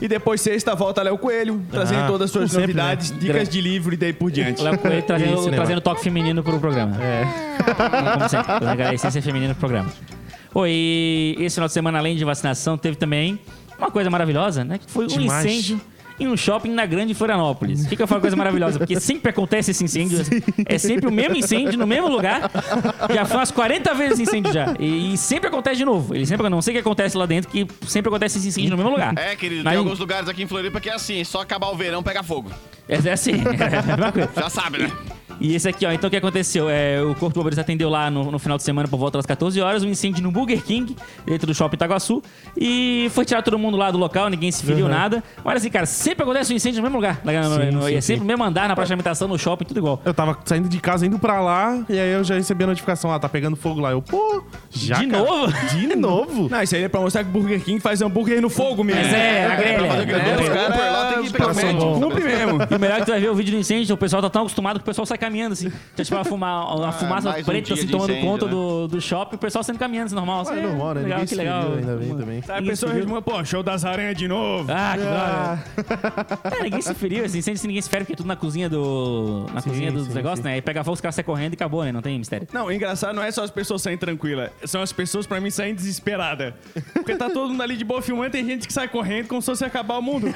E 0.00 0.06
depois, 0.06 0.40
sexta, 0.40 0.74
volta 0.76 1.02
Léo 1.02 1.18
Coelho, 1.18 1.60
trazendo 1.70 2.02
Ah, 2.02 2.06
todas 2.06 2.26
as 2.26 2.30
suas 2.30 2.50
sempre, 2.50 2.68
novidades, 2.68 3.10
né? 3.10 3.18
dicas 3.18 3.48
de 3.48 3.60
livro 3.60 3.92
e 3.94 3.96
daí 3.96 4.12
por 4.12 4.30
diante. 4.30 4.60
O 4.60 4.64
Léo 4.64 4.78
Coelho 4.78 5.02
trazendo, 5.02 5.36
cinema. 5.38 5.56
trazendo 5.56 5.80
toque 5.80 6.02
feminino 6.02 6.42
pro 6.42 6.58
programa. 6.60 6.96
É. 7.02 7.24
Como 8.14 8.28
sempre, 8.28 8.82
a 8.84 8.94
essência 8.94 9.20
feminina 9.20 9.54
pro 9.54 9.60
programa. 9.60 9.90
Oi, 10.54 10.70
e 10.70 11.36
esse 11.40 11.54
final 11.56 11.66
de 11.66 11.72
semana, 11.74 11.98
além 11.98 12.16
de 12.16 12.24
vacinação, 12.24 12.78
teve 12.78 12.96
também 12.96 13.40
uma 13.76 13.90
coisa 13.90 14.08
maravilhosa, 14.08 14.64
né? 14.64 14.78
Que 14.78 14.90
foi 14.90 15.04
um 15.04 15.08
Demais. 15.08 15.44
incêndio 15.44 15.80
em 16.18 16.28
um 16.28 16.36
shopping 16.36 16.70
na 16.70 16.86
Grande 16.86 17.14
Florianópolis. 17.14 17.84
O 17.84 17.88
que, 17.88 17.96
que 17.96 18.02
eu 18.02 18.06
falo 18.06 18.20
coisa 18.20 18.36
maravilhosa? 18.36 18.78
Porque 18.78 18.98
sempre 19.00 19.30
acontece 19.30 19.70
esse 19.70 19.84
incêndio. 19.84 20.18
É 20.66 20.78
sempre 20.78 21.08
o 21.08 21.12
mesmo 21.12 21.36
incêndio 21.36 21.78
no 21.78 21.86
mesmo 21.86 22.08
lugar. 22.08 22.50
Já 23.12 23.24
faz 23.24 23.50
40 23.50 23.94
vezes 23.94 24.20
incêndio 24.20 24.52
já. 24.52 24.74
E, 24.78 25.14
e 25.14 25.16
sempre 25.16 25.48
acontece 25.48 25.76
de 25.76 25.84
novo. 25.84 26.14
Ele 26.14 26.26
sempre, 26.26 26.48
não 26.48 26.62
sei 26.62 26.72
o 26.72 26.76
que 26.76 26.80
acontece 26.80 27.16
lá 27.16 27.26
dentro, 27.26 27.50
que 27.50 27.66
sempre 27.86 28.08
acontece 28.08 28.38
esse 28.38 28.48
incêndio 28.48 28.70
no 28.70 28.76
mesmo 28.76 28.90
lugar. 28.90 29.14
É, 29.16 29.36
querido, 29.36 29.64
Mas- 29.64 29.72
tem 29.72 29.78
alguns 29.78 29.98
lugares 29.98 30.28
aqui 30.28 30.42
em 30.42 30.46
Floripa 30.46 30.80
que 30.80 30.88
é 30.88 30.94
assim, 30.94 31.22
só 31.24 31.40
acabar 31.40 31.68
o 31.68 31.76
verão 31.76 32.02
pega 32.02 32.22
fogo. 32.22 32.50
É, 32.88 32.96
é 33.08 33.12
assim, 33.12 33.32
é 33.42 34.12
coisa. 34.12 34.30
Já 34.34 34.50
sabe, 34.50 34.78
né? 34.78 34.90
E 34.90 35.17
esse 35.40 35.68
aqui, 35.68 35.86
ó, 35.86 35.92
então 35.92 36.08
o 36.08 36.10
que 36.10 36.16
aconteceu? 36.16 36.68
É, 36.68 37.00
o 37.02 37.08
Corpo 37.14 37.28
de 37.30 37.34
Bombeiros 37.34 37.58
atendeu 37.58 37.88
lá 37.88 38.10
no, 38.10 38.30
no 38.30 38.38
final 38.38 38.56
de 38.56 38.62
semana 38.64 38.88
por 38.88 38.96
volta 38.98 39.18
das 39.18 39.26
14 39.26 39.60
horas, 39.60 39.82
um 39.84 39.88
incêndio 39.88 40.22
no 40.22 40.30
Burger 40.30 40.62
King, 40.62 40.96
dentro 41.24 41.46
do 41.46 41.54
shopping 41.54 41.76
Itaguaçu. 41.76 42.22
E 42.56 43.08
foi 43.12 43.24
tirar 43.24 43.42
todo 43.42 43.58
mundo 43.58 43.76
lá 43.76 43.90
do 43.90 43.98
local, 43.98 44.28
ninguém 44.28 44.50
se 44.50 44.64
feriu, 44.64 44.88
nada. 44.88 45.22
Mas 45.44 45.56
assim, 45.58 45.70
cara, 45.70 45.86
sempre 45.86 46.22
acontece 46.24 46.52
um 46.52 46.56
incêndio 46.56 46.78
no 46.78 46.82
mesmo 46.82 46.96
lugar. 46.96 47.20
Lá 47.24 47.32
no- 47.32 47.54
Sim, 47.64 47.70
no- 47.70 47.82
sim, 47.84 47.94
é 47.94 48.00
sempre 48.00 48.18
sim. 48.20 48.24
o 48.24 48.26
mesmo 48.26 48.42
andar, 48.44 48.68
na 48.68 48.74
praça 48.74 48.88
de 48.88 48.92
alimentação, 48.94 49.28
no 49.28 49.38
shopping, 49.38 49.64
tudo 49.64 49.78
igual. 49.78 50.00
Eu 50.04 50.12
tava 50.14 50.36
saindo 50.44 50.68
de 50.68 50.80
casa, 50.80 51.06
indo 51.06 51.18
pra 51.18 51.40
lá, 51.40 51.84
e 51.88 51.98
aí 51.98 52.12
eu 52.12 52.24
já 52.24 52.34
recebi 52.34 52.64
a 52.64 52.66
notificação, 52.66 53.12
ah, 53.12 53.18
tá 53.18 53.28
pegando 53.28 53.56
fogo 53.56 53.80
lá. 53.80 53.90
Eu, 53.92 54.02
pô, 54.02 54.42
já, 54.70 54.96
De 54.98 55.06
cara? 55.06 55.22
novo? 55.24 55.52
De 55.78 55.94
novo? 55.96 56.48
Não, 56.48 56.62
isso 56.62 56.74
aí 56.74 56.82
é 56.82 56.88
pra 56.88 57.00
mostrar 57.00 57.22
que 57.24 57.30
o 57.30 57.32
Burger 57.32 57.62
King 57.62 57.80
faz 57.80 58.00
hambúrguer 58.02 58.40
no 58.40 58.48
fogo 58.50 58.82
mesmo. 58.82 59.02
Mas 59.02 59.12
é, 59.14 59.48
fazer 59.48 59.56
grelha. 59.56 59.86
É, 59.86 60.90
lá 60.90 61.14
fogo. 61.14 61.54
são 61.54 61.74
bons. 61.76 61.98
Cumpre 62.00 62.24
mesmo. 62.24 62.58
E 62.70 62.74
o 62.74 62.78
melhor 62.78 62.96
é 62.96 63.00
que 63.00 63.06
tu 63.06 63.10
vai 63.12 63.20
ver 63.20 63.30
o 63.30 63.34
vídeo 63.34 63.52
do 63.54 63.60
incêndio, 63.60 63.94
o 63.94 63.98
pessoal 63.98 64.22
tá 64.22 64.30
tão 64.30 64.42
acostumado 64.42 64.76
que 64.78 64.82
o 64.82 64.86
pessoal 64.86 65.06
sai 65.06 65.18
caminhando, 65.28 65.52
assim. 65.52 65.66
Então, 65.92 66.04
tipo, 66.04 66.16
uma, 66.16 66.24
fuma, 66.24 66.74
uma 66.74 66.92
fumaça 66.92 67.30
mais 67.30 67.42
um 67.42 67.46
preta, 67.46 67.66
dia 67.66 67.74
assim, 67.74 67.86
tomando 67.86 68.10
incêndio, 68.10 68.28
conta 68.30 68.44
né? 68.46 68.50
do, 68.50 68.88
do 68.88 69.00
shopping, 69.00 69.36
o 69.36 69.38
pessoal 69.38 69.62
saindo 69.62 69.78
caminhando, 69.78 70.06
assim, 70.06 70.14
normal. 70.14 70.40
Assim, 70.40 70.52
Ah, 70.54 70.58
é 70.58 70.62
normal, 70.62 70.94
né? 70.94 71.02
Legal, 71.02 71.26
que 71.26 71.34
legal. 71.34 71.72
ainda 71.74 71.96
bem 71.96 72.16
também. 72.16 72.44
Aí 72.48 72.58
a 72.58 72.62
pessoa 72.62 72.92
resmunga, 72.92 73.22
pô, 73.22 73.44
show 73.44 73.62
das 73.62 73.84
aranhas 73.84 74.16
de 74.16 74.26
novo. 74.26 74.70
Ah, 74.72 74.94
que 74.96 75.84
droga. 75.84 76.58
É, 76.58 76.62
ninguém 76.62 76.82
se 76.82 76.94
feriu, 76.94 77.24
assim, 77.24 77.38
incêndio, 77.38 77.66
ninguém 77.66 77.82
se 77.82 77.88
fere, 77.90 78.04
porque 78.04 78.14
é 78.14 78.16
tudo 78.16 78.26
na 78.26 78.36
cozinha 78.36 78.68
do. 78.68 79.46
Na 79.52 79.60
Sim, 79.60 79.70
cozinha 79.70 79.92
dos 79.92 80.06
sim, 80.08 80.14
negócios, 80.14 80.38
sim. 80.40 80.44
né? 80.44 80.54
Aí 80.54 80.62
pega 80.62 80.82
fogo, 80.82 80.94
os 80.94 81.00
caras 81.00 81.14
saem 81.14 81.24
correndo 81.24 81.52
e 81.52 81.56
acabou, 81.56 81.84
né? 81.84 81.92
Não 81.92 82.02
tem 82.02 82.18
mistério. 82.18 82.48
Não, 82.52 82.66
o 82.66 82.72
engraçado 82.72 83.14
não 83.14 83.22
é 83.22 83.30
só 83.30 83.42
as 83.44 83.50
pessoas 83.50 83.82
saindo 83.82 83.98
tranquilas, 84.00 84.50
são 84.64 84.82
as 84.82 84.92
pessoas, 84.92 85.26
pra 85.26 85.40
mim, 85.40 85.50
saindo 85.50 85.76
desesperadas. 85.76 86.54
Porque 86.94 87.14
tá 87.16 87.28
todo 87.30 87.50
mundo 87.50 87.62
ali 87.62 87.76
de 87.76 87.84
boa 87.84 88.00
filmando, 88.02 88.30
tem 88.30 88.44
gente 88.44 88.66
que 88.66 88.72
sai 88.72 88.88
correndo 88.88 89.26
como 89.28 89.40
se 89.42 89.46
fosse 89.46 89.64
acabar 89.64 89.98
o 89.98 90.02
mundo. 90.02 90.28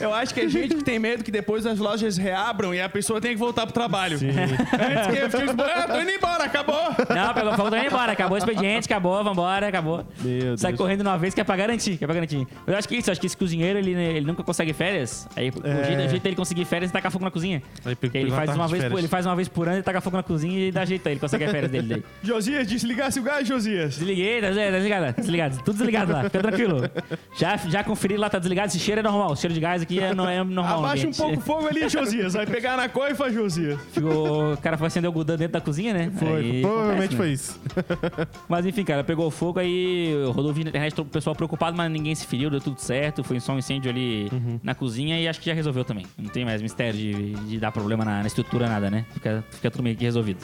Eu 0.00 0.12
acho 0.14 0.32
que 0.32 0.40
é 0.40 0.48
gente 0.48 0.74
que 0.76 0.84
tem 0.84 0.98
medo 0.98 1.24
que 1.24 1.30
depois 1.30 1.66
as 1.66 1.78
lojas 1.78 2.16
reabram 2.16 2.74
e 2.74 2.80
a 2.80 2.88
pessoa 2.88 3.20
tem 3.20 3.32
que 3.32 3.38
voltar 3.38 3.64
pro 3.66 3.72
trabalho. 3.72 4.18
Antes 4.40 5.06
que 5.06 5.18
eu 5.18 5.30
fique, 5.30 5.62
ah, 5.62 5.88
tô 5.88 6.00
indo 6.00 6.10
embora, 6.10 6.44
acabou. 6.44 6.76
Não, 7.14 7.34
pegou 7.34 7.52
fogo, 7.54 7.70
tô 7.70 7.76
indo 7.76 7.86
embora. 7.86 8.12
Acabou 8.12 8.34
o 8.34 8.38
expediente, 8.38 8.86
acabou, 8.86 9.22
vambora, 9.24 9.68
acabou. 9.68 10.04
Meu 10.20 10.56
Sai 10.58 10.72
Deus. 10.72 10.80
correndo 10.80 11.02
de 11.02 11.08
uma 11.08 11.18
vez 11.18 11.34
que 11.34 11.40
é 11.40 11.44
pra 11.44 11.56
garantir, 11.56 11.96
que 11.96 12.04
é 12.04 12.06
pra 12.06 12.14
garantir. 12.14 12.46
Mas 12.66 12.68
eu 12.72 12.78
acho 12.78 12.88
que 12.88 12.94
é 12.94 12.98
isso, 12.98 13.10
eu 13.10 13.12
acho 13.12 13.20
que 13.20 13.26
esse 13.26 13.36
cozinheiro, 13.36 13.78
ele, 13.78 13.92
ele 13.92 14.26
nunca 14.26 14.42
consegue 14.42 14.72
férias. 14.72 15.28
Aí 15.36 15.50
o, 15.50 15.66
É. 15.66 15.84
jeito, 15.84 16.02
o 16.06 16.08
jeito 16.08 16.22
dele 16.22 16.36
conseguir 16.36 16.64
férias 16.64 16.90
é 16.90 16.92
tacar 16.92 17.10
fogo 17.10 17.24
na 17.24 17.30
cozinha. 17.30 17.62
Aí 17.84 17.96
ele, 18.14 18.30
faz 18.30 18.50
uma 18.54 18.68
vez, 18.68 18.84
por- 18.84 18.98
ele 18.98 19.08
faz 19.08 19.26
uma 19.26 19.36
vez 19.36 19.48
por 19.48 19.68
ano 19.68 19.78
e 19.78 19.82
taca 19.82 20.00
fogo 20.00 20.16
na 20.16 20.22
cozinha 20.22 20.68
e 20.68 20.72
dá 20.72 20.84
jeito 20.84 21.06
aí, 21.06 21.14
ele 21.14 21.20
consegue 21.20 21.44
as 21.44 21.50
férias 21.50 21.70
dele 21.70 21.86
daí. 21.88 22.04
Josias, 22.22 22.66
desligasse 22.66 23.18
o 23.20 23.22
gás, 23.22 23.46
Josias. 23.46 23.96
Desliguei, 23.96 24.40
tá 24.40 24.48
tá 24.48 24.52
desligado, 24.70 25.06
tá 25.14 25.20
desligado. 25.20 25.56
Tudo 25.64 25.76
desligado 25.76 26.12
lá, 26.12 26.24
fica 26.24 26.40
tranquilo. 26.42 26.82
Já, 27.38 27.56
já 27.56 27.84
conferi 27.84 28.16
lá, 28.16 28.28
tá 28.30 28.38
desligado. 28.38 28.68
Esse 28.68 28.78
cheiro 28.78 29.00
é 29.00 29.02
normal. 29.02 29.32
O 29.32 29.36
cheiro 29.36 29.54
de 29.54 29.60
gás 29.60 29.82
aqui 29.82 30.00
é, 30.00 30.14
não 30.14 30.28
é 30.28 30.42
normal. 30.42 30.80
no 30.80 30.86
Abaixa 30.86 31.08
um 31.08 31.12
pouco 31.12 31.36
o 31.38 31.40
fogo 31.40 31.68
ali, 31.68 31.88
Josias. 31.88 32.34
Vai 32.34 32.46
pegar 32.46 32.76
na 32.76 32.88
coifa, 32.88 33.30
Josias. 33.30 33.78
Ficou, 33.92 34.25
o 34.26 34.56
cara 34.58 34.76
foi 34.78 34.86
acender 34.86 35.08
o 35.08 35.12
gudão 35.12 35.36
dentro 35.36 35.52
da 35.52 35.60
cozinha, 35.60 35.92
né? 35.94 36.10
Foi, 36.18 36.28
Aí 36.36 36.60
provavelmente 36.62 37.14
acontece, 37.14 37.14
né? 37.14 37.16
foi 37.16 37.30
isso. 37.32 37.60
Mas 38.48 38.66
enfim, 38.66 38.84
cara, 38.84 39.02
pegou 39.04 39.30
fogo 39.30 39.58
aí, 39.58 40.12
rodou 40.28 40.50
o 40.50 40.54
vídeo 40.54 40.64
na 40.66 40.70
internet, 40.70 41.00
o 41.00 41.04
pessoal 41.04 41.34
preocupado, 41.34 41.76
mas 41.76 41.90
ninguém 41.90 42.14
se 42.14 42.26
feriu, 42.26 42.48
deu 42.50 42.60
tudo 42.60 42.78
certo. 42.80 43.22
Foi 43.24 43.38
só 43.40 43.52
um 43.52 43.58
incêndio 43.58 43.90
ali 43.90 44.28
Uhum. 44.32 44.58
na 44.62 44.74
cozinha 44.74 45.18
e 45.20 45.28
acho 45.28 45.40
que 45.40 45.46
já 45.46 45.54
resolveu 45.54 45.84
também. 45.84 46.06
Não 46.18 46.28
tem 46.30 46.44
mais 46.44 46.60
mistério 46.62 46.98
de, 46.98 47.32
de 47.34 47.58
dar 47.58 47.70
problema 47.72 48.04
na, 48.04 48.20
na 48.20 48.26
estrutura, 48.26 48.68
nada, 48.68 48.90
né? 48.90 49.04
Fica, 49.12 49.44
fica 49.50 49.70
tudo 49.70 49.82
meio 49.82 49.96
que 49.96 50.04
resolvido. 50.04 50.38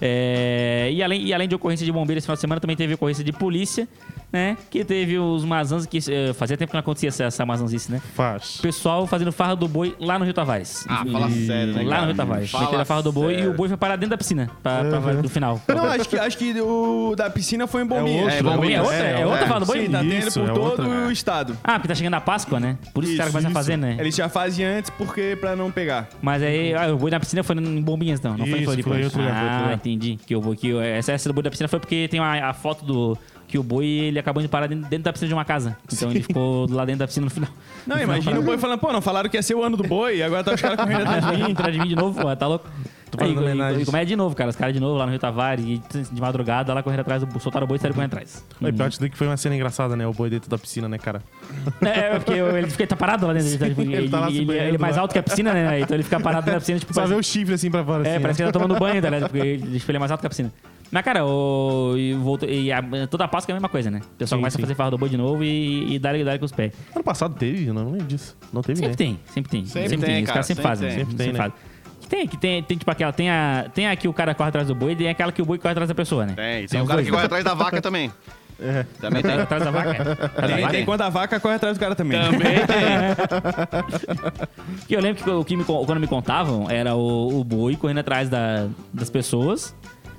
É, 0.00 0.88
e, 0.92 1.02
além, 1.02 1.24
e 1.26 1.32
além 1.32 1.46
de 1.48 1.54
ocorrência 1.54 1.86
de 1.86 1.92
bombeiro 1.92 2.18
esse 2.18 2.26
final 2.26 2.34
de 2.34 2.40
semana, 2.40 2.60
também 2.60 2.76
teve 2.76 2.94
ocorrência 2.94 3.22
de 3.22 3.32
polícia, 3.32 3.88
né? 4.32 4.56
Que 4.70 4.84
teve 4.84 5.18
os 5.18 5.44
mazans, 5.44 5.84
que 5.86 5.98
eh, 5.98 6.32
fazia 6.32 6.56
tempo 6.56 6.70
que 6.70 6.74
não 6.74 6.80
acontecia 6.80 7.08
essa, 7.10 7.24
essa 7.24 7.44
mazanzice, 7.44 7.90
né? 7.92 8.00
Faz. 8.14 8.58
Pessoal 8.62 9.06
fazendo 9.06 9.30
farra 9.32 9.54
do 9.54 9.68
boi 9.68 9.94
lá 10.00 10.18
no 10.18 10.24
Rio 10.24 10.32
Tavares. 10.34 10.84
Ah, 10.88 11.04
fala 11.10 11.28
sério, 11.30 11.74
né, 11.74 11.82
Lá 11.82 11.88
cara? 11.90 12.00
no 12.02 12.06
Rio 12.08 12.16
Tavares. 12.16 12.52
Meteram 12.52 12.80
a 12.80 12.84
farra 12.84 13.02
do 13.02 13.12
boi 13.12 13.32
e 13.32 13.36
o 13.36 13.38
sério. 13.40 13.54
boi 13.54 13.68
foi 13.68 13.76
parar 13.76 13.96
dentro 13.96 14.10
da 14.10 14.18
piscina, 14.18 14.50
pra, 14.62 14.84
pra, 14.84 14.98
Uhum. 15.12 15.22
do 15.22 15.28
final. 15.28 15.60
Não, 15.68 15.84
acho 15.84 16.08
que, 16.08 16.16
acho 16.18 16.38
que 16.38 16.60
o 16.60 17.14
da 17.16 17.28
piscina 17.28 17.66
foi 17.66 17.82
em 17.82 17.86
Bombinha. 17.86 18.22
outro, 18.22 18.36
É, 18.38 18.42
bom, 18.42 18.64
É 18.64 18.80
outra, 18.80 18.96
é, 18.96 19.26
outra 19.26 19.46
farra 19.46 19.60
do 19.60 19.66
boi? 19.66 19.84
Sim, 19.86 19.90
tá 19.90 19.98
tendo 20.00 20.12
Isso, 20.14 20.40
por 20.40 20.48
é 20.48 20.52
todo 20.54 20.64
outra. 20.64 20.84
o 20.88 21.10
estado. 21.12 21.58
Ah, 21.62 21.72
porque 21.74 21.88
tá 21.88 21.94
chegando 21.94 22.14
a 22.14 22.20
Páscoa, 22.20 22.58
né? 22.58 22.78
Por 22.94 23.04
isso, 23.04 23.12
que 23.12 23.14
os 23.14 23.18
caras 23.18 23.28
Isso, 23.28 23.32
começam 23.32 23.48
a 23.48 23.50
isso. 23.50 23.54
fazer, 23.54 23.76
né? 23.76 23.96
Eles 23.98 24.14
já 24.16 24.28
fazem 24.28 24.64
antes 24.64 24.90
porque 24.90 25.36
pra 25.40 25.54
não 25.54 25.70
pegar. 25.70 26.08
Mas 26.22 26.42
aí, 26.42 26.74
ah, 26.74 26.92
o 26.92 26.96
boi 26.96 27.10
na 27.10 27.20
piscina 27.20 27.42
foi 27.42 27.56
em 27.56 27.82
Bombinhas, 27.82 28.18
então. 28.18 28.36
Não 28.36 28.46
foi 28.46 28.54
em 28.54 28.62
Isso, 28.62 28.64
Floripa. 28.64 28.88
foi 28.88 29.00
em 29.00 29.04
outro 29.04 29.20
Ah, 29.22 29.72
entendi. 29.74 30.18
Que 30.26 30.34
essa, 30.96 31.12
essa 31.12 31.28
do 31.28 31.32
boi 31.34 31.42
da 31.42 31.50
piscina 31.50 31.68
foi 31.68 31.78
porque 31.80 32.08
tem 32.08 32.18
a 32.20 32.52
foto 32.54 32.84
do... 32.84 33.18
Que 33.52 33.58
o 33.58 33.62
boi, 33.62 33.84
ele 33.84 34.18
acabou 34.18 34.40
indo 34.42 34.48
parar 34.48 34.66
dentro, 34.66 34.88
dentro 34.88 35.04
da 35.04 35.12
piscina 35.12 35.28
de 35.28 35.34
uma 35.34 35.44
casa. 35.44 35.76
Então 35.92 36.10
ele 36.10 36.22
ficou 36.22 36.66
lá 36.70 36.86
dentro 36.86 37.00
da 37.00 37.06
piscina 37.06 37.24
no 37.24 37.30
final. 37.30 37.50
Não, 37.86 38.00
imagina 38.00 38.40
o 38.40 38.42
boi 38.42 38.56
falando, 38.56 38.78
pô, 38.80 38.90
não 38.90 39.02
falaram 39.02 39.28
que 39.28 39.36
ia 39.36 39.42
ser 39.42 39.54
o 39.54 39.62
ano 39.62 39.76
do 39.76 39.82
boi 39.82 40.16
e 40.16 40.22
agora 40.22 40.42
tá 40.42 40.54
os 40.54 40.60
caras 40.62 40.78
correndo 40.78 41.02
atrás 41.02 41.26
de 41.26 41.36
mim. 41.44 41.50
Entrar 41.50 41.70
de 41.70 41.78
mim 41.78 41.88
de 41.88 41.94
novo, 41.94 42.18
pô, 42.18 42.34
tá 42.34 42.46
louco? 42.46 42.66
Aí, 42.66 43.18
fazendo 43.18 43.40
e- 43.40 43.44
homenagem. 43.44 43.82
e 43.82 43.84
como 43.84 43.96
é 43.98 44.04
de 44.06 44.16
novo, 44.16 44.34
cara? 44.34 44.48
Os 44.48 44.56
caras 44.56 44.72
de 44.72 44.80
novo 44.80 44.96
lá 44.96 45.04
no 45.04 45.10
Rio 45.10 45.20
Tavares, 45.20 45.62
e 45.66 45.82
de 46.10 46.18
madrugada, 46.18 46.72
lá 46.72 46.82
correndo 46.82 47.00
atrás, 47.00 47.22
do, 47.22 47.40
soltaram 47.40 47.66
o 47.66 47.68
boi 47.68 47.76
e 47.76 47.78
saíram 47.80 47.94
correndo 47.94 48.12
atrás. 48.14 48.42
É 48.62 48.72
pior 48.72 48.88
disso 48.88 49.00
daí 49.02 49.10
que 49.10 49.18
foi 49.18 49.26
uma 49.26 49.36
cena 49.36 49.54
engraçada, 49.54 49.94
né? 49.94 50.06
O 50.06 50.14
boi 50.14 50.30
dentro 50.30 50.48
da 50.48 50.56
piscina, 50.56 50.88
né, 50.88 50.96
cara? 50.96 51.22
É, 51.84 52.18
porque 52.18 52.32
ele 52.32 52.70
fica 52.70 52.86
tá 52.86 52.96
parado 52.96 53.26
lá 53.26 53.34
dentro. 53.34 53.48
Ele, 53.66 53.74
ele, 53.82 53.94
ele 53.96 54.08
tá 54.08 54.20
lá 54.20 54.30
ele- 54.30 54.50
ele 54.50 54.76
é 54.76 54.78
mais 54.78 54.96
lá. 54.96 55.02
alto 55.02 55.12
que 55.12 55.18
a 55.18 55.22
piscina, 55.22 55.52
né? 55.52 55.80
Então 55.80 55.94
ele 55.94 56.04
fica 56.04 56.18
parado 56.18 56.46
dentro 56.46 56.54
da 56.54 56.60
piscina, 56.60 56.78
tipo, 56.80 56.94
Só 56.94 57.02
parece- 57.02 57.12
vê 57.14 57.20
o 57.20 57.22
chifre 57.22 57.52
assim 57.52 57.70
pra 57.70 57.84
fora. 57.84 58.08
É, 58.08 58.12
assim, 58.14 58.22
parece 58.22 58.38
que 58.38 58.42
né? 58.44 58.46
ele 58.48 58.52
tá 58.54 58.58
tomando 58.58 58.78
banho, 58.80 59.02
tá 59.02 59.10
ligado? 59.10 59.28
Porque 59.28 59.46
ele, 59.46 59.82
ele 59.86 59.96
é 59.96 60.00
mais 60.00 60.10
alto 60.10 60.22
que 60.22 60.26
a 60.26 60.30
piscina. 60.30 60.50
Mas, 60.92 61.02
cara, 61.02 61.24
o, 61.24 61.94
e 61.96 62.12
voltou, 62.12 62.46
e 62.48 62.70
a- 62.70 62.82
toda 63.10 63.24
a 63.24 63.28
Páscoa 63.28 63.50
é 63.50 63.54
a 63.54 63.56
mesma 63.56 63.68
coisa, 63.70 63.90
né? 63.90 64.00
O 64.04 64.16
pessoal 64.18 64.36
Sim, 64.36 64.42
começa 64.42 64.56
sim. 64.58 64.62
a 64.62 64.66
fazer 64.66 64.74
farra 64.74 64.90
do 64.90 64.98
boi 64.98 65.08
de 65.08 65.16
novo 65.16 65.42
e, 65.42 65.94
e 65.94 65.98
dá 65.98 66.12
dá 66.12 66.38
com 66.38 66.44
os 66.44 66.52
pés. 66.52 66.74
Ano 66.94 67.02
passado 67.02 67.34
teve, 67.34 67.66
eu 67.66 67.72
não 67.72 67.90
lembro 67.92 68.06
disso. 68.06 68.36
Não 68.52 68.60
teve, 68.60 68.76
Sempre 68.80 68.90
né? 68.90 68.96
tem, 68.96 69.20
sempre 69.32 69.50
tem. 69.50 69.64
Sempre 69.64 69.96
tem, 70.06 70.22
Os 70.22 70.26
cara, 70.26 70.32
caras 70.34 70.46
sempre 70.46 70.62
sempre 70.62 70.62
fazem. 70.62 70.88
tem. 70.90 70.98
Sempre 70.98 71.14
tem, 71.16 71.32
né? 71.32 71.38
fazem. 71.38 71.52
Que 72.02 72.08
tem, 72.08 72.28
que 72.28 72.36
tem, 72.36 72.62
tem 72.62 72.76
tipo 72.76 72.90
aquela, 72.90 73.10
tem 73.12 73.30
a, 73.30 73.70
tem 73.72 73.88
a 73.88 73.96
que 73.96 74.06
o 74.06 74.12
cara 74.12 74.34
corre 74.34 74.50
atrás 74.50 74.68
do 74.68 74.74
boi 74.74 74.92
e 74.92 74.96
tem 74.96 75.08
aquela 75.08 75.32
que 75.32 75.40
o 75.40 75.46
boi 75.46 75.56
corre 75.56 75.72
atrás 75.72 75.88
da 75.88 75.94
pessoa, 75.94 76.26
né? 76.26 76.34
Tem, 76.36 76.68
São 76.68 76.72
tem 76.72 76.80
o 76.80 76.82
os 76.82 76.88
cara 76.88 76.96
dois. 76.98 77.06
que 77.06 77.12
corre 77.12 77.24
atrás 77.24 77.42
da 77.44 77.54
vaca 77.54 77.80
também. 77.80 78.12
É. 78.64 78.86
Também 79.00 79.22
Corre 79.22 79.34
tem. 79.34 79.42
atrás 79.42 79.64
da 79.64 79.70
vaca? 79.72 79.90
Atrás 79.90 80.08
da 80.18 80.46
Tem, 80.46 80.60
vaca? 80.60 80.72
tem 80.72 80.84
quando 80.84 81.00
a 81.02 81.08
vaca 81.08 81.40
corre 81.40 81.54
atrás 81.56 81.76
do 81.76 81.80
cara 81.80 81.96
também. 81.96 82.20
Também 82.22 82.38
tem. 82.64 83.82
Porque 84.78 84.94
eu 84.94 85.00
lembro 85.00 85.22
que 85.24 85.28
o 85.30 85.44
que 85.44 85.56
me, 85.56 85.64
con- 85.64 85.84
quando 85.84 85.98
me 86.00 86.06
contavam 86.06 86.70
era 86.70 86.94
o, 86.94 87.40
o 87.40 87.44
boi 87.44 87.74
correndo 87.74 87.98
atrás 87.98 88.28
da- 88.28 88.68
das 88.92 89.10
pessoas. 89.10 89.74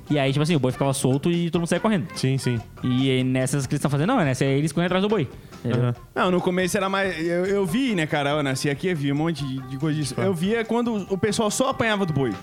E 0.10 0.20
aí, 0.20 0.32
tipo 0.32 0.44
assim, 0.44 0.56
o 0.56 0.60
boi 0.60 0.72
ficava 0.72 0.94
solto 0.94 1.32
e 1.32 1.50
todo 1.50 1.62
mundo 1.62 1.70
saia 1.70 1.80
correndo. 1.80 2.08
Sim, 2.16 2.38
sim. 2.38 2.60
E 2.84 3.10
aí, 3.10 3.24
nessas 3.24 3.66
que 3.66 3.74
eles 3.74 3.80
estão 3.80 3.90
fazendo, 3.90 4.10
não, 4.10 4.20
é 4.20 4.26
nessa 4.26 4.44
aí 4.44 4.52
eles 4.52 4.72
correm 4.72 4.86
atrás 4.86 5.02
do 5.02 5.10
boi. 5.10 5.28
Aham. 5.66 5.96
Não, 6.14 6.32
no 6.32 6.42
começo 6.42 6.76
era 6.76 6.90
mais. 6.90 7.18
Eu, 7.20 7.46
eu 7.46 7.66
vi, 7.66 7.96
né, 7.96 8.06
cara? 8.06 8.32
Eu 8.32 8.44
nasci 8.44 8.70
aqui, 8.70 8.90
eu 8.90 8.96
vi 8.96 9.12
um 9.12 9.16
monte 9.16 9.46
de, 9.46 9.62
de 9.70 9.78
coisa 9.78 9.98
disso. 9.98 10.16
Eu 10.18 10.34
via 10.34 10.66
quando 10.66 11.08
o 11.10 11.18
pessoal 11.18 11.50
só 11.50 11.70
apanhava 11.70 12.06
do 12.06 12.14
boi. 12.14 12.34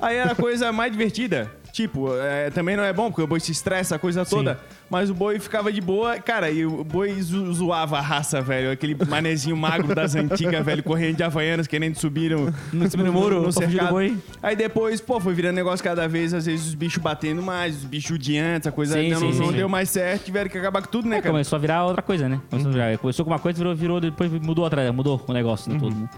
Aí 0.00 0.16
era 0.16 0.32
a 0.32 0.36
coisa 0.36 0.70
mais 0.72 0.92
divertida. 0.92 1.50
Tipo, 1.76 2.08
é, 2.16 2.48
também 2.48 2.74
não 2.74 2.82
é 2.82 2.90
bom, 2.90 3.10
porque 3.10 3.20
o 3.20 3.26
boi 3.26 3.38
se 3.38 3.52
estressa, 3.52 3.96
a 3.96 3.98
coisa 3.98 4.24
toda. 4.24 4.58
Mas 4.88 5.10
o 5.10 5.14
boi 5.14 5.38
ficava 5.38 5.70
de 5.70 5.82
boa. 5.82 6.18
Cara, 6.18 6.48
e 6.50 6.64
o 6.64 6.82
boi 6.82 7.12
zo- 7.20 7.52
zoava 7.52 7.98
a 7.98 8.00
raça, 8.00 8.40
velho. 8.40 8.70
Aquele 8.70 8.96
manezinho 9.06 9.54
magro 9.54 9.94
das 9.94 10.14
antigas, 10.14 10.64
velho, 10.64 10.82
correndo 10.82 11.16
de 11.18 11.22
Havaianas, 11.22 11.66
querendo 11.66 11.94
subir 11.96 12.30
no, 12.30 12.46
No 12.72 12.88
do 12.88 13.12
muro, 13.12 13.42
do 13.42 13.52
cercado. 13.52 13.90
boi. 13.90 14.16
Aí 14.42 14.56
depois, 14.56 15.02
pô, 15.02 15.20
foi 15.20 15.34
virando 15.34 15.54
negócio 15.56 15.84
cada 15.84 16.08
vez, 16.08 16.32
às 16.32 16.46
vezes 16.46 16.66
os 16.68 16.74
bichos 16.74 17.02
batendo 17.02 17.42
mais, 17.42 17.76
os 17.76 17.84
bichos 17.84 18.18
de 18.18 18.38
antes, 18.38 18.66
a 18.66 18.72
coisa 18.72 18.94
Sim, 18.94 19.10
não, 19.10 19.18
sim, 19.20 19.38
não 19.38 19.48
sim. 19.48 19.52
deu 19.56 19.68
mais 19.68 19.90
certo, 19.90 20.24
tiveram 20.24 20.48
que 20.48 20.56
acabar 20.56 20.80
com 20.80 20.88
tudo, 20.90 21.06
né, 21.10 21.18
É, 21.18 21.20
cara? 21.20 21.32
começou 21.32 21.56
a 21.58 21.60
virar 21.60 21.84
outra 21.84 22.00
coisa, 22.00 22.26
né? 22.26 22.40
Começou, 22.48 22.70
a 22.70 22.72
virar- 22.72 22.96
começou 22.98 23.22
com 23.22 23.30
uma 23.32 23.38
coisa, 23.38 23.58
virou, 23.58 23.74
virou 23.76 24.00
depois 24.00 24.32
mudou 24.32 24.64
outra, 24.64 24.90
mudou 24.94 25.22
o 25.28 25.32
negócio 25.34 25.70
né, 25.70 25.78
todo, 25.78 25.94
né? 25.94 26.08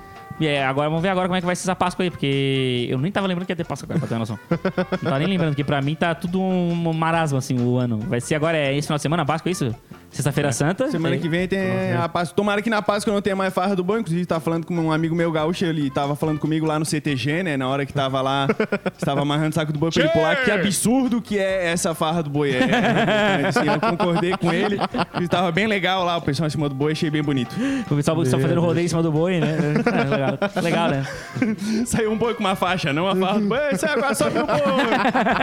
E 0.41 0.47
é, 0.47 0.65
agora 0.65 0.89
vamos 0.89 1.03
ver 1.03 1.09
agora 1.09 1.27
como 1.27 1.37
é 1.37 1.41
que 1.41 1.47
vai 1.47 1.57
ser 1.57 1.63
essa 1.65 1.75
Páscoa 1.77 2.05
aí, 2.05 2.11
porque 2.11 2.87
eu 2.89 2.99
nem 2.99 3.11
tava 3.11 3.27
lembrando 3.27 3.47
que 3.47 3.53
ia 3.53 3.57
ter 3.57 3.65
Páscoa 3.65 3.87
agora, 3.87 3.99
pra 3.99 4.09
ter 4.09 4.15
uma 4.15 4.21
noção. 4.21 4.39
Não 4.51 4.99
tava 5.11 5.19
nem 5.19 5.29
lembrando, 5.29 5.55
que 5.55 5.65
pra 5.65 5.81
mim 5.83 5.95
tá 5.95 6.15
tudo 6.15 6.41
um 6.41 6.93
marasmo, 6.93 7.39
assim, 7.39 7.59
o 7.61 7.77
ano. 7.77 7.99
Vai 7.99 8.21
ser 8.21 8.35
agora, 8.37 8.57
é 8.57 8.77
esse 8.77 8.87
final 8.87 8.97
de 8.99 9.03
semana, 9.03 9.23
a 9.23 9.27
Páscoa, 9.27 9.51
é 9.51 9.53
isso? 9.53 9.75
Sexta-feira 10.11 10.51
Santa. 10.53 10.91
Semana 10.91 11.17
É. 11.17 11.19
que 11.19 11.29
vem 11.29 11.47
tem 11.47 11.93
a 11.93 12.09
Páscoa. 12.09 12.35
Tomara 12.35 12.63
que 12.63 12.71
na 12.71 12.81
Páscoa 12.81 13.13
não 13.13 13.21
tenha 13.21 13.37
mais 13.37 13.53
farra 13.53 13.77
do 13.77 13.85
boi. 13.85 14.01
Inclusive, 14.01 14.25
tava 14.25 14.41
falando 14.41 14.65
com 14.65 14.75
um 14.75 14.91
amigo 14.91 15.15
meu 15.15 15.31
gaúcho, 15.31 15.67
ele 15.67 15.91
tava 15.91 16.17
falando 16.17 16.39
comigo 16.39 16.65
lá 16.65 16.79
no 16.79 16.85
CTG, 16.87 17.43
né? 17.43 17.57
Na 17.59 17.69
hora 17.69 17.85
que 17.85 17.93
tava 17.93 18.23
lá, 18.23 18.47
estava 18.97 19.21
amarrando 19.21 19.51
o 19.51 19.55
saco 19.55 19.71
do 19.71 19.79
boi 19.79 19.91
pra 19.91 20.03
ele 20.05 20.13
pular. 20.13 20.37
Que 20.45 20.51
absurdo 20.51 21.21
que 21.21 21.39
é 21.39 21.67
essa 21.71 21.95
farra 21.95 22.23
do 22.23 22.31
boi. 22.31 22.53
É, 22.53 23.49
assim, 23.49 23.67
eu 23.69 23.79
concordei 23.81 24.35
com 24.39 24.51
ele. 24.51 24.79
Ele 25.15 25.29
tava 25.29 25.53
bem 25.53 25.67
legal 25.67 26.05
lá, 26.05 26.17
o 26.17 26.23
pessoal 26.23 26.47
em 26.47 26.51
cima 26.51 26.69
do 26.71 26.75
boi, 26.75 26.93
achei 26.93 27.11
bem 27.11 27.23
bonito. 27.23 27.55
O 27.91 27.95
pessoal 27.97 28.25
só 28.25 28.39
fazendo 28.39 28.61
rodeio 28.63 28.87
em 28.87 28.89
cima 28.89 29.03
do 29.03 29.13
boi, 29.13 29.41
né? 29.41 29.57
É, 29.99 30.05
legal. 30.05 30.28
legal, 30.63 30.89
né? 30.89 31.07
Saiu 31.87 32.13
um 32.13 32.19
boi 32.19 32.35
com 32.35 32.41
uma 32.41 32.57
faixa, 32.57 32.93
não 32.93 33.05
uma 33.05 33.39
boi. 33.39 33.73
Isso 33.73 33.87
aí, 33.87 33.93
agora 33.93 34.15
sobe 34.15 34.39
o 34.39 34.47
boi. 34.47 34.57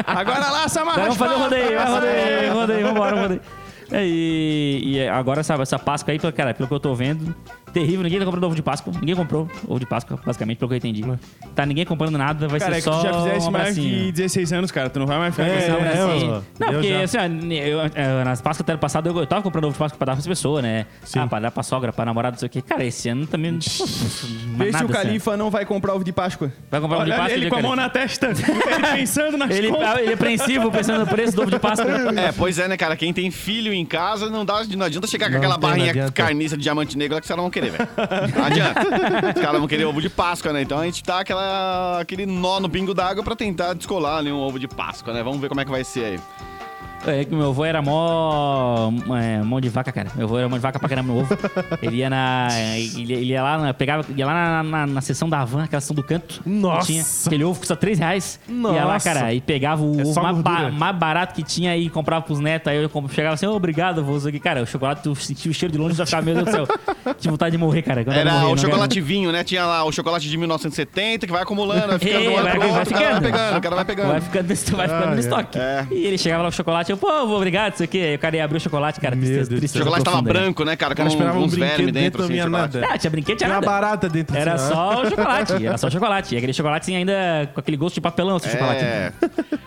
Agora 0.05 0.49
lá, 0.51 0.63
essa 0.65 0.81
amarra 0.81 1.01
Vamos 1.01 1.17
fazer 1.17 1.33
o 1.35 1.39
rodeio, 1.39 1.77
vai 1.77 1.91
rodeio, 1.91 2.53
rodeio, 2.53 2.87
vambora, 2.87 3.21
rodeio. 3.21 3.41
É, 3.91 4.03
e, 4.03 4.81
e 4.83 5.07
agora, 5.07 5.43
sabe, 5.43 5.61
essa 5.61 5.77
Páscoa 5.77 6.11
aí, 6.11 6.19
cara, 6.31 6.53
pelo 6.53 6.67
que 6.67 6.73
eu 6.73 6.79
tô 6.79 6.95
vendo, 6.95 7.35
terrível, 7.75 8.03
ninguém 8.03 8.19
tá 8.19 8.25
comprando 8.25 8.43
ovo 8.45 8.55
de 8.55 8.61
Páscoa. 8.63 8.93
Ninguém 8.99 9.15
comprou 9.15 9.49
ovo 9.67 9.79
de 9.79 9.85
Páscoa, 9.85 10.17
basicamente, 10.25 10.57
pelo 10.57 10.69
que 10.69 10.75
eu 10.75 10.77
entendi. 10.77 11.05
Né. 11.05 11.19
Tá 11.53 11.65
ninguém 11.65 11.85
comprando 11.85 12.17
nada, 12.17 12.47
vai 12.47 12.57
Cara, 12.59 12.77
é 12.77 12.81
ser 12.81 12.89
que 12.89 12.95
só 12.95 13.01
tu 13.01 13.03
já 13.03 13.13
fizesse 13.13 13.47
um 13.47 13.51
mais 13.51 13.75
de 13.75 14.11
16 14.13 14.53
anos, 14.53 14.71
cara. 14.71 14.89
Tu 14.89 14.97
não 14.97 15.05
vai 15.05 15.17
mais 15.19 15.35
ficar 15.35 15.47
É, 15.47 15.51
com 15.51 15.57
esse 15.57 15.69
é, 15.69 16.03
ó. 16.03 16.41
Não, 16.57 16.67
porque 16.73 16.89
já- 16.89 17.03
assim, 17.25 17.53
eu, 17.53 17.79
eu, 17.79 18.25
nas 18.25 18.41
Páscoas 18.41 18.61
até 18.61 18.71
ano 18.73 18.79
passado 18.79 19.09
eu, 19.09 19.17
eu 19.19 19.27
tava 19.27 19.41
comprando 19.41 19.65
ovo 19.65 19.73
de 19.73 19.79
Páscoa 19.79 19.97
pra 19.97 20.05
dar 20.05 20.13
pras 20.13 20.25
pessoas, 20.25 20.63
né? 20.63 20.85
Sim. 21.03 21.19
Ah, 21.19 21.27
pra 21.27 21.39
dar 21.39 21.51
pra 21.51 21.63
sogra, 21.63 21.91
pra 21.91 22.05
namorada, 22.05 22.35
não 22.35 22.39
sei 22.39 22.47
o 22.47 22.49
quê. 22.49 22.61
Cara, 22.61 22.85
esse 22.85 23.09
ano 23.09 23.27
também. 23.27 23.59
Vê 23.59 24.71
se 24.71 24.83
o 24.83 24.87
Califa 24.87 25.35
não 25.35 25.49
vai 25.49 25.65
comprar 25.65 25.93
ovo 25.93 26.03
de 26.03 26.13
Páscoa. 26.13 26.51
Vai 26.71 26.79
comprar 26.79 26.97
ovo 26.97 27.05
de 27.05 27.11
Páscoa, 27.11 27.31
ele 27.31 27.41
dia 27.41 27.49
com 27.49 27.55
a 27.57 27.61
mão 27.61 27.75
na 27.75 27.89
testa, 27.89 28.27
ele 28.31 28.87
pensando 28.97 29.37
nas 29.37 29.49
Ele, 29.51 29.69
contas. 29.69 29.99
ele 29.99 30.11
é 30.11 30.13
apreensivo 30.13 30.71
pensando 30.71 30.99
no 30.99 31.07
preço 31.07 31.35
do 31.35 31.41
ovo 31.41 31.51
de 31.51 31.59
Páscoa. 31.59 31.85
É, 32.15 32.31
pois 32.31 32.57
é, 32.57 32.67
né, 32.67 32.77
cara? 32.77 32.95
Quem 32.95 33.11
tem 33.11 33.29
filho 33.29 33.73
em 33.73 33.85
casa 33.85 34.29
não, 34.29 34.45
dá, 34.45 34.63
não 34.77 34.85
adianta 34.85 35.05
chegar 35.07 35.29
com 35.29 35.35
aquela 35.37 35.57
barrinha 35.57 36.09
carniça 36.11 36.55
de 36.55 36.63
diamante 36.63 36.97
negro 36.97 37.15
lá 37.15 37.21
que 37.21 37.27
caras 37.27 37.37
não 37.37 37.43
vão 37.43 37.51
querer, 37.71 37.77
velho. 37.77 37.89
Não 38.35 38.45
adianta. 38.45 38.81
Os 39.35 39.41
caras 39.41 39.59
vão 39.59 39.67
querer 39.67 39.85
ovo 39.85 40.01
de 40.01 40.09
Páscoa, 40.09 40.53
né? 40.53 40.61
Então 40.61 40.79
a 40.79 40.85
gente 40.85 41.03
dá 41.03 41.19
aquela, 41.19 41.99
aquele 41.99 42.25
nó 42.25 42.59
no 42.59 42.69
pingo 42.69 42.93
d'água 42.93 43.23
pra 43.23 43.35
tentar 43.35 43.73
descolar 43.73 44.17
ali 44.17 44.31
um 44.31 44.39
ovo 44.39 44.59
de 44.59 44.67
Páscoa, 44.67 45.13
né? 45.13 45.23
Vamos 45.23 45.39
ver 45.39 45.49
como 45.49 45.61
é 45.61 45.65
que 45.65 45.71
vai 45.71 45.83
ser 45.83 46.05
aí. 46.05 46.19
É 47.07 47.23
que 47.25 47.33
meu 47.35 47.49
avô 47.49 47.63
era 47.65 47.81
mó. 47.81 48.91
É, 49.21 49.41
mão 49.43 49.59
de 49.61 49.69
vaca, 49.69 49.91
cara. 49.91 50.09
Meu 50.15 50.25
avô 50.25 50.37
era 50.37 50.47
mão 50.49 50.57
de 50.57 50.61
vaca 50.63 50.79
pra 50.79 50.89
caramba 50.89 51.13
no 51.13 51.19
ovo. 51.19 51.37
Ele 51.81 51.97
ia 51.97 52.09
na. 52.09 52.47
Ele, 52.95 53.13
ele 53.13 53.25
ia 53.33 53.43
lá, 53.43 53.57
na, 53.57 53.73
pegava, 53.73 54.05
ia 54.15 54.25
lá 54.25 54.33
na, 54.33 54.63
na, 54.63 54.87
na 54.87 55.01
sessão 55.01 55.29
da 55.29 55.43
van, 55.45 55.63
aquela 55.63 55.79
sessão 55.81 55.95
do 55.95 56.03
canto. 56.03 56.41
Nossa! 56.45 56.87
Tinha, 56.87 57.03
aquele 57.25 57.43
ovo 57.43 57.59
custa 57.59 57.75
3 57.75 57.99
reais. 57.99 58.39
Ia 58.49 58.85
lá, 58.85 58.93
Nossa! 58.93 59.13
cara, 59.13 59.33
e 59.33 59.41
pegava 59.41 59.83
o 59.83 59.99
É 59.99 60.03
ovo 60.03 60.21
mais, 60.21 60.37
ba- 60.37 60.71
mais 60.71 60.95
barato 60.95 61.33
que 61.35 61.43
tinha 61.43 61.75
e 61.77 61.89
comprava 61.89 62.23
pros 62.25 62.39
netos. 62.39 62.67
Aí 62.71 62.77
eu 62.81 62.89
chegava 63.09 63.35
assim, 63.35 63.45
"Ô, 63.45 63.53
obrigado, 63.55 64.03
vô. 64.03 64.15
Aqui, 64.27 64.39
cara, 64.39 64.63
o 64.63 64.65
chocolate, 64.65 65.05
eu 65.07 65.13
senti 65.15 65.49
o 65.49 65.53
cheiro 65.53 65.71
de 65.71 65.77
longe 65.77 65.95
já 65.95 66.05
ficava, 66.05 66.23
meu 66.25 66.35
Deus 66.35 66.45
do 66.47 66.51
céu. 66.51 66.67
Tive 67.19 67.31
vontade 67.31 67.51
de 67.51 67.57
morrer, 67.57 67.81
cara. 67.81 68.01
Era 68.01 68.31
morrer, 68.39 68.53
o 68.53 68.57
chocolate 68.57 68.99
vinho, 69.01 69.31
né? 69.31 69.43
Tinha 69.43 69.65
lá 69.65 69.83
o 69.83 69.91
chocolate 69.91 70.27
de 70.29 70.37
1970 70.37 71.27
que 71.27 71.31
vai 71.33 71.43
acumulando, 71.43 71.87
vai 71.87 71.99
ficando 71.99 72.23
É, 72.25 72.29
um 72.29 72.35
ano 72.37 72.43
vai, 72.43 72.51
pro 72.51 72.61
vai 72.61 72.79
outro, 72.79 72.93
o 72.95 72.97
cara 72.97 73.05
vai 73.05 73.15
ficando. 73.15 73.31
pegando, 73.31 73.57
o 73.57 73.61
cara 73.61 73.75
vai 73.75 73.85
pegando. 73.85 74.07
Vai 74.07 74.21
ficando, 74.21 74.47
vai 74.77 74.87
ficando 74.87 75.03
Ah, 75.03 75.13
no 75.13 75.19
estoque. 75.19 75.59
É. 75.59 75.87
E 75.91 76.05
ele 76.05 76.17
chegava 76.17 76.43
lá 76.43 76.49
com 76.49 76.53
o 76.53 76.55
chocolate, 76.57 76.91
eu, 76.95 77.27
pô, 77.27 77.35
obrigado, 77.35 77.73
isso 77.73 77.83
aqui. 77.83 78.01
Aí 78.01 78.15
o 78.15 78.19
cara 78.19 78.35
ia 78.37 78.43
abrir 78.45 78.57
o 78.57 78.59
chocolate, 78.61 78.99
cara. 78.99 79.15
Meu 79.15 79.25
tristeza- 79.25 79.49
do 79.49 79.55
O 79.55 79.59
tristeza 79.59 79.83
chocolate 79.83 80.03
tava 80.05 80.21
né? 80.21 80.33
branco, 80.33 80.63
né, 80.63 80.75
cara? 80.75 80.93
O 80.93 80.97
cara 80.97 81.09
esperava 81.09 81.37
um 81.39 81.43
uns 81.43 81.51
brinquedo 81.51 81.69
vermes 81.77 81.93
dentro, 81.93 82.01
dentro, 82.01 82.17
não 82.19 82.25
assim, 82.25 82.33
vinha 82.33 82.43
chocolate. 82.45 82.77
nada. 82.77 82.93
Ah, 82.93 82.97
tinha 82.97 83.11
brinquedo, 83.11 83.37
tinha 83.37 83.47
Tinha 83.49 83.59
nada. 83.61 83.65
barata 83.65 84.09
dentro 84.09 84.35
Era 84.37 84.53
assim, 84.53 84.73
ó. 84.73 84.93
só 84.93 85.01
o 85.03 85.09
chocolate, 85.09 85.53
era 85.65 85.77
só 85.77 85.89
chocolate. 85.89 86.35
E 86.35 86.37
aquele 86.37 86.53
chocolate 86.53 86.93
ainda 86.95 87.49
com 87.53 87.59
aquele 87.59 87.77
gosto 87.77 87.95
de 87.95 88.01
papelão, 88.01 88.37
esse 88.37 88.49
chocolate. 88.49 88.83
É, 88.83 89.11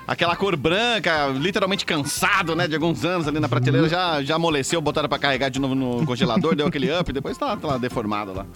aquela 0.06 0.34
cor 0.36 0.56
branca, 0.56 1.28
literalmente 1.28 1.84
cansado, 1.84 2.54
né, 2.56 2.66
de 2.68 2.74
alguns 2.74 3.04
anos 3.04 3.28
ali 3.28 3.38
na 3.40 3.48
prateleira, 3.48 3.88
já, 3.88 4.22
já 4.22 4.36
amoleceu, 4.36 4.80
botaram 4.80 5.08
pra 5.08 5.18
carregar 5.18 5.48
de 5.50 5.60
novo 5.60 5.74
no 5.74 6.04
congelador, 6.06 6.54
deu 6.54 6.66
aquele 6.66 6.90
up, 6.96 7.12
depois 7.12 7.36
tá, 7.36 7.56
tá 7.56 7.66
lá 7.68 7.78
deformado 7.78 8.32
lá. 8.32 8.46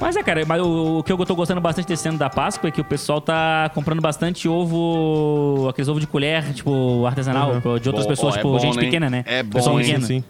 Mas 0.00 0.16
é, 0.16 0.22
cara, 0.22 0.42
mas 0.46 0.62
o, 0.62 0.98
o 0.98 1.02
que 1.02 1.12
eu 1.12 1.26
tô 1.26 1.34
gostando 1.34 1.60
bastante 1.60 1.86
desse 1.86 2.08
ano 2.08 2.16
da 2.16 2.30
Páscoa 2.30 2.68
é 2.68 2.70
que 2.70 2.80
o 2.80 2.84
pessoal 2.84 3.20
tá 3.20 3.70
comprando 3.74 4.00
bastante 4.00 4.48
ovo, 4.48 5.68
aqueles 5.68 5.88
ovos 5.88 6.00
de 6.00 6.06
colher, 6.06 6.42
tipo, 6.54 7.04
artesanal, 7.06 7.50
Uhum. 7.52 7.78
de 7.78 7.88
outras 7.88 8.06
Bom, 8.06 8.08
pessoas, 8.10 8.34
ó, 8.34 8.36
é 8.36 8.38
tipo, 8.38 8.50
bom, 8.52 8.58
gente 8.58 8.74
hein? 8.78 8.84
pequena, 8.84 9.10
né? 9.10 9.22
É 9.26 9.42
bom, 9.42 9.50
Pessoal 9.58 9.78
hein? 9.78 9.84
pequeno. 9.86 10.06
Sim, 10.06 10.20
sim. 10.20 10.24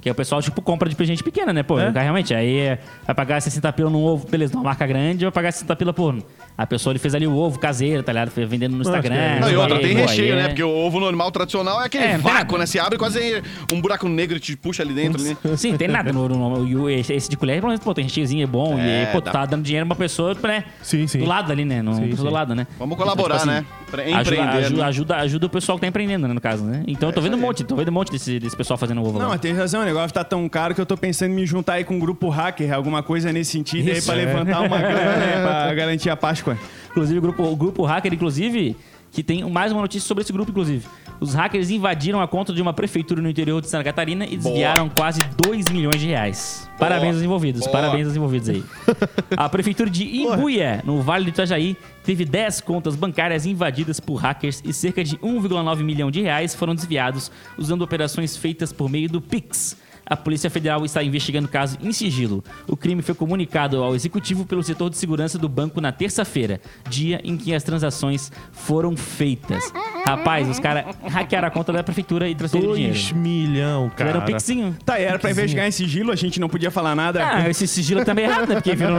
Que 0.00 0.08
o 0.10 0.14
pessoal, 0.14 0.40
tipo, 0.40 0.62
compra 0.62 0.88
de 0.88 1.04
gente 1.04 1.24
pequena, 1.24 1.52
né? 1.52 1.64
Pô, 1.64 1.80
É? 1.80 1.90
realmente, 1.90 2.32
aí 2.32 2.56
é, 2.58 2.78
vai 3.04 3.14
pagar 3.16 3.40
60 3.42 3.72
pila 3.72 3.90
num 3.90 4.04
ovo, 4.04 4.28
beleza, 4.28 4.54
numa 4.54 4.62
marca 4.66 4.86
grande, 4.86 5.24
vai 5.24 5.32
pagar 5.32 5.50
60 5.50 5.74
pila 5.74 5.92
por. 5.92 6.14
A 6.58 6.66
pessoa 6.66 6.92
ele 6.92 6.98
fez 6.98 7.14
ali 7.14 7.26
o 7.26 7.36
ovo 7.36 7.58
caseiro, 7.58 8.02
tá 8.02 8.12
ligado? 8.12 8.30
Foi 8.30 8.44
vendendo 8.46 8.74
no 8.76 8.80
Instagram. 8.82 9.14
é. 9.14 9.40
Não, 9.40 9.50
e 9.50 9.56
outra, 9.56 9.78
tem 9.78 9.94
recheio, 9.94 10.34
aí 10.34 10.38
né? 10.40 10.44
é- 10.44 10.48
Porque 10.48 10.62
o 10.62 10.70
ovo 10.70 10.98
normal 10.98 11.30
tradicional 11.30 11.82
é 11.82 11.86
aquele 11.86 12.04
É, 12.04 12.12
não 12.14 12.20
vácuo, 12.20 12.52
nada. 12.52 12.58
né? 12.58 12.66
Você 12.66 12.78
abre 12.78 12.98
quase 12.98 13.42
um 13.72 13.80
buraco 13.80 14.08
negro 14.08 14.36
e 14.36 14.40
te 14.40 14.56
puxa 14.56 14.82
ali 14.82 14.94
dentro. 14.94 15.20
Ali. 15.22 15.36
Sim, 15.58 15.76
tem 15.76 15.86
nada 15.88 16.12
no, 16.12 16.28
no, 16.28 16.58
no- 16.58 16.66
e 16.68 16.74
o- 16.76 16.88
esse 16.88 17.12
esse 17.12 17.28
de 17.28 17.36
colher, 17.36 17.56
pelo 17.56 17.68
menos, 17.68 17.84
pô, 17.84 17.92
tem 17.92 18.04
recheiozinho, 18.04 18.42
é 18.42 18.46
bom. 18.46 18.78
É, 18.78 19.02
e, 19.02 19.06
pô, 19.06 19.20
tá 19.20 19.44
dando 19.44 19.62
dinheiro 19.64 19.86
pra 19.86 19.92
uma 19.94 19.98
pessoa, 19.98 20.34
né? 20.42 20.64
Sim, 20.82 21.06
sim. 21.06 21.18
Do 21.18 21.26
lado 21.26 21.52
ali, 21.52 21.64
né? 21.64 21.82
No, 21.82 21.94
Sim, 21.94 22.08
do 22.08 22.30
lado, 22.30 22.54
né? 22.54 22.66
Vamos 22.78 22.96
colaborar, 22.96 23.36
Então, 23.36 23.46
né? 23.46 23.64
Pra 23.90 24.02
ajuda, 24.02 24.20
empreender, 24.20 24.48
ajuda, 24.58 24.76
né? 24.82 24.88
ajuda, 24.88 25.16
ajuda 25.16 25.46
o 25.46 25.50
pessoal 25.50 25.78
que 25.78 25.82
tá 25.82 25.86
empreendendo, 25.86 26.26
né, 26.26 26.34
no 26.34 26.40
caso, 26.40 26.64
né? 26.64 26.82
Então 26.88 27.08
eu 27.08 27.12
tô 27.12 27.20
vendo 27.20 27.36
um 27.36 27.40
monte, 27.40 27.62
tô 27.62 27.76
vendo 27.76 27.88
um 27.88 27.92
monte 27.92 28.10
desse, 28.10 28.40
desse 28.40 28.56
pessoal 28.56 28.76
fazendo 28.76 29.00
ovo 29.00 29.12
Não, 29.12 29.26
lá. 29.26 29.28
mas 29.28 29.40
tem 29.40 29.52
razão, 29.52 29.82
o 29.82 29.84
negócio 29.84 30.12
tá 30.12 30.24
tão 30.24 30.48
caro 30.48 30.74
que 30.74 30.80
eu 30.80 30.86
tô 30.86 30.96
pensando 30.96 31.30
em 31.30 31.34
me 31.34 31.46
juntar 31.46 31.74
aí 31.74 31.84
com 31.84 31.94
um 31.94 31.98
grupo 32.00 32.28
hacker, 32.28 32.72
alguma 32.72 33.00
coisa 33.02 33.32
nesse 33.32 33.52
sentido 33.52 33.88
aí 33.88 33.98
Isso, 33.98 34.06
pra 34.10 34.20
é. 34.20 34.24
levantar 34.24 34.60
uma 34.62 34.78
grana 34.78 35.16
né, 35.16 35.42
pra 35.42 35.74
garantir 35.74 36.10
a 36.10 36.16
Páscoa. 36.16 36.45
Inclusive, 36.90 37.18
o 37.18 37.22
grupo, 37.22 37.42
o 37.42 37.56
grupo 37.56 37.84
hacker, 37.84 38.12
inclusive, 38.12 38.76
que 39.10 39.22
tem 39.22 39.42
mais 39.50 39.72
uma 39.72 39.80
notícia 39.80 40.06
sobre 40.06 40.22
esse 40.22 40.32
grupo, 40.32 40.50
inclusive. 40.50 40.86
Os 41.18 41.32
hackers 41.32 41.70
invadiram 41.70 42.20
a 42.20 42.28
conta 42.28 42.52
de 42.52 42.60
uma 42.60 42.74
prefeitura 42.74 43.22
no 43.22 43.30
interior 43.30 43.62
de 43.62 43.68
Santa 43.68 43.84
Catarina 43.84 44.26
e 44.26 44.36
desviaram 44.36 44.90
quase 44.90 45.20
2 45.42 45.70
milhões 45.70 45.98
de 45.98 46.08
reais. 46.08 46.68
Parabéns 46.78 47.14
aos 47.14 47.24
envolvidos, 47.24 47.62
Boa. 47.62 47.72
parabéns 47.72 48.06
aos 48.06 48.16
envolvidos 48.16 48.50
aí. 48.50 48.62
A 49.34 49.48
prefeitura 49.48 49.88
de 49.88 50.04
Imbuia, 50.04 50.82
no 50.84 51.00
Vale 51.00 51.24
do 51.24 51.30
Itajaí, 51.30 51.76
teve 52.04 52.26
10 52.26 52.60
contas 52.60 52.94
bancárias 52.94 53.46
invadidas 53.46 53.98
por 53.98 54.16
hackers 54.16 54.62
e 54.62 54.72
cerca 54.72 55.02
de 55.02 55.16
1,9 55.16 55.82
milhão 55.82 56.10
de 56.10 56.20
reais 56.20 56.54
foram 56.54 56.74
desviados 56.74 57.30
usando 57.56 57.80
operações 57.80 58.36
feitas 58.36 58.70
por 58.72 58.90
meio 58.90 59.08
do 59.08 59.20
Pix. 59.22 59.78
A 60.08 60.16
Polícia 60.16 60.48
Federal 60.48 60.84
está 60.84 61.02
investigando 61.02 61.48
o 61.48 61.50
caso 61.50 61.76
em 61.82 61.92
sigilo. 61.92 62.44
O 62.68 62.76
crime 62.76 63.02
foi 63.02 63.14
comunicado 63.14 63.82
ao 63.82 63.94
executivo 63.94 64.46
pelo 64.46 64.62
setor 64.62 64.88
de 64.88 64.96
segurança 64.96 65.36
do 65.36 65.48
banco 65.48 65.80
na 65.80 65.90
terça-feira, 65.90 66.60
dia 66.88 67.20
em 67.24 67.36
que 67.36 67.52
as 67.52 67.64
transações 67.64 68.30
foram 68.52 68.96
feitas. 68.96 69.72
Rapaz, 70.06 70.48
os 70.48 70.60
caras 70.60 70.84
hackearam 71.02 71.48
a 71.48 71.50
conta 71.50 71.72
da 71.72 71.82
prefeitura 71.82 72.28
e 72.28 72.34
transferiram 72.34 72.74
dinheiro. 72.74 72.94
2 72.94 73.12
milhão, 73.12 73.90
cara. 73.90 74.10
Fizeram 74.10 74.20
um 74.20 74.24
pixinho. 74.24 74.76
Tá, 74.84 75.00
e 75.00 75.02
era 75.02 75.18
pra 75.18 75.30
investigar 75.30 75.66
em 75.66 75.72
sigilo, 75.72 76.12
a 76.12 76.16
gente 76.16 76.38
não 76.38 76.48
podia 76.48 76.70
falar 76.70 76.94
nada. 76.94 77.26
Ah, 77.26 77.50
esse 77.50 77.66
sigilo 77.66 78.04
também 78.04 78.26
é 78.26 78.28
errado, 78.28 78.48
né? 78.48 78.54
Porque 78.54 78.76
virou 78.76 78.96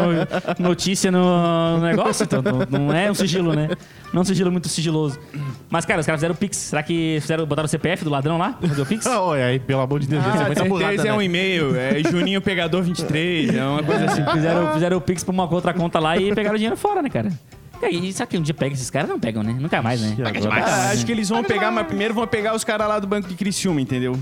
notícia 0.60 1.10
no 1.10 1.80
negócio, 1.80 2.26
então 2.26 2.41
não, 2.41 2.80
não 2.80 2.93
é 2.93 3.10
um 3.10 3.14
sigilo, 3.16 3.53
né? 3.53 3.70
Não 4.12 4.20
é 4.20 4.22
um 4.22 4.26
sigilo 4.26 4.51
muito 4.51 4.68
sigiloso. 4.68 5.20
Mas, 5.70 5.86
cara, 5.86 5.99
os 5.99 6.05
caras 6.05 6.20
fizeram 6.20 6.36
o 6.36 6.38
Pix. 6.38 6.58
Será 6.58 6.84
que 6.84 7.18
fizeram, 7.22 7.45
botaram 7.45 7.66
o 7.66 7.70
CPF 7.70 8.03
do 8.03 8.10
ladrão 8.10 8.38
lá? 8.38 8.58
Fazer 8.62 8.82
o 8.82 8.86
Pix? 8.86 9.05
Ah, 9.05 9.22
olha 9.24 9.45
aí, 9.45 9.60
pelo 9.60 9.82
amor 9.82 9.99
de 9.99 10.08
Deus. 10.08 10.24
Ah, 10.26 10.49
é 10.49 10.96
burrada, 10.97 11.09
é 11.09 11.13
um 11.13 11.17
né? 11.17 11.25
e-mail, 11.25 11.75
é 11.75 12.03
Juninho 12.03 12.41
Pegador 12.41 12.83
23, 12.83 13.55
é 13.55 13.63
uma 13.63 13.83
coisa 13.83 14.05
assim. 14.05 14.23
Fizeram, 14.33 14.73
fizeram 14.73 14.97
o 14.97 15.01
Pix 15.01 15.23
pra 15.23 15.33
uma 15.33 15.53
outra 15.53 15.73
conta 15.73 15.99
lá 15.99 16.17
e 16.17 16.33
pegaram 16.33 16.55
o 16.55 16.57
dinheiro 16.57 16.77
fora, 16.77 17.01
né, 17.01 17.09
cara? 17.09 17.31
E 17.82 17.86
aí, 17.86 18.11
será 18.13 18.25
que 18.28 18.38
um 18.38 18.41
dia 18.41 18.53
pega 18.53 18.73
esses 18.73 18.89
caras? 18.89 19.07
Não 19.09 19.19
pegam, 19.19 19.43
né? 19.43 19.55
Nunca 19.59 19.82
mais, 19.82 20.01
né? 20.01 20.13
Pega 20.17 20.39
demais. 20.41 20.63
mais, 20.63 20.73
Ah, 20.73 20.84
né? 20.88 20.91
acho 20.93 21.05
que 21.05 21.11
eles 21.11 21.30
vão 21.30 21.43
pegar, 21.43 21.71
mas 21.71 21.86
primeiro 21.88 22.13
vão 22.13 22.25
pegar 22.28 22.55
os 22.55 22.63
caras 22.63 22.88
lá 22.88 22.99
do 22.99 23.07
Banco 23.07 23.28
de 23.28 23.36
Criciúma, 23.36 23.80
entendeu? 23.82 24.17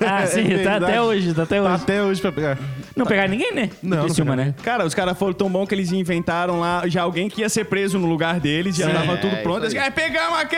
Ah, 0.00 0.24
sim, 0.26 0.40
É 0.40 0.44
tá 0.64 0.70
verdade. 0.70 0.84
até 0.84 1.02
hoje, 1.02 1.34
tá 1.34 1.42
até 1.42 1.56
Tá 1.56 1.62
hoje. 1.62 1.74
até 1.82 2.02
hoje 2.02 2.20
pra 2.20 2.32
pegar. 2.32 2.58
Não 2.96 3.04
pegaram 3.04 3.28
ninguém, 3.30 3.52
né? 3.54 3.70
Não, 3.82 3.98
não 3.98 4.04
Criciúma, 4.06 4.32
pegaram 4.32 4.50
né? 4.50 4.54
Cara, 4.62 4.86
os 4.86 4.94
caras 4.94 5.18
foram 5.18 5.32
tão 5.34 5.50
bom 5.50 5.66
que 5.66 5.74
eles 5.74 5.92
inventaram 5.92 6.60
lá 6.60 6.82
já 6.88 7.02
alguém 7.02 7.28
que 7.28 7.42
ia 7.42 7.48
ser 7.48 7.64
preso 7.66 7.98
no 7.98 8.06
lugar 8.06 8.40
deles, 8.40 8.76
já 8.76 8.90
tava 8.90 9.12
é, 9.12 9.16
tudo 9.16 9.36
pronto. 9.42 9.66
isso 9.66 9.76
Eles 9.76 9.84
aí. 9.84 9.90
caras, 9.92 9.94
pegamos 9.94 10.38
aqui! 10.38 10.56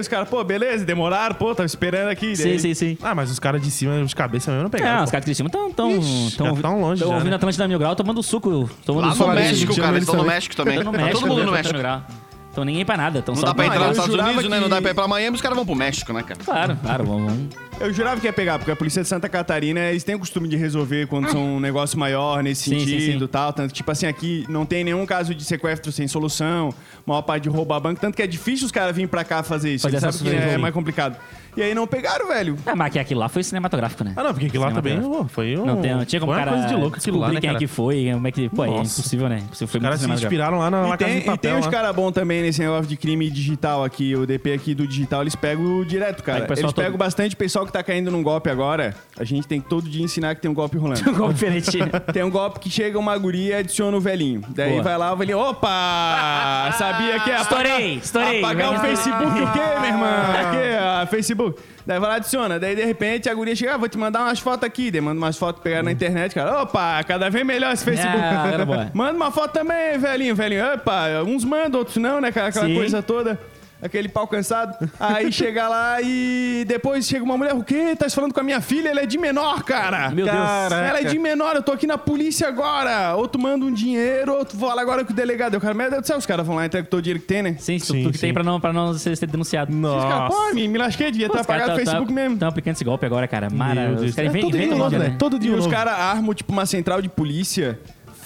Os 0.00 0.08
caras, 0.08 0.28
pô, 0.28 0.44
beleza, 0.44 0.84
demoraram, 0.84 1.34
pô, 1.34 1.54
tava 1.54 1.66
esperando 1.66 2.08
aqui. 2.08 2.36
Sim, 2.36 2.42
Daí- 2.50 2.58
sim, 2.60 2.74
sim. 2.74 2.98
Ah, 3.02 3.14
mas 3.14 3.30
os 3.30 3.38
caras 3.38 3.62
de 3.62 3.70
cima, 3.70 3.94
os 4.00 4.12
cabeça 4.14 4.50
mesmo, 4.50 4.64
não 4.64 4.70
pegaram. 4.70 4.92
Não, 4.92 4.98
pô. 5.00 5.04
os 5.04 5.10
caras 5.10 5.24
de 5.24 5.28
Criciúma 5.30 5.48
estão 5.48 5.70
tão, 5.72 5.96
Ixi, 5.98 6.36
tão, 6.36 6.54
já 6.56 6.62
tão 6.62 6.80
longe 6.80 7.00
tão 7.00 7.08
já, 7.08 7.14
ouvindo 7.14 7.30
né? 7.30 7.36
Atlântida 7.36 7.66
Mil 7.68 7.78
Grau, 7.78 7.96
tomando 7.96 8.22
suco. 8.22 8.68
Tomando 8.84 9.04
Lá 9.04 9.10
no 9.10 9.16
suco. 9.16 9.30
México, 9.32 9.72
tinha 9.72 9.84
cara, 9.86 9.96
eles 9.96 10.02
estão 10.04 10.14
no 10.16 10.20
também. 10.22 10.34
México 10.36 10.56
também. 10.56 10.82
Tá 10.82 10.92
México, 10.92 11.20
todo 11.20 11.28
mundo 11.28 11.44
no 11.46 11.52
México. 11.78 12.06
Então 12.50 12.64
ninguém 12.64 12.84
pra 12.84 12.96
nada. 12.96 13.22
Tão 13.22 13.34
Não 13.34 13.40
só 13.40 13.48
dá 13.48 13.54
pra 13.54 13.66
entrar 13.66 13.88
nos 13.88 13.96
Estados 13.96 14.14
Unidos, 14.14 14.48
né? 14.48 14.60
Não 14.60 14.68
dá 14.68 14.80
pra 14.80 14.90
ir 14.90 14.94
pra 14.94 15.06
Miami, 15.06 15.36
os 15.36 15.40
caras 15.40 15.56
vão 15.56 15.64
pro 15.64 15.74
México, 15.74 16.12
né, 16.12 16.22
cara? 16.22 16.40
Claro, 16.44 16.76
claro, 16.82 17.04
vamos. 17.04 17.32
vamos. 17.32 17.67
Eu 17.80 17.92
jurava 17.92 18.20
que 18.20 18.26
ia 18.26 18.32
pegar, 18.32 18.58
porque 18.58 18.70
a 18.72 18.76
polícia 18.76 19.02
de 19.02 19.08
Santa 19.08 19.28
Catarina, 19.28 19.80
eles 19.80 20.02
têm 20.02 20.14
o 20.14 20.18
costume 20.18 20.48
de 20.48 20.56
resolver 20.56 21.06
quando 21.06 21.30
são 21.30 21.56
um 21.56 21.60
negócio 21.60 21.96
maior 21.98 22.42
nesse 22.42 22.64
Sim, 22.70 22.80
sentido 22.80 23.24
e 23.26 23.28
tal. 23.28 23.52
Tanto, 23.52 23.72
tipo 23.72 23.88
assim, 23.90 24.06
aqui 24.06 24.44
não 24.48 24.66
tem 24.66 24.82
nenhum 24.82 25.06
caso 25.06 25.32
de 25.34 25.44
sequestro 25.44 25.92
sem 25.92 26.08
solução, 26.08 26.74
maior 27.06 27.22
parte 27.22 27.44
de 27.44 27.48
roubar 27.48 27.78
banco, 27.80 28.00
tanto 28.00 28.16
que 28.16 28.22
é 28.22 28.26
difícil 28.26 28.66
os 28.66 28.72
caras 28.72 28.94
virem 28.94 29.06
pra 29.08 29.22
cá 29.22 29.42
fazer 29.44 29.74
isso. 29.74 29.82
Fazer 29.88 30.04
Eles 30.04 30.14
sabem 30.16 30.32
que 30.32 30.36
é 30.48 30.54
aí. 30.54 30.58
mais 30.58 30.74
complicado. 30.74 31.16
E 31.56 31.62
aí 31.62 31.74
não 31.74 31.88
pegaram, 31.88 32.28
velho. 32.28 32.56
Ah, 32.64 32.76
mas 32.76 32.92
que 32.92 32.98
aquilo 33.00 33.18
lá 33.18 33.28
foi 33.28 33.42
cinematográfico, 33.42 34.04
né? 34.04 34.12
Ah, 34.14 34.22
não, 34.22 34.32
porque 34.32 34.46
aquilo 34.46 34.62
lá 34.64 34.70
também 34.70 35.00
foi 35.28 35.56
um. 35.56 35.66
Não, 35.66 35.80
tem, 35.80 35.92
não 35.94 36.04
tinha 36.04 36.20
como 36.20 36.32
foi 36.32 36.40
uma 36.40 36.46
cara 36.46 36.56
coisa 36.56 36.72
de 36.74 36.80
louco 36.80 36.96
aquilo 36.98 37.18
lá, 37.18 37.32
né, 37.32 37.40
quem 37.40 37.48
é 37.48 37.52
cara? 37.52 37.58
que 37.58 37.66
foi, 37.66 38.10
como 38.12 38.28
é 38.28 38.30
que... 38.30 38.48
Pô, 38.48 38.64
é 38.64 38.68
Nossa. 38.68 39.00
impossível, 39.00 39.28
né? 39.28 39.38
Impossível, 39.38 39.66
foi 39.68 39.78
Os 39.80 39.82
caras 39.82 39.98
se 39.98 40.04
cinematográfico. 40.04 40.34
inspiraram 40.34 40.58
lá 40.58 40.70
na, 40.70 40.82
na 40.82 40.94
E 40.94 40.98
Casa 40.98 41.04
tem, 41.04 41.12
de 41.14 41.18
e 41.18 41.22
tem 41.24 41.30
Papel. 41.34 41.56
uns 41.56 41.64
lá. 41.66 41.72
caras 41.72 41.96
bons 41.96 42.12
também 42.12 42.42
nesse 42.42 42.60
negócio 42.60 42.86
de 42.86 42.96
crime 42.96 43.28
digital 43.28 43.82
aqui, 43.82 44.14
o 44.14 44.24
DP 44.24 44.52
aqui 44.52 44.72
do 44.74 44.86
digital, 44.86 45.22
eles 45.22 45.34
pegam 45.34 45.84
direto, 45.84 46.22
cara. 46.22 46.44
O 46.44 46.46
pessoal 46.46 46.66
Eles 46.66 46.72
pegam 46.74 46.92
todo. 46.92 46.98
bastante 46.98 47.34
pessoal 47.34 47.66
que 47.68 47.72
tá 47.72 47.82
caindo 47.82 48.10
num 48.10 48.22
golpe 48.22 48.50
agora. 48.50 48.94
A 49.18 49.24
gente 49.24 49.46
tem 49.46 49.60
que 49.60 49.68
todo 49.68 49.88
dia 49.88 50.04
ensinar 50.04 50.34
que 50.34 50.40
tem 50.40 50.50
um 50.50 50.54
golpe 50.54 50.76
rolando. 50.76 50.98
Golpe 51.14 51.34
diferente. 51.34 51.78
Tem 52.12 52.22
um 52.22 52.30
golpe 52.30 52.60
que 52.60 52.70
chega 52.70 52.98
uma 52.98 53.16
guria 53.16 53.56
e 53.56 53.58
adiciona 53.60 53.96
o 53.96 54.00
velhinho. 54.00 54.42
Daí 54.48 54.72
Boa. 54.72 54.82
vai 54.82 54.98
lá 54.98 55.12
o 55.12 55.16
velhinho, 55.16 55.38
opa! 55.38 56.72
Sabia 56.76 57.20
que 57.20 57.30
é 57.30 57.40
Estourei, 57.40 57.94
estourei. 57.94 58.38
Apagar 58.38 58.74
o. 58.74 58.80
Facebook 58.80 59.40
o 59.40 59.52
quê, 59.52 59.80
meu 59.80 59.90
irmão? 59.90 60.08
Aqui, 60.40 61.02
a 61.02 61.06
Facebook. 61.06 61.60
Daí 61.86 61.98
vai 61.98 62.08
lá, 62.08 62.16
adiciona. 62.16 62.58
Daí, 62.58 62.76
de 62.76 62.84
repente, 62.84 63.28
a 63.28 63.34
guria 63.34 63.56
chega, 63.56 63.74
ah, 63.74 63.76
vou 63.76 63.88
te 63.88 63.96
mandar 63.96 64.20
umas 64.22 64.38
fotos 64.38 64.64
aqui. 64.64 64.90
Daí 64.90 65.00
manda 65.00 65.18
umas 65.18 65.36
fotos 65.36 65.62
pegar 65.62 65.82
na 65.82 65.90
internet, 65.90 66.34
cara. 66.34 66.62
Opa, 66.62 67.02
cada 67.04 67.30
vez 67.30 67.46
melhor 67.46 67.72
esse 67.72 67.84
Facebook. 67.84 68.18
Ah, 68.18 68.64
boa. 68.64 68.90
Manda 68.92 69.14
uma 69.14 69.30
foto 69.30 69.52
também, 69.52 69.98
velhinho, 69.98 70.34
velhinho. 70.34 70.74
Opa, 70.74 71.22
uns 71.26 71.44
mandam, 71.44 71.80
outros 71.80 71.96
não, 71.96 72.20
né? 72.20 72.28
Aquela, 72.28 72.48
aquela 72.48 72.66
Sim. 72.66 72.74
coisa 72.74 73.02
toda. 73.02 73.40
Aquele 73.80 74.08
pau 74.08 74.26
cansado. 74.26 74.90
Aí 74.98 75.30
chega 75.32 75.68
lá 75.68 75.98
e 76.02 76.64
depois 76.66 77.06
chega 77.06 77.24
uma 77.24 77.36
mulher, 77.36 77.54
o 77.54 77.62
quê? 77.62 77.94
Tá 77.96 78.08
falando 78.10 78.32
com 78.32 78.40
a 78.40 78.42
minha 78.42 78.60
filha? 78.60 78.88
Ela 78.88 79.02
é 79.02 79.06
de 79.06 79.18
menor, 79.18 79.62
cara. 79.62 80.10
Meu 80.10 80.24
Deus. 80.24 80.36
Ela 80.36 81.00
é 81.00 81.04
de 81.04 81.18
menor, 81.18 81.56
eu 81.56 81.62
tô 81.62 81.72
aqui 81.72 81.86
na 81.86 81.98
polícia 81.98 82.48
agora. 82.48 83.14
Outro 83.16 83.40
manda 83.40 83.64
um 83.64 83.72
dinheiro, 83.72 84.32
outro 84.34 84.58
fala 84.58 84.82
agora 84.82 85.04
com 85.04 85.12
o 85.12 85.16
delegado. 85.16 85.54
Eu, 85.54 85.60
cara, 85.60 85.74
meu 85.74 85.90
Deus 85.90 86.02
do 86.02 86.06
céu, 86.06 86.18
os 86.18 86.26
caras 86.26 86.46
vão 86.46 86.56
lá 86.56 86.64
e 86.64 86.66
entregam 86.66 86.88
todo 86.90 87.00
o 87.00 87.02
dinheiro 87.02 87.20
que 87.20 87.26
tem, 87.26 87.42
né? 87.42 87.56
Sim, 87.58 87.78
Sim, 87.78 88.04
tu 88.04 88.12
que 88.12 88.18
tem 88.18 88.32
pra 88.32 88.42
não, 88.42 88.60
pra 88.60 88.72
não 88.72 88.94
ser, 88.94 89.16
ser 89.16 89.26
denunciado. 89.26 89.72
Os 89.72 89.80
caras, 90.04 90.18
Nossa. 90.18 90.48
pô, 90.48 90.54
me, 90.54 90.68
me 90.68 90.78
lasquei, 90.78 91.10
devia 91.10 91.26
estar 91.26 91.40
apagado 91.40 91.70
no 91.72 91.76
Facebook 91.76 92.12
mesmo. 92.12 92.34
Estão 92.34 92.48
aplicando 92.48 92.74
esse 92.74 92.84
golpe 92.84 93.06
agora, 93.06 93.26
cara. 93.28 93.48
Maravilhoso. 93.50 94.04
Os 94.06 94.14
caras 94.14 94.34
É 94.34 94.38
inventam, 94.38 94.78
todo 94.78 94.88
dia 94.90 94.98
né? 94.98 95.16
Todo 95.18 95.38
dia 95.38 95.50
E 95.52 95.54
os 95.54 95.66
caras 95.66 95.94
armam, 95.94 96.34
tipo, 96.34 96.52
uma 96.52 96.66
central 96.66 97.00
de 97.00 97.08
polícia 97.08 97.78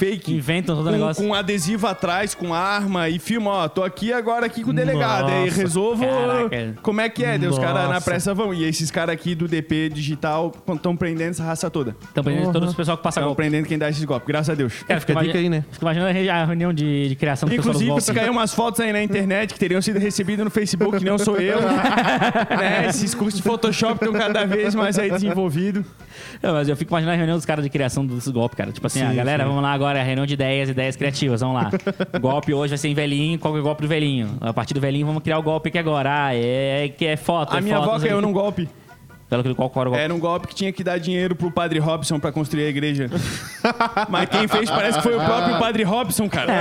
fake. 0.02 0.34
Inventam 0.34 0.74
todo 0.76 0.86
o 0.86 0.90
com, 0.90 0.96
negócio. 0.96 1.24
com 1.24 1.34
adesivo 1.34 1.86
atrás, 1.86 2.34
com 2.34 2.52
arma 2.52 3.08
e 3.08 3.18
filma, 3.18 3.50
ó, 3.50 3.68
tô 3.68 3.84
aqui 3.84 4.12
agora 4.12 4.46
aqui 4.46 4.62
com 4.64 4.70
o 4.70 4.74
delegado. 4.74 5.28
Aí 5.30 5.44
Nossa, 5.46 5.56
resolvo 5.60 6.04
caraca. 6.04 6.74
como 6.82 7.00
é 7.00 7.08
que 7.08 7.24
é. 7.24 7.36
Os 7.38 7.58
caras 7.58 7.88
na 7.88 8.00
pressa 8.00 8.34
vão. 8.34 8.52
E 8.52 8.64
esses 8.64 8.90
caras 8.90 9.12
aqui 9.14 9.34
do 9.34 9.46
DP 9.46 9.90
digital 9.90 10.52
estão 10.74 10.96
prendendo 10.96 11.30
essa 11.30 11.44
raça 11.44 11.70
toda. 11.70 11.96
Estão 12.02 12.24
prendendo 12.24 12.42
Porra. 12.44 12.52
todos 12.54 12.70
os 12.70 12.74
pessoal 12.74 12.96
que 12.96 13.02
passa 13.02 13.20
Estão 13.20 13.28
golpe. 13.28 13.42
prendendo 13.42 13.66
quem 13.66 13.78
dá 13.78 13.88
esses 13.88 14.04
golpes, 14.04 14.26
graças 14.26 14.50
a 14.50 14.54
Deus. 14.54 14.82
Cara, 14.82 15.00
Fica 15.00 15.18
a 15.18 15.22
dica 15.22 15.38
aí, 15.38 15.48
né? 15.48 15.64
Fica 15.70 15.84
imaginando 15.84 16.10
a 16.10 16.12
re- 16.12 16.28
a 16.28 16.44
reunião 16.44 16.72
de, 16.72 17.08
de 17.08 17.14
criação 17.14 17.48
do 17.48 17.54
Inclusive, 17.54 18.00
se 18.00 18.12
caiu 18.12 18.32
umas 18.32 18.52
fotos 18.52 18.80
aí 18.80 18.92
na 18.92 19.02
internet 19.02 19.52
que 19.54 19.60
teriam 19.60 19.80
sido 19.80 19.98
recebidas 19.98 20.44
no 20.44 20.50
Facebook, 20.50 21.04
não 21.04 21.18
sou 21.18 21.36
eu. 21.36 21.60
né? 21.62 22.86
Esses 22.88 23.14
cursos 23.14 23.38
de 23.40 23.42
Photoshop 23.42 23.94
estão 24.04 24.12
cada 24.12 24.44
vez 24.44 24.74
mais 24.74 24.98
aí 24.98 25.10
desenvolvidos. 25.10 25.84
Não, 26.42 26.52
mas 26.54 26.68
eu 26.68 26.76
fico 26.76 26.90
imaginando 26.92 27.14
a 27.14 27.16
reunião 27.16 27.36
dos 27.36 27.46
caras 27.46 27.64
de 27.64 27.70
criação 27.70 28.04
desses 28.04 28.30
golpes, 28.30 28.56
cara. 28.56 28.72
Tipo 28.72 28.86
assim, 28.86 29.00
Sim, 29.00 29.06
a 29.06 29.14
galera, 29.14 29.42
sim. 29.44 29.48
vamos 29.48 29.62
lá 29.62 29.72
agora, 29.72 29.91
reunião 30.00 30.24
de 30.24 30.34
ideias, 30.34 30.68
ideias 30.68 30.96
criativas, 30.96 31.40
vamos 31.40 31.62
lá. 31.62 31.70
O 32.14 32.18
golpe 32.20 32.54
hoje 32.54 32.70
vai 32.70 32.78
ser 32.78 32.88
em 32.88 32.94
velhinho, 32.94 33.38
qual 33.38 33.56
é 33.56 33.60
o 33.60 33.62
golpe 33.62 33.82
do 33.82 33.88
velhinho? 33.88 34.36
A 34.40 34.52
partir 34.52 34.72
do 34.72 34.80
velhinho, 34.80 35.06
vamos 35.06 35.22
criar 35.22 35.38
o 35.38 35.42
golpe 35.42 35.68
aqui 35.68 35.78
agora. 35.78 36.26
Ah, 36.26 36.34
é 36.34 36.92
que 36.96 37.04
é 37.04 37.16
foto. 37.16 37.54
A 37.54 37.58
é 37.58 37.60
minha 37.60 37.76
foto, 37.76 37.84
avó 37.84 37.92
não 37.92 38.00
sei 38.00 38.08
caiu 38.08 38.22
num 38.22 38.32
golpe. 38.32 38.68
Pelo 39.32 39.42
que 39.44 39.54
qual 39.54 39.70
era 39.76 39.80
o 39.88 39.92
golpe? 39.92 39.98
Era 40.04 40.14
um 40.14 40.18
golpe 40.18 40.46
que 40.48 40.54
tinha 40.54 40.70
que 40.72 40.84
dar 40.84 40.98
dinheiro 40.98 41.34
pro 41.34 41.50
padre 41.50 41.78
Robson 41.78 42.18
pra 42.20 42.30
construir 42.30 42.64
a 42.66 42.68
igreja. 42.68 43.08
Mas 44.10 44.28
quem 44.28 44.46
fez 44.46 44.68
parece 44.68 44.98
que 44.98 45.02
foi 45.04 45.14
o 45.16 45.24
próprio 45.24 45.58
padre 45.58 45.82
Robson, 45.84 46.28
cara. 46.28 46.52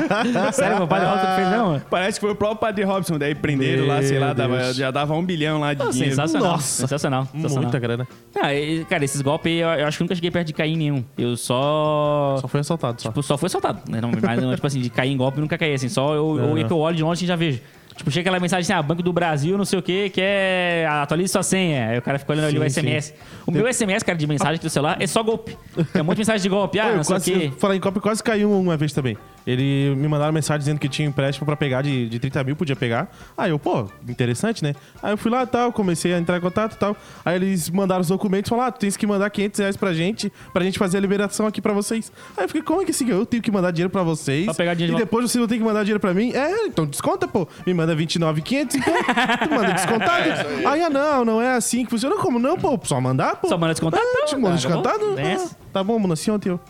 Sério, 0.52 0.78
meu 0.78 0.88
pai 0.88 1.00
de 1.00 1.06
volta 1.06 1.36
fez 1.36 1.48
não? 1.50 1.80
Parece 1.88 2.18
que 2.18 2.26
foi 2.26 2.32
o 2.32 2.34
próprio 2.36 2.58
padre 2.58 2.82
Robson. 2.84 3.16
Daí 3.18 3.34
prenderam 3.34 3.86
lá, 3.86 4.02
sei 4.02 4.18
lá, 4.18 4.32
dava- 4.32 4.72
já 4.72 4.90
dava 4.90 5.14
um 5.14 5.24
bilhão 5.24 5.60
lá 5.60 5.72
de 5.72 5.84
Pô, 5.84 5.90
dinheiro. 5.90 6.14
sensacional. 6.16 6.52
Nossa. 6.52 6.82
Sensacional. 6.82 7.28
sensacional. 7.32 7.62
Muita 7.62 7.78
grana. 7.78 8.08
Ah, 8.40 8.52
e, 8.52 8.84
cara, 8.86 9.04
esses 9.04 9.20
golpes 9.22 9.52
eu, 9.52 9.68
eu 9.68 9.86
acho 9.86 9.96
que 9.98 10.02
nunca 10.04 10.14
cheguei 10.16 10.30
perto 10.30 10.48
de 10.48 10.52
cair 10.52 10.72
em 10.72 10.76
nenhum. 10.76 11.04
Eu 11.16 11.36
só. 11.36 12.38
Só 12.40 12.48
foi 12.48 12.60
assaltado, 12.60 13.00
só. 13.00 13.08
Tipo, 13.08 13.22
só 13.22 13.38
foi 13.38 13.46
assaltado. 13.46 13.80
Né? 13.88 14.00
Não, 14.00 14.10
mas, 14.20 14.40
não, 14.42 14.54
tipo 14.54 14.66
assim, 14.66 14.80
de 14.80 14.90
cair 14.90 15.12
em 15.12 15.16
golpe, 15.16 15.38
eu 15.38 15.42
nunca 15.42 15.56
caí 15.56 15.74
assim. 15.74 15.88
Só 15.88 16.14
eu, 16.14 16.38
eu, 16.38 16.44
Aham. 16.56 16.64
que 16.64 16.72
eu 16.72 16.78
olho 16.78 16.96
de 16.96 17.02
longe 17.02 17.24
e 17.24 17.28
já 17.28 17.36
vejo. 17.36 17.60
Tipo, 17.96 18.10
chega 18.10 18.28
aquela 18.28 18.40
mensagem 18.40 18.62
assim, 18.62 18.72
ah, 18.72 18.82
Banco 18.82 19.02
do 19.02 19.12
Brasil, 19.12 19.56
não 19.56 19.64
sei 19.64 19.78
o 19.78 19.82
que, 19.82 20.10
que 20.10 20.20
é 20.20 20.86
atualize 20.90 21.32
sua 21.32 21.42
senha. 21.42 21.90
Aí 21.90 21.98
o 21.98 22.02
cara 22.02 22.18
fica 22.18 22.32
olhando 22.32 22.46
ali 22.46 22.58
o 22.58 22.62
Sim, 22.62 22.80
SMS. 22.80 23.14
O 23.46 23.52
meu 23.52 23.72
SMS, 23.72 24.02
cara, 24.02 24.18
de 24.18 24.26
mensagem 24.26 24.56
aqui 24.56 24.64
do 24.64 24.70
celular 24.70 24.96
é 25.00 25.06
só 25.06 25.22
golpe. 25.22 25.56
É 25.94 26.02
um 26.02 26.04
monte 26.04 26.16
de 26.16 26.20
mensagem 26.20 26.42
de 26.42 26.48
golpe. 26.48 26.78
Ah, 26.84 26.86
Pô, 26.86 26.90
eu 26.90 26.96
não 26.96 27.04
sei 27.04 27.14
o 27.14 27.16
quase, 27.16 27.32
quê. 27.32 27.52
Falar 27.56 27.76
em 27.76 27.80
copo, 27.80 28.00
quase 28.00 28.22
caiu 28.22 28.50
uma 28.52 28.76
vez 28.76 28.92
também. 28.92 29.16
Ele 29.46 29.94
me 29.96 30.08
mandaram 30.08 30.32
mensagem 30.32 30.58
dizendo 30.58 30.78
que 30.78 30.88
tinha 30.88 31.06
empréstimo 31.06 31.44
pra 31.46 31.54
pegar 31.56 31.82
de, 31.82 32.08
de 32.08 32.18
30 32.18 32.42
mil, 32.44 32.56
podia 32.56 32.74
pegar. 32.74 33.10
Aí 33.36 33.50
eu, 33.50 33.58
pô, 33.58 33.86
interessante, 34.08 34.62
né? 34.62 34.74
Aí 35.02 35.12
eu 35.12 35.18
fui 35.18 35.30
lá 35.30 35.42
e 35.42 35.46
tal, 35.46 35.72
comecei 35.72 36.14
a 36.14 36.18
entrar 36.18 36.38
em 36.38 36.40
contato 36.40 36.74
e 36.74 36.78
tal. 36.78 36.96
Aí 37.24 37.36
eles 37.36 37.68
mandaram 37.68 38.00
os 38.00 38.08
documentos 38.08 38.48
e 38.48 38.50
falaram, 38.50 38.68
ah, 38.68 38.72
tu 38.72 38.80
tens 38.80 38.96
que 38.96 39.06
mandar 39.06 39.28
500 39.28 39.60
reais 39.60 39.76
pra 39.76 39.92
gente, 39.92 40.32
pra 40.52 40.64
gente 40.64 40.78
fazer 40.78 40.96
a 40.96 41.00
liberação 41.00 41.46
aqui 41.46 41.60
pra 41.60 41.72
vocês. 41.72 42.10
Aí 42.36 42.44
eu 42.44 42.48
fiquei, 42.48 42.62
como 42.62 42.82
é 42.82 42.84
que 42.84 42.90
assim? 42.90 43.08
Eu 43.08 43.26
tenho 43.26 43.42
que 43.42 43.50
mandar 43.50 43.70
dinheiro 43.70 43.90
pra 43.90 44.02
vocês. 44.02 44.46
Pra 44.46 44.54
pegar 44.54 44.74
dinheiro 44.74 44.94
E 44.94 44.96
de 44.96 45.02
depois 45.04 45.30
vocês 45.30 45.38
vão 45.38 45.48
ter 45.48 45.58
que 45.58 45.64
mandar 45.64 45.82
dinheiro 45.82 46.00
pra 46.00 46.14
mim? 46.14 46.32
É, 46.32 46.66
então 46.66 46.86
desconta, 46.86 47.28
pô. 47.28 47.46
Me 47.66 47.74
manda 47.74 47.83
29,500, 47.92 48.76
então. 48.76 48.94
tu 48.94 49.54
manda 49.54 49.72
descontado. 49.72 50.30
aí, 50.68 50.82
ah, 50.82 50.90
não, 50.90 51.24
não 51.24 51.42
é 51.42 51.54
assim 51.56 51.84
que 51.84 51.90
funciona. 51.90 52.16
Como 52.16 52.38
não, 52.38 52.56
pô? 52.56 52.78
Só 52.84 53.00
mandar, 53.00 53.36
pô. 53.36 53.48
Só 53.48 53.58
manda 53.58 53.74
descontado, 53.74 54.02
É, 54.02 54.06
então, 54.06 54.26
te 54.26 54.36
manda 54.36 54.56
descontado. 54.56 55.18
É 55.18 55.34
Ah, 55.34 55.48
tá 55.72 55.82
bom, 55.82 55.98
mano, 55.98 56.12
assim 56.12 56.30
ontem 56.30 56.50
eu. 56.50 56.60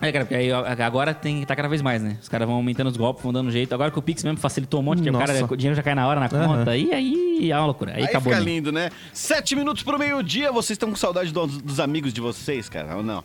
É, 0.00 0.12
cara, 0.12 0.24
porque 0.26 0.34
aí 0.34 0.52
agora 0.52 1.14
tem 1.14 1.40
que 1.40 1.46
tá 1.46 1.56
cada 1.56 1.68
vez 1.68 1.80
mais, 1.80 2.02
né? 2.02 2.18
Os 2.20 2.28
caras 2.28 2.46
vão 2.46 2.56
aumentando 2.56 2.88
os 2.90 2.96
golpes, 2.96 3.22
vão 3.22 3.32
dando 3.32 3.50
jeito. 3.50 3.72
Agora 3.72 3.90
que 3.90 3.98
o 3.98 4.02
Pix 4.02 4.22
mesmo 4.22 4.38
facilitou 4.38 4.80
um 4.80 4.82
monte, 4.82 5.00
que 5.00 5.08
o 5.08 5.12
cara, 5.18 5.44
o 5.44 5.56
dinheiro 5.56 5.74
já 5.74 5.82
cai 5.82 5.94
na 5.94 6.06
hora 6.06 6.20
na 6.20 6.28
conta. 6.28 6.76
E 6.76 6.92
aí 6.92 7.50
é 7.50 7.56
uma 7.56 7.66
loucura. 7.66 7.92
Aí, 7.92 8.02
Aí 8.02 8.04
acabou. 8.04 8.32
fica 8.32 8.44
né? 8.44 8.52
lindo, 8.52 8.70
né? 8.70 8.90
Sete 9.12 9.56
minutos 9.56 9.82
pro 9.82 9.98
meio-dia, 9.98 10.52
vocês 10.52 10.74
estão 10.74 10.90
com 10.90 10.96
saudade 10.96 11.32
dos, 11.32 11.58
dos 11.58 11.80
amigos 11.80 12.12
de 12.12 12.20
vocês, 12.20 12.68
cara, 12.68 12.96
ou 12.96 13.02
não? 13.02 13.24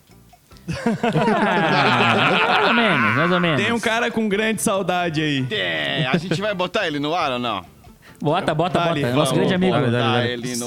Ah, 0.67 2.47
mais 2.47 2.67
ou 2.67 2.73
menos, 2.73 3.15
mais 3.15 3.31
ou 3.31 3.39
menos. 3.39 3.61
Tem 3.63 3.71
um 3.73 3.79
cara 3.79 4.11
com 4.11 4.27
grande 4.29 4.61
saudade 4.61 5.21
aí. 5.21 5.45
É, 5.51 6.07
a 6.11 6.17
gente 6.17 6.39
vai 6.41 6.53
botar 6.53 6.87
ele 6.87 6.99
no 6.99 7.13
ar 7.15 7.31
ou 7.33 7.39
não? 7.39 7.65
Bota, 8.21 8.53
bota, 8.53 8.79
Dale, 8.79 9.01
bota. 9.01 9.13
Nosso 9.13 9.33
grande 9.33 9.53
amigo. 9.53 9.75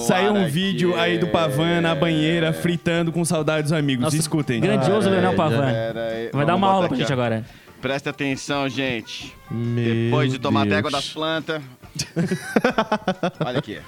Saiu 0.07 0.33
um 0.33 0.47
vídeo 0.47 0.99
aí 0.99 1.19
do 1.19 1.27
Pavan 1.29 1.83
na 1.83 1.95
banheira 1.95 2.53
fritando 2.53 3.13
com 3.13 3.25
saudade 3.25 3.65
dos 3.65 3.73
amigos. 3.73 4.05
Nosso 4.05 4.17
Escutem. 4.17 4.61
Grandioso 4.61 5.11
Leonel 5.11 5.35
Pavan. 5.35 5.71
Vai 6.33 6.47
dar 6.47 6.55
vamos 6.55 6.57
uma 6.57 6.57
botar 6.57 6.67
aula 6.73 6.89
pra 6.89 6.95
aqui, 6.97 7.03
gente 7.03 7.11
ó. 7.11 7.15
agora. 7.15 7.45
Presta 7.83 8.11
atenção, 8.11 8.69
gente. 8.69 9.35
Meu 9.51 9.85
Depois 10.07 10.33
de 10.33 10.39
tomar 10.39 10.65
Deus. 10.65 10.79
água 10.79 10.91
das 10.91 11.09
plantas. 11.11 11.61
Olha 13.45 13.59
aqui. 13.59 13.81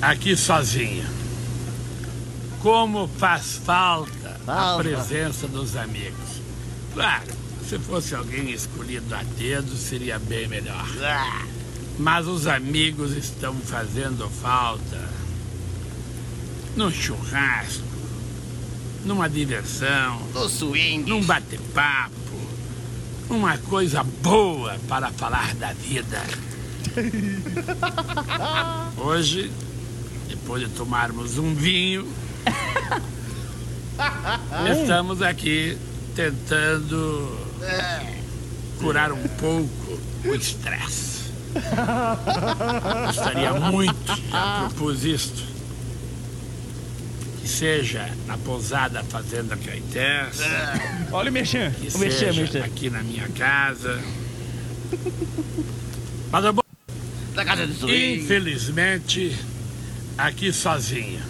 Aqui 0.00 0.36
sozinho. 0.36 1.04
Como 2.62 3.06
faz 3.06 3.60
falta 3.64 4.40
a 4.46 4.76
presença 4.78 5.46
dos 5.46 5.76
amigos. 5.76 6.40
Claro, 6.92 7.26
se 7.68 7.78
fosse 7.78 8.14
alguém 8.14 8.50
escolhido 8.50 9.14
a 9.14 9.22
dedo, 9.22 9.76
seria 9.76 10.18
bem 10.18 10.48
melhor. 10.48 10.86
Mas 11.98 12.26
os 12.26 12.46
amigos 12.46 13.12
estão 13.12 13.54
fazendo 13.54 14.28
falta. 14.30 15.08
Num 16.76 16.90
churrasco, 16.90 17.82
numa 19.04 19.28
diversão, 19.28 20.20
Do 20.32 20.48
swing. 20.48 21.08
num 21.08 21.22
bate-papo, 21.24 22.12
uma 23.28 23.58
coisa 23.58 24.02
boa 24.02 24.76
para 24.88 25.10
falar 25.10 25.54
da 25.56 25.72
vida. 25.72 26.22
Hoje, 28.96 29.50
depois 30.28 30.62
de 30.62 30.68
tomarmos 30.74 31.38
um 31.38 31.54
vinho, 31.54 32.06
estamos 34.80 35.22
aqui 35.22 35.76
tentando 36.14 37.38
curar 38.78 39.12
um 39.12 39.28
pouco 39.28 39.98
o 40.24 40.34
estresse. 40.34 41.08
Gostaria 43.06 43.52
muito, 43.54 44.06
já 44.30 44.66
propus 44.68 45.04
isto, 45.04 45.42
que 47.40 47.48
seja 47.48 48.08
na 48.26 48.36
pousada 48.38 49.02
Fazenda 49.04 49.56
Caetés, 49.56 50.40
Olha 51.10 51.30
o 51.30 51.32
que 51.32 51.38
O 51.38 51.98
mexer, 51.98 52.00
seja 52.12 52.32
mexer. 52.42 52.62
aqui 52.62 52.90
na 52.90 53.02
minha 53.02 53.28
casa. 53.30 53.98
Mas 56.30 56.44
eu 56.44 56.52
vou 56.52 56.64
Da 57.34 57.44
casa 57.44 57.66
de 57.66 57.74
swing. 57.74 58.22
Infelizmente, 58.24 59.36
aqui 60.16 60.52
sozinho. 60.52 61.20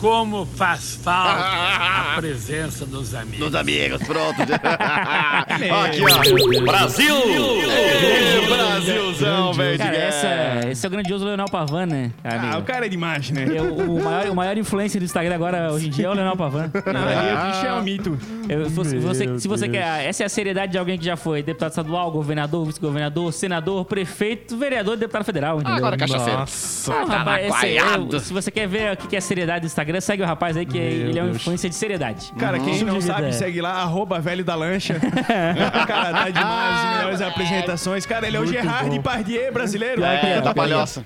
Como 0.00 0.46
faz 0.46 0.94
falta 1.02 1.42
a 1.42 2.14
presença 2.20 2.86
dos 2.86 3.14
amigos. 3.14 3.38
Dos 3.38 3.54
amigos, 3.54 4.02
pronto. 4.02 4.40
Aqui, 4.40 5.68
ó. 5.70 6.62
Brasil! 6.62 7.16
Ei, 7.26 8.46
Brasilzão, 8.46 9.52
velho. 9.52 9.78
Cara, 9.78 9.96
essa, 9.96 10.68
esse 10.70 10.86
é 10.86 10.88
o 10.88 10.90
grandioso 10.90 11.24
Leonel 11.26 11.46
Pavan, 11.50 11.84
né? 11.86 12.12
amigo? 12.24 12.54
Ah, 12.54 12.58
o 12.58 12.62
cara 12.62 12.86
é 12.86 12.88
demais, 12.88 13.30
né? 13.30 13.44
Eu- 13.54 13.74
o, 13.74 14.02
maior, 14.02 14.26
o 14.30 14.34
maior 14.34 14.56
influencer 14.56 15.00
do 15.00 15.04
Instagram 15.04 15.34
agora, 15.34 15.70
hoje 15.70 15.88
em 15.88 15.90
dia, 15.90 16.06
é 16.06 16.08
o 16.08 16.14
Leonel 16.14 16.36
Pavan. 16.36 16.70
O 16.74 17.46
bicho 17.50 17.66
é 17.66 17.72
um 17.74 17.82
mito. 17.82 18.18
Eu- 18.48 18.70
se 18.70 18.98
você- 18.98 19.38
se 19.38 19.46
você 19.48 19.68
quer. 19.68 20.06
Essa 20.06 20.22
é 20.22 20.26
a 20.26 20.30
seriedade 20.30 20.72
de 20.72 20.78
alguém 20.78 20.98
que 20.98 21.04
já 21.04 21.16
foi 21.16 21.42
deputado 21.42 21.70
estadual, 21.70 22.10
governador, 22.10 22.64
vice-governador, 22.64 23.32
senador, 23.34 23.84
prefeito, 23.84 24.56
vereador 24.56 24.94
e 24.94 25.00
deputado 25.00 25.24
federal. 25.24 25.56
Entendeu? 25.60 25.76
Agora, 25.76 25.96
cachaceiro. 25.98 26.38
Nossa. 26.38 26.94
Ah, 26.94 27.04
rapaz, 27.04 27.46
esse- 27.54 27.76
eu- 27.76 28.20
se 28.20 28.32
você 28.32 28.50
quer 28.50 28.66
ver 28.66 28.92
o 28.92 28.96
que 28.96 29.06
que 29.08 29.16
é 29.16 29.20
seriedade 29.20 29.60
do 29.60 29.66
Instagram, 29.66 29.89
segue 29.98 30.22
o 30.22 30.26
rapaz 30.26 30.56
aí, 30.56 30.66
que 30.66 30.78
é- 30.78 30.82
Meu 30.90 31.08
ele 31.08 31.18
é 31.18 31.22
um 31.22 31.26
Deus. 31.26 31.36
influencer 31.38 31.70
de 31.70 31.76
seriedade. 31.76 32.30
Cara, 32.38 32.58
quem 32.60 32.84
não 32.84 33.00
sabe, 33.00 33.32
segue 33.34 33.62
lá, 33.62 33.72
arroba 33.82 34.20
velho 34.20 34.44
da 34.44 34.54
lancha. 34.54 35.00
cara, 35.88 36.12
dá 36.12 36.28
demais, 36.28 36.84
as 36.84 36.96
melhores 36.96 37.20
apresentações. 37.22 38.04
Cara, 38.06 38.26
ele 38.26 38.36
é 38.36 38.40
o 38.40 38.42
Muito 38.44 38.54
Gerard 38.54 38.88
bom. 38.90 38.96
Depardieu 38.96 39.52
brasileiro. 39.52 40.04
É, 40.04 40.14
É, 40.14 40.40
da 40.40 40.40
pior 40.40 40.42
que 40.42 40.48
é. 40.48 40.54
palhoça. 40.54 41.04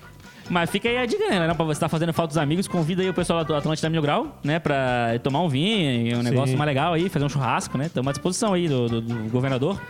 Mas 0.50 0.68
fica 0.68 0.88
aí 0.90 0.98
a 0.98 1.06
dica, 1.06 1.26
né? 1.30 1.46
Não, 1.46 1.54
pra 1.54 1.64
você 1.64 1.80
tá 1.80 1.88
fazendo 1.88 2.12
falta 2.12 2.28
dos 2.28 2.36
amigos, 2.38 2.68
convida 2.68 3.00
aí 3.00 3.08
o 3.08 3.14
pessoal 3.14 3.42
do 3.44 3.54
Atlântida 3.54 3.88
Mil 3.88 4.02
Grau, 4.02 4.38
né? 4.44 4.58
Pra 4.58 5.18
tomar 5.22 5.40
um 5.40 5.48
vinho 5.48 6.08
e 6.08 6.14
um 6.14 6.22
negócio 6.22 6.54
mais 6.58 6.66
legal 6.66 6.92
aí, 6.92 7.08
fazer 7.08 7.24
um 7.24 7.30
churrasco, 7.30 7.78
né? 7.78 7.86
Estamos 7.86 8.08
à 8.08 8.12
disposição 8.12 8.52
aí 8.52 8.68
do, 8.68 8.86
do- 8.86 9.00
do 9.00 9.14
governador 9.30 9.80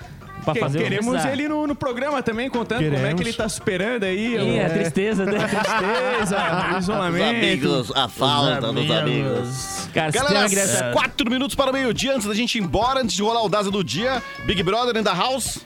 pra 0.45 0.55
fazer 0.55 0.79
o 0.79 0.83
que 0.83 0.89
Queremos 0.89 1.11
precisar. 1.11 1.33
ele 1.33 1.49
no, 1.49 1.67
no 1.67 1.75
programa 1.75 2.23
também, 2.23 2.49
contando 2.49 2.83
como 2.85 2.95
é 2.95 2.99
Queremos. 2.99 3.15
que 3.23 3.29
ele 3.29 3.33
tá 3.37 3.49
superando 3.49 4.05
aí. 4.05 4.35
Ih, 4.37 4.61
o- 4.61 4.67
a 4.67 4.71
tristeza, 4.71 5.25
né? 5.25 5.33
tristeza, 5.49 6.37
o 6.75 6.79
isolamento. 6.79 7.93
a 7.95 8.09
falta 8.09 8.73
dos 8.73 8.91
amigos. 8.91 9.89
Cara, 9.93 10.13
se 10.13 10.19
Galera, 10.19 10.49
criança... 10.49 10.91
quatro 10.93 11.31
minutos 11.31 11.55
para 11.55 11.71
o 11.71 11.73
meio-dia 11.73 12.15
antes 12.15 12.27
da 12.27 12.35
gente 12.35 12.57
ir 12.59 12.63
embora, 12.63 13.01
antes 13.01 13.15
de 13.15 13.23
rolar 13.23 13.43
o 13.43 13.49
Daza 13.49 13.71
do 13.71 13.83
dia. 13.83 14.23
Big 14.45 14.63
Brother 14.63 14.97
in 14.97 15.05
the 15.05 15.15
house. 15.15 15.65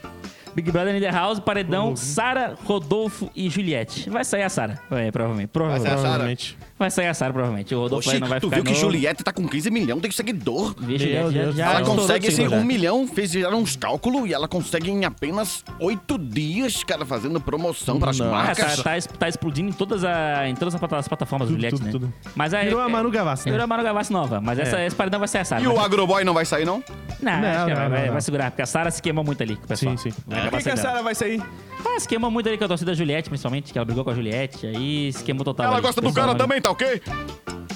Big 0.54 0.72
Brother 0.72 0.94
in 0.96 1.00
the 1.00 1.10
House, 1.10 1.38
paredão, 1.38 1.94
Sara, 1.94 2.54
Rodolfo 2.64 3.30
e 3.36 3.48
Juliette. 3.48 4.10
Vai 4.10 4.24
sair 4.24 4.42
a 4.42 4.48
Sara, 4.48 4.80
é, 4.90 5.10
provavelmente. 5.12 5.48
provavelmente. 5.52 5.88
sair 5.88 6.04
a 6.04 6.10
Sara? 6.10 6.67
Vai 6.78 6.90
sair 6.90 7.08
a 7.08 7.14
Sara, 7.14 7.32
provavelmente. 7.32 7.74
O 7.74 7.80
Rodolfo 7.80 8.08
Oxi, 8.08 8.14
aí 8.16 8.20
não 8.20 8.28
vai 8.28 8.38
tu 8.40 8.48
ficar 8.48 8.56
viu 8.62 8.64
que. 8.64 8.74
Juliette 8.74 9.24
tá 9.24 9.32
com 9.32 9.48
15 9.48 9.70
milhões 9.70 10.00
de 10.00 10.12
seguidor? 10.14 10.74
Já, 10.80 11.28
Deus. 11.28 11.56
já 11.56 11.70
ela 11.72 11.82
consegue 11.84 12.26
esse 12.28 12.36
seguidor 12.36 12.58
um 12.58 12.60
já. 12.60 12.66
milhão, 12.66 13.06
fizeram 13.08 13.58
uns 13.58 13.74
cálculos 13.74 14.28
e 14.28 14.32
ela 14.32 14.46
consegue 14.46 14.90
em 14.90 15.04
apenas 15.04 15.64
oito 15.80 16.16
dias, 16.16 16.84
cara, 16.84 17.04
fazendo 17.04 17.40
promoção 17.40 17.98
pras 17.98 18.18
Não. 18.18 18.28
Ah, 18.28 18.44
marcas. 18.44 18.76
tá, 18.76 18.82
tá, 19.00 19.08
tá 19.18 19.28
explodindo 19.28 19.70
em 19.70 19.72
todas, 19.72 20.04
a, 20.04 20.48
em 20.48 20.54
todas 20.54 20.74
as 20.74 20.78
plata- 20.78 20.98
as 20.98 21.08
plataformas 21.08 21.48
do 21.48 21.54
Tudo, 21.54 21.60
Juliette, 21.62 21.76
tudo, 21.76 21.84
né? 21.86 21.90
tudo. 22.22 22.32
Mas 22.36 22.54
a, 22.54 22.62
Virou 22.62 22.80
a 22.80 22.88
Manu 22.88 23.10
Gavassi, 23.10 23.46
né? 23.46 23.52
Virou 23.52 23.64
a 23.64 23.66
Manu 23.66 23.82
Gavassi 23.82 24.12
nova. 24.12 24.40
Mas 24.40 24.58
essa, 24.60 24.78
É. 24.78 24.86
esse 24.86 24.94
paredão 24.94 25.18
vai 25.18 25.28
ser 25.28 25.38
a 25.38 25.44
Sara. 25.44 25.62
E 25.62 25.66
o 25.66 25.80
Agroboy 25.80 26.22
não 26.22 26.32
vai 26.34 26.44
sair, 26.44 26.64
não? 26.64 26.82
Não, 27.20 27.40
Não, 27.40 27.48
acho 27.48 27.64
que 27.64 27.70
não, 27.70 27.76
vai, 27.76 27.84
não, 27.88 27.90
vai- 27.90 28.06
não. 28.06 28.12
vai 28.12 28.20
segurar, 28.22 28.50
porque 28.52 28.62
a 28.62 28.66
Sara 28.66 28.90
se 28.92 29.02
queimou 29.02 29.24
muito 29.24 29.42
ali 29.42 29.56
com 29.56 29.64
o 29.64 29.68
pessoal. 29.68 29.96
Sim, 29.98 30.10
sim. 30.10 30.16
Por 30.22 30.50
que, 30.58 30.62
que 30.62 30.70
a. 30.70 30.76
Sara 30.76 31.02
vai 31.02 31.14
sair? 31.16 31.42
Ah, 31.84 31.98
se 32.00 32.08
queimou 32.08 32.30
muito 32.30 32.48
ali 32.48 32.58
com 32.58 32.64
a 32.64 32.68
torcida 32.68 32.90
da 32.92 32.96
Juliette, 32.96 33.28
principalmente, 33.28 33.72
que 33.72 33.78
ela 33.78 33.84
brigou 33.84 34.04
com 34.04 34.10
a 34.10 34.14
Juliette, 34.14 34.66
aí 34.66 35.12
se 35.12 35.22
queimou 35.24 35.44
total. 35.44 35.66
Ela 35.66 35.76
ali, 35.76 35.82
gosta 35.82 36.00
do 36.00 36.12
cara 36.12 36.32
né? 36.32 36.38
também, 36.38 36.60
tá 36.60 36.70
ok? 36.70 37.00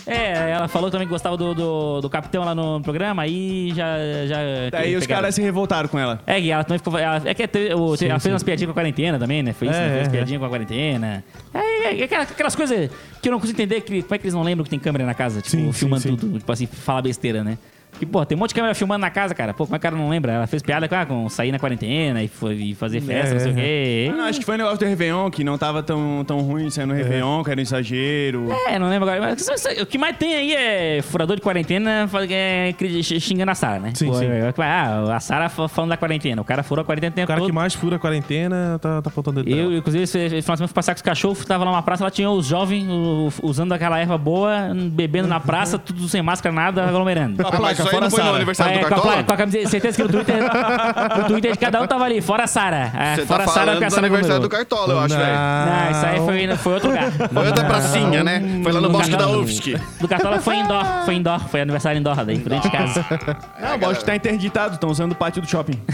É, 0.05 0.51
ela 0.51 0.67
falou 0.67 0.91
também 0.91 1.07
que 1.07 1.13
gostava 1.13 1.37
do, 1.37 1.55
do, 1.55 2.01
do 2.01 2.11
capitão 2.11 2.45
lá 2.45 2.55
no 2.55 2.81
programa, 2.83 3.23
aí 3.23 3.73
já. 3.75 3.97
já 4.27 4.37
Daí 4.71 4.97
os 4.97 5.07
caras 5.07 5.35
se 5.35 5.41
revoltaram 5.41 5.89
com 5.89 5.97
ela. 5.99 6.21
É, 6.27 6.41
e 6.41 6.51
ela 6.51 6.65
também 6.65 6.79
ficou. 6.79 6.99
ela- 6.99 7.23
é 7.25 7.33
que 7.35 7.47
Sim, 7.47 8.07
ela 8.09 8.19
sim. 8.19 8.23
fez 8.25 8.33
umas 8.33 8.43
piadinhas 8.43 8.67
com 8.67 8.73
a 8.73 8.75
quarentena 8.83 9.19
também, 9.19 9.43
né? 9.43 9.53
Foi 9.53 9.69
isso, 9.69 9.77
É, 9.79 9.89
né? 9.89 9.95
Fez 9.97 10.09
é, 10.09 10.11
piadinha 10.11 10.39
com 10.41 10.45
a 10.45 10.49
quarentena. 10.49 11.25
É, 11.55 11.59
é, 11.59 12.01
é 12.01 12.05
aquelas, 12.05 12.31
aquelas 12.33 12.57
coisas 12.57 12.91
que 13.21 13.29
eu 13.29 13.33
não 13.33 13.39
consigo 13.39 13.57
entender, 13.61 13.81
que, 13.83 14.03
como 14.03 14.15
é 14.15 14.19
que 14.19 14.25
eles 14.25 14.35
não 14.35 14.43
lembram 14.43 14.65
que 14.65 14.71
tem 14.71 14.79
câmera 14.79 15.07
na 15.07 15.15
casa, 15.15 15.41
tipo, 15.41 15.51
Sim, 15.57 15.67
sim, 15.67 15.73
filmando 15.73 16.03
sim. 16.03 16.17
tudo, 16.17 16.39
tipo 16.39 16.51
assim, 16.51 16.67
fala 16.67 17.01
besteira, 17.03 17.45
né? 17.45 17.57
E, 18.01 18.07
pô, 18.07 18.25
tem 18.27 18.37
um 18.37 18.39
monte 18.41 18.49
de 18.49 18.55
câmera 18.57 18.75
filmando 18.75 19.01
na 19.01 19.11
casa, 19.11 19.33
cara. 19.33 19.55
Pô, 19.55 19.65
como 19.65 19.77
é 19.77 19.79
que 19.79 19.87
o 19.87 19.89
cara 19.91 19.95
não 19.97 20.09
lembra? 20.09 20.33
Ela 20.33 20.47
fez 20.49 20.61
piada 20.61 20.89
com, 20.89 20.95
ah, 20.97 21.07
com 21.07 21.29
sair 21.29 21.53
na 21.53 21.59
quarentena 21.59 22.21
e, 22.23 22.27
foi, 22.27 22.55
e 22.55 22.75
fazer 22.75 23.01
festa, 23.01 23.31
É, 23.31 23.33
não 23.35 23.41
sei 23.41 23.53
o 23.53 23.59
é. 23.59 23.63
quê. 23.63 24.11
Ah, 24.13 24.17
não, 24.17 24.25
acho 24.25 24.41
que 24.41 24.45
foi 24.45 24.55
o 24.57 24.59
negócio 24.59 24.79
do 24.81 24.85
Réveillon, 24.87 25.31
que 25.31 25.45
não 25.45 25.57
tava 25.57 25.85
tão, 25.85 26.25
tão 26.27 26.41
ruim 26.41 26.69
saindo 26.69 26.89
no 26.91 26.97
Réveillon, 26.97 27.45
que 27.45 27.51
era 27.53 27.61
um 27.61 27.63
exagero. 27.63 28.49
É, 28.67 28.77
não 28.79 28.89
lembro 28.89 29.09
agora. 29.09 29.37
Mas 29.37 29.65
o 29.81 29.87
que 29.87 29.99
mais 29.99 30.17
tem 30.17 30.35
aí 30.35 30.53
é 30.53 31.01
furador 31.03 31.37
de 31.37 31.43
quarentena 31.43 32.09
é, 32.29 32.75
xingando 33.21 33.53
a 33.53 33.55
Sara, 33.55 33.79
né? 33.79 33.93
Sim, 33.95 34.07
Pô, 34.09 34.15
sim. 34.15 34.25
é, 34.27 34.53
Ah, 34.59 35.15
a 35.17 35.21
Sara 35.21 35.49
fa- 35.49 35.69
falando 35.69 35.91
da 35.91 35.97
quarentena. 35.97 36.43
O 36.43 36.45
cara 36.45 36.63
furou 36.65 36.83
a 36.83 36.85
quarentena 36.85 37.11
o 37.11 37.13
O 37.13 37.15
tempo 37.15 37.29
cara 37.29 37.41
todo. 37.41 37.49
que 37.51 37.55
mais 37.55 37.73
fura 37.75 37.97
a 37.97 37.99
quarentena 38.01 38.79
tá, 38.81 39.01
tá 39.01 39.11
faltando 39.11 39.45
dedo. 39.45 39.57
Eu, 39.57 39.77
inclusive, 39.77 40.03
esse 40.05 40.19
final 40.19 40.39
de 40.41 40.43
semana 40.43 40.67
fui 40.69 40.75
passear 40.75 40.95
com 40.95 40.99
os 40.99 41.03
cachorros, 41.03 41.45
tava 41.45 41.65
lá 41.65 41.71
numa 41.71 41.83
praça, 41.83 42.03
lá 42.03 42.11
tinha 42.11 42.29
os 42.31 42.47
jovens 42.47 42.89
o- 42.89 43.31
usando 43.45 43.73
aquela 43.73 43.99
erva 44.01 44.19
boa, 44.19 44.73
bebendo 44.91 45.29
na 45.29 45.39
praça, 45.39 45.79
tudo 45.79 46.09
sem 46.09 46.21
máscara, 46.21 46.53
nada, 46.55 46.85
aglomerando. 46.85 47.37
A 47.83 47.85
Ah, 47.85 47.87
isso 47.87 47.89
aí 47.89 47.91
fora 47.91 48.01
não 48.05 48.11
foi 48.11 48.19
no 48.21 48.25
Sara. 48.27 48.37
aniversário 48.37 48.73
É, 48.73 48.75
do 48.75 48.81
com, 48.81 48.87
a, 48.87 48.91
Cartola? 48.91 49.13
pla- 49.15 49.23
com 49.25 49.33
a 49.33 49.37
camiseta, 49.37 49.69
certeza 49.69 49.97
que 49.97 50.03
no 50.03 50.09
Twitter, 50.09 50.37
no 51.19 51.25
Twitter 51.25 51.53
de 51.53 51.59
cada 51.59 51.83
um 51.83 51.87
tava 51.87 52.05
ali, 52.05 52.21
fora 52.21 52.45
a 52.45 52.47
Sara. 52.47 52.91
É, 52.97 53.15
Você 53.17 53.27
fora 53.27 53.45
tá 53.45 53.51
a 53.51 53.55
Sara 53.55 53.67
falando 53.67 53.73
porque 53.75 53.85
a 53.85 53.89
do 53.89 53.95
Sara 53.95 54.07
aniversário 54.07 54.41
do. 54.43 54.49
Cartola, 54.49 54.93
eu 54.95 55.01
acho, 55.01 55.17
velho. 55.17 55.37
Não, 55.37 55.91
isso 55.91 56.07
aí 56.07 56.19
foi, 56.49 56.57
foi 56.57 56.73
outro 56.75 56.89
lugar. 56.91 57.11
Foi 57.13 57.47
outra 57.47 57.65
pracinha, 57.65 58.25
né? 58.25 58.43
Foi 58.63 58.73
lá 58.73 58.81
no 58.81 58.91
Bosque 58.91 59.17
da 59.17 59.29
UFSC. 59.29 59.81
Do 60.01 60.09
Cartola 60.09 60.41
foi 60.41 60.57
indoor, 60.57 60.85
foi 61.05 61.15
indoor, 61.15 61.41
foi 61.49 61.61
aniversário 61.61 61.99
indoor, 61.99 62.25
daí, 62.25 62.39
frente 62.39 62.63
de 62.63 62.71
casa. 62.71 63.05
Não, 63.61 63.75
o 63.75 63.79
bosque 63.79 64.05
tá 64.05 64.15
interditado, 64.17 64.75
estão 64.75 64.91
usando 64.91 65.13
o 65.13 65.15
pátio 65.15 65.41
do 65.43 65.49
shopping. 65.49 65.81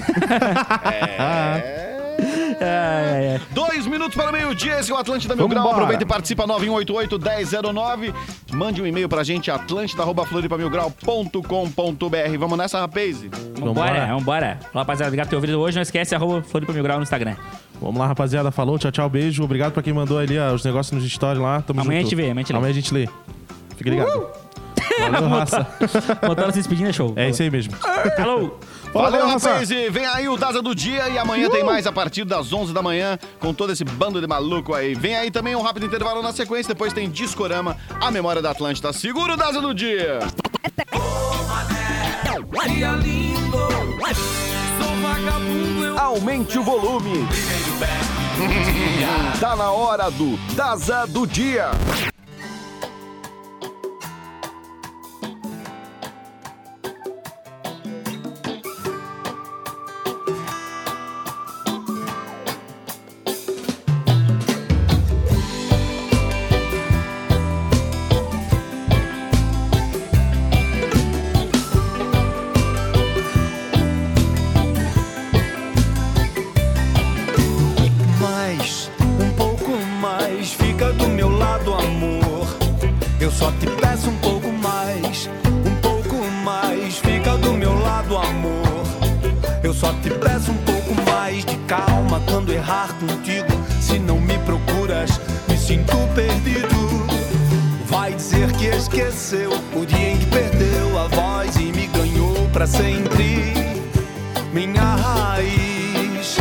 É, 0.92 1.98
é. 2.60 3.40
Dois 3.50 3.86
minutos 3.86 4.14
para 4.16 4.30
o 4.30 4.32
meio-dia, 4.32 4.80
esse 4.80 4.90
é 4.90 4.94
o 4.94 4.98
Atlântida 4.98 5.36
Mil 5.36 5.48
Grau. 5.48 5.70
Aproveita 5.70 6.02
e 6.02 6.06
participa 6.06 6.46
9188-1009. 6.46 8.14
Mande 8.52 8.82
um 8.82 8.86
e-mail 8.86 9.08
pra 9.08 9.22
gente, 9.22 9.50
atlântida.floripamilgrau.com.br. 9.50 12.38
Vamos 12.38 12.58
nessa, 12.58 12.80
rapaz? 12.80 13.22
Vambora, 13.58 14.06
Vambora. 14.06 14.58
rapaziada, 14.74 15.08
obrigado 15.08 15.26
por 15.26 15.30
ter 15.30 15.36
ouvido 15.36 15.60
hoje. 15.60 15.76
Não 15.76 15.82
esquece, 15.82 16.14
arroba 16.14 16.42
Floripa 16.42 16.72
Mil 16.72 16.82
Grau 16.82 16.96
no 16.98 17.02
Instagram. 17.02 17.36
Vamos 17.80 17.98
lá, 17.98 18.06
rapaziada. 18.06 18.50
Falou, 18.50 18.78
tchau, 18.78 18.90
tchau, 18.90 19.08
beijo. 19.08 19.42
Obrigado 19.44 19.72
pra 19.72 19.82
quem 19.82 19.92
mandou 19.92 20.18
ali 20.18 20.38
ó, 20.38 20.52
os 20.52 20.64
negócios 20.64 21.00
nos 21.00 21.10
stories 21.10 21.40
lá. 21.40 21.62
Tamo 21.62 21.80
Amanhã 21.80 22.00
junto. 22.00 22.06
a 22.06 22.10
gente 22.10 22.16
vê, 22.16 22.30
amanhã 22.30 22.40
a 22.40 22.42
gente 22.42 22.52
lê. 22.52 22.58
Amanhã 22.58 22.70
a 22.70 22.74
gente 22.74 22.94
lê. 22.94 23.08
Fica 23.76 23.90
ligado. 23.90 24.26
Valeu, 25.10 25.28
raça. 25.30 25.66
Botando 26.26 26.50
se 26.50 26.58
despedindo 26.58 26.90
é 26.90 26.92
show. 26.92 27.12
É 27.14 27.28
isso 27.28 27.40
aí 27.42 27.50
mesmo. 27.50 27.72
Alô! 28.18 28.56
Valeu, 28.92 29.26
raça. 29.26 29.50
rapaz! 29.50 29.70
E 29.70 29.90
vem 29.90 30.06
aí 30.06 30.28
o 30.28 30.36
Daza 30.36 30.62
do 30.62 30.74
Dia 30.74 31.08
e 31.08 31.18
amanhã 31.18 31.48
tem 31.50 31.62
mais 31.64 31.86
a 31.86 31.92
partir 31.92 32.24
das 32.24 32.52
11 32.52 32.72
da 32.72 32.82
manhã 32.82 33.18
com 33.38 33.52
todo 33.52 33.72
esse 33.72 33.84
bando 33.84 34.20
de 34.20 34.26
maluco 34.26 34.74
aí. 34.74 34.94
Vem 34.94 35.14
aí 35.16 35.30
também 35.30 35.54
um 35.54 35.62
rápido 35.62 35.86
intervalo 35.86 36.22
na 36.22 36.32
sequência, 36.32 36.74
depois 36.74 36.92
tem 36.92 37.08
Discorama, 37.10 37.76
a 38.00 38.10
memória 38.10 38.40
da 38.42 38.50
Atlântida. 38.50 38.92
Segura 38.92 39.34
o 39.34 39.36
Daza 39.36 39.60
do 39.60 39.74
Dia! 39.74 40.20
Aumente 45.98 46.58
o 46.58 46.62
volume. 46.62 47.26
Tá 49.40 49.54
na 49.54 49.70
hora 49.70 50.10
do 50.10 50.36
Daza 50.54 51.06
do 51.06 51.26
Dia. 51.26 51.70
Minha 104.52 104.96
raiz 104.96 106.36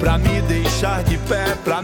Pra 0.00 0.18
me 0.18 0.40
deixar 0.42 1.02
de 1.04 1.18
pé, 1.18 1.56
pra 1.64 1.82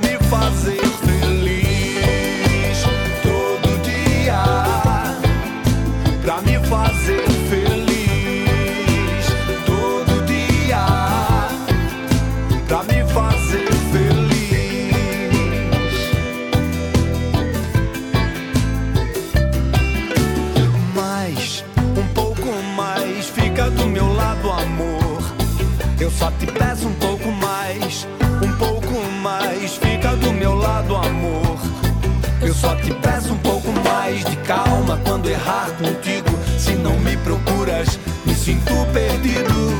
quando 35.05 35.29
errar 35.29 35.71
contigo. 35.73 36.31
Se 36.59 36.73
não 36.75 36.99
me 36.99 37.17
procuras, 37.19 37.99
me 38.25 38.35
sinto 38.35 38.73
perdido. 38.93 39.73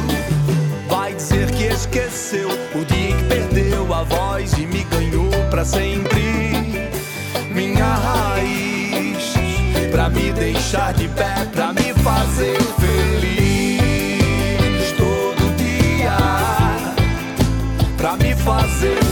Vai 0.89 1.15
dizer 1.15 1.51
que 1.51 1.65
esqueceu 1.65 2.49
o 2.75 2.85
dia 2.85 3.11
em 3.11 3.17
que 3.17 3.25
perdeu 3.25 3.93
a 3.95 4.03
voz 4.03 4.53
e 4.55 4.67
me 4.67 4.85
ganhou 4.85 5.31
pra 5.51 5.65
sempre 5.65 6.63
minha 7.53 7.95
raiz 7.95 9.35
Pra 9.91 10.09
me 10.09 10.33
deixar 10.33 10.95
de 10.95 11.09
pé, 11.09 11.47
pra 11.53 11.73
me 11.73 11.93
fazer 11.95 12.59
feliz 12.81 13.83
Todo 14.97 15.57
dia 15.57 16.17
Pra 17.97 18.17
me 18.17 18.35
fazer 18.37 18.97
feliz 18.97 19.12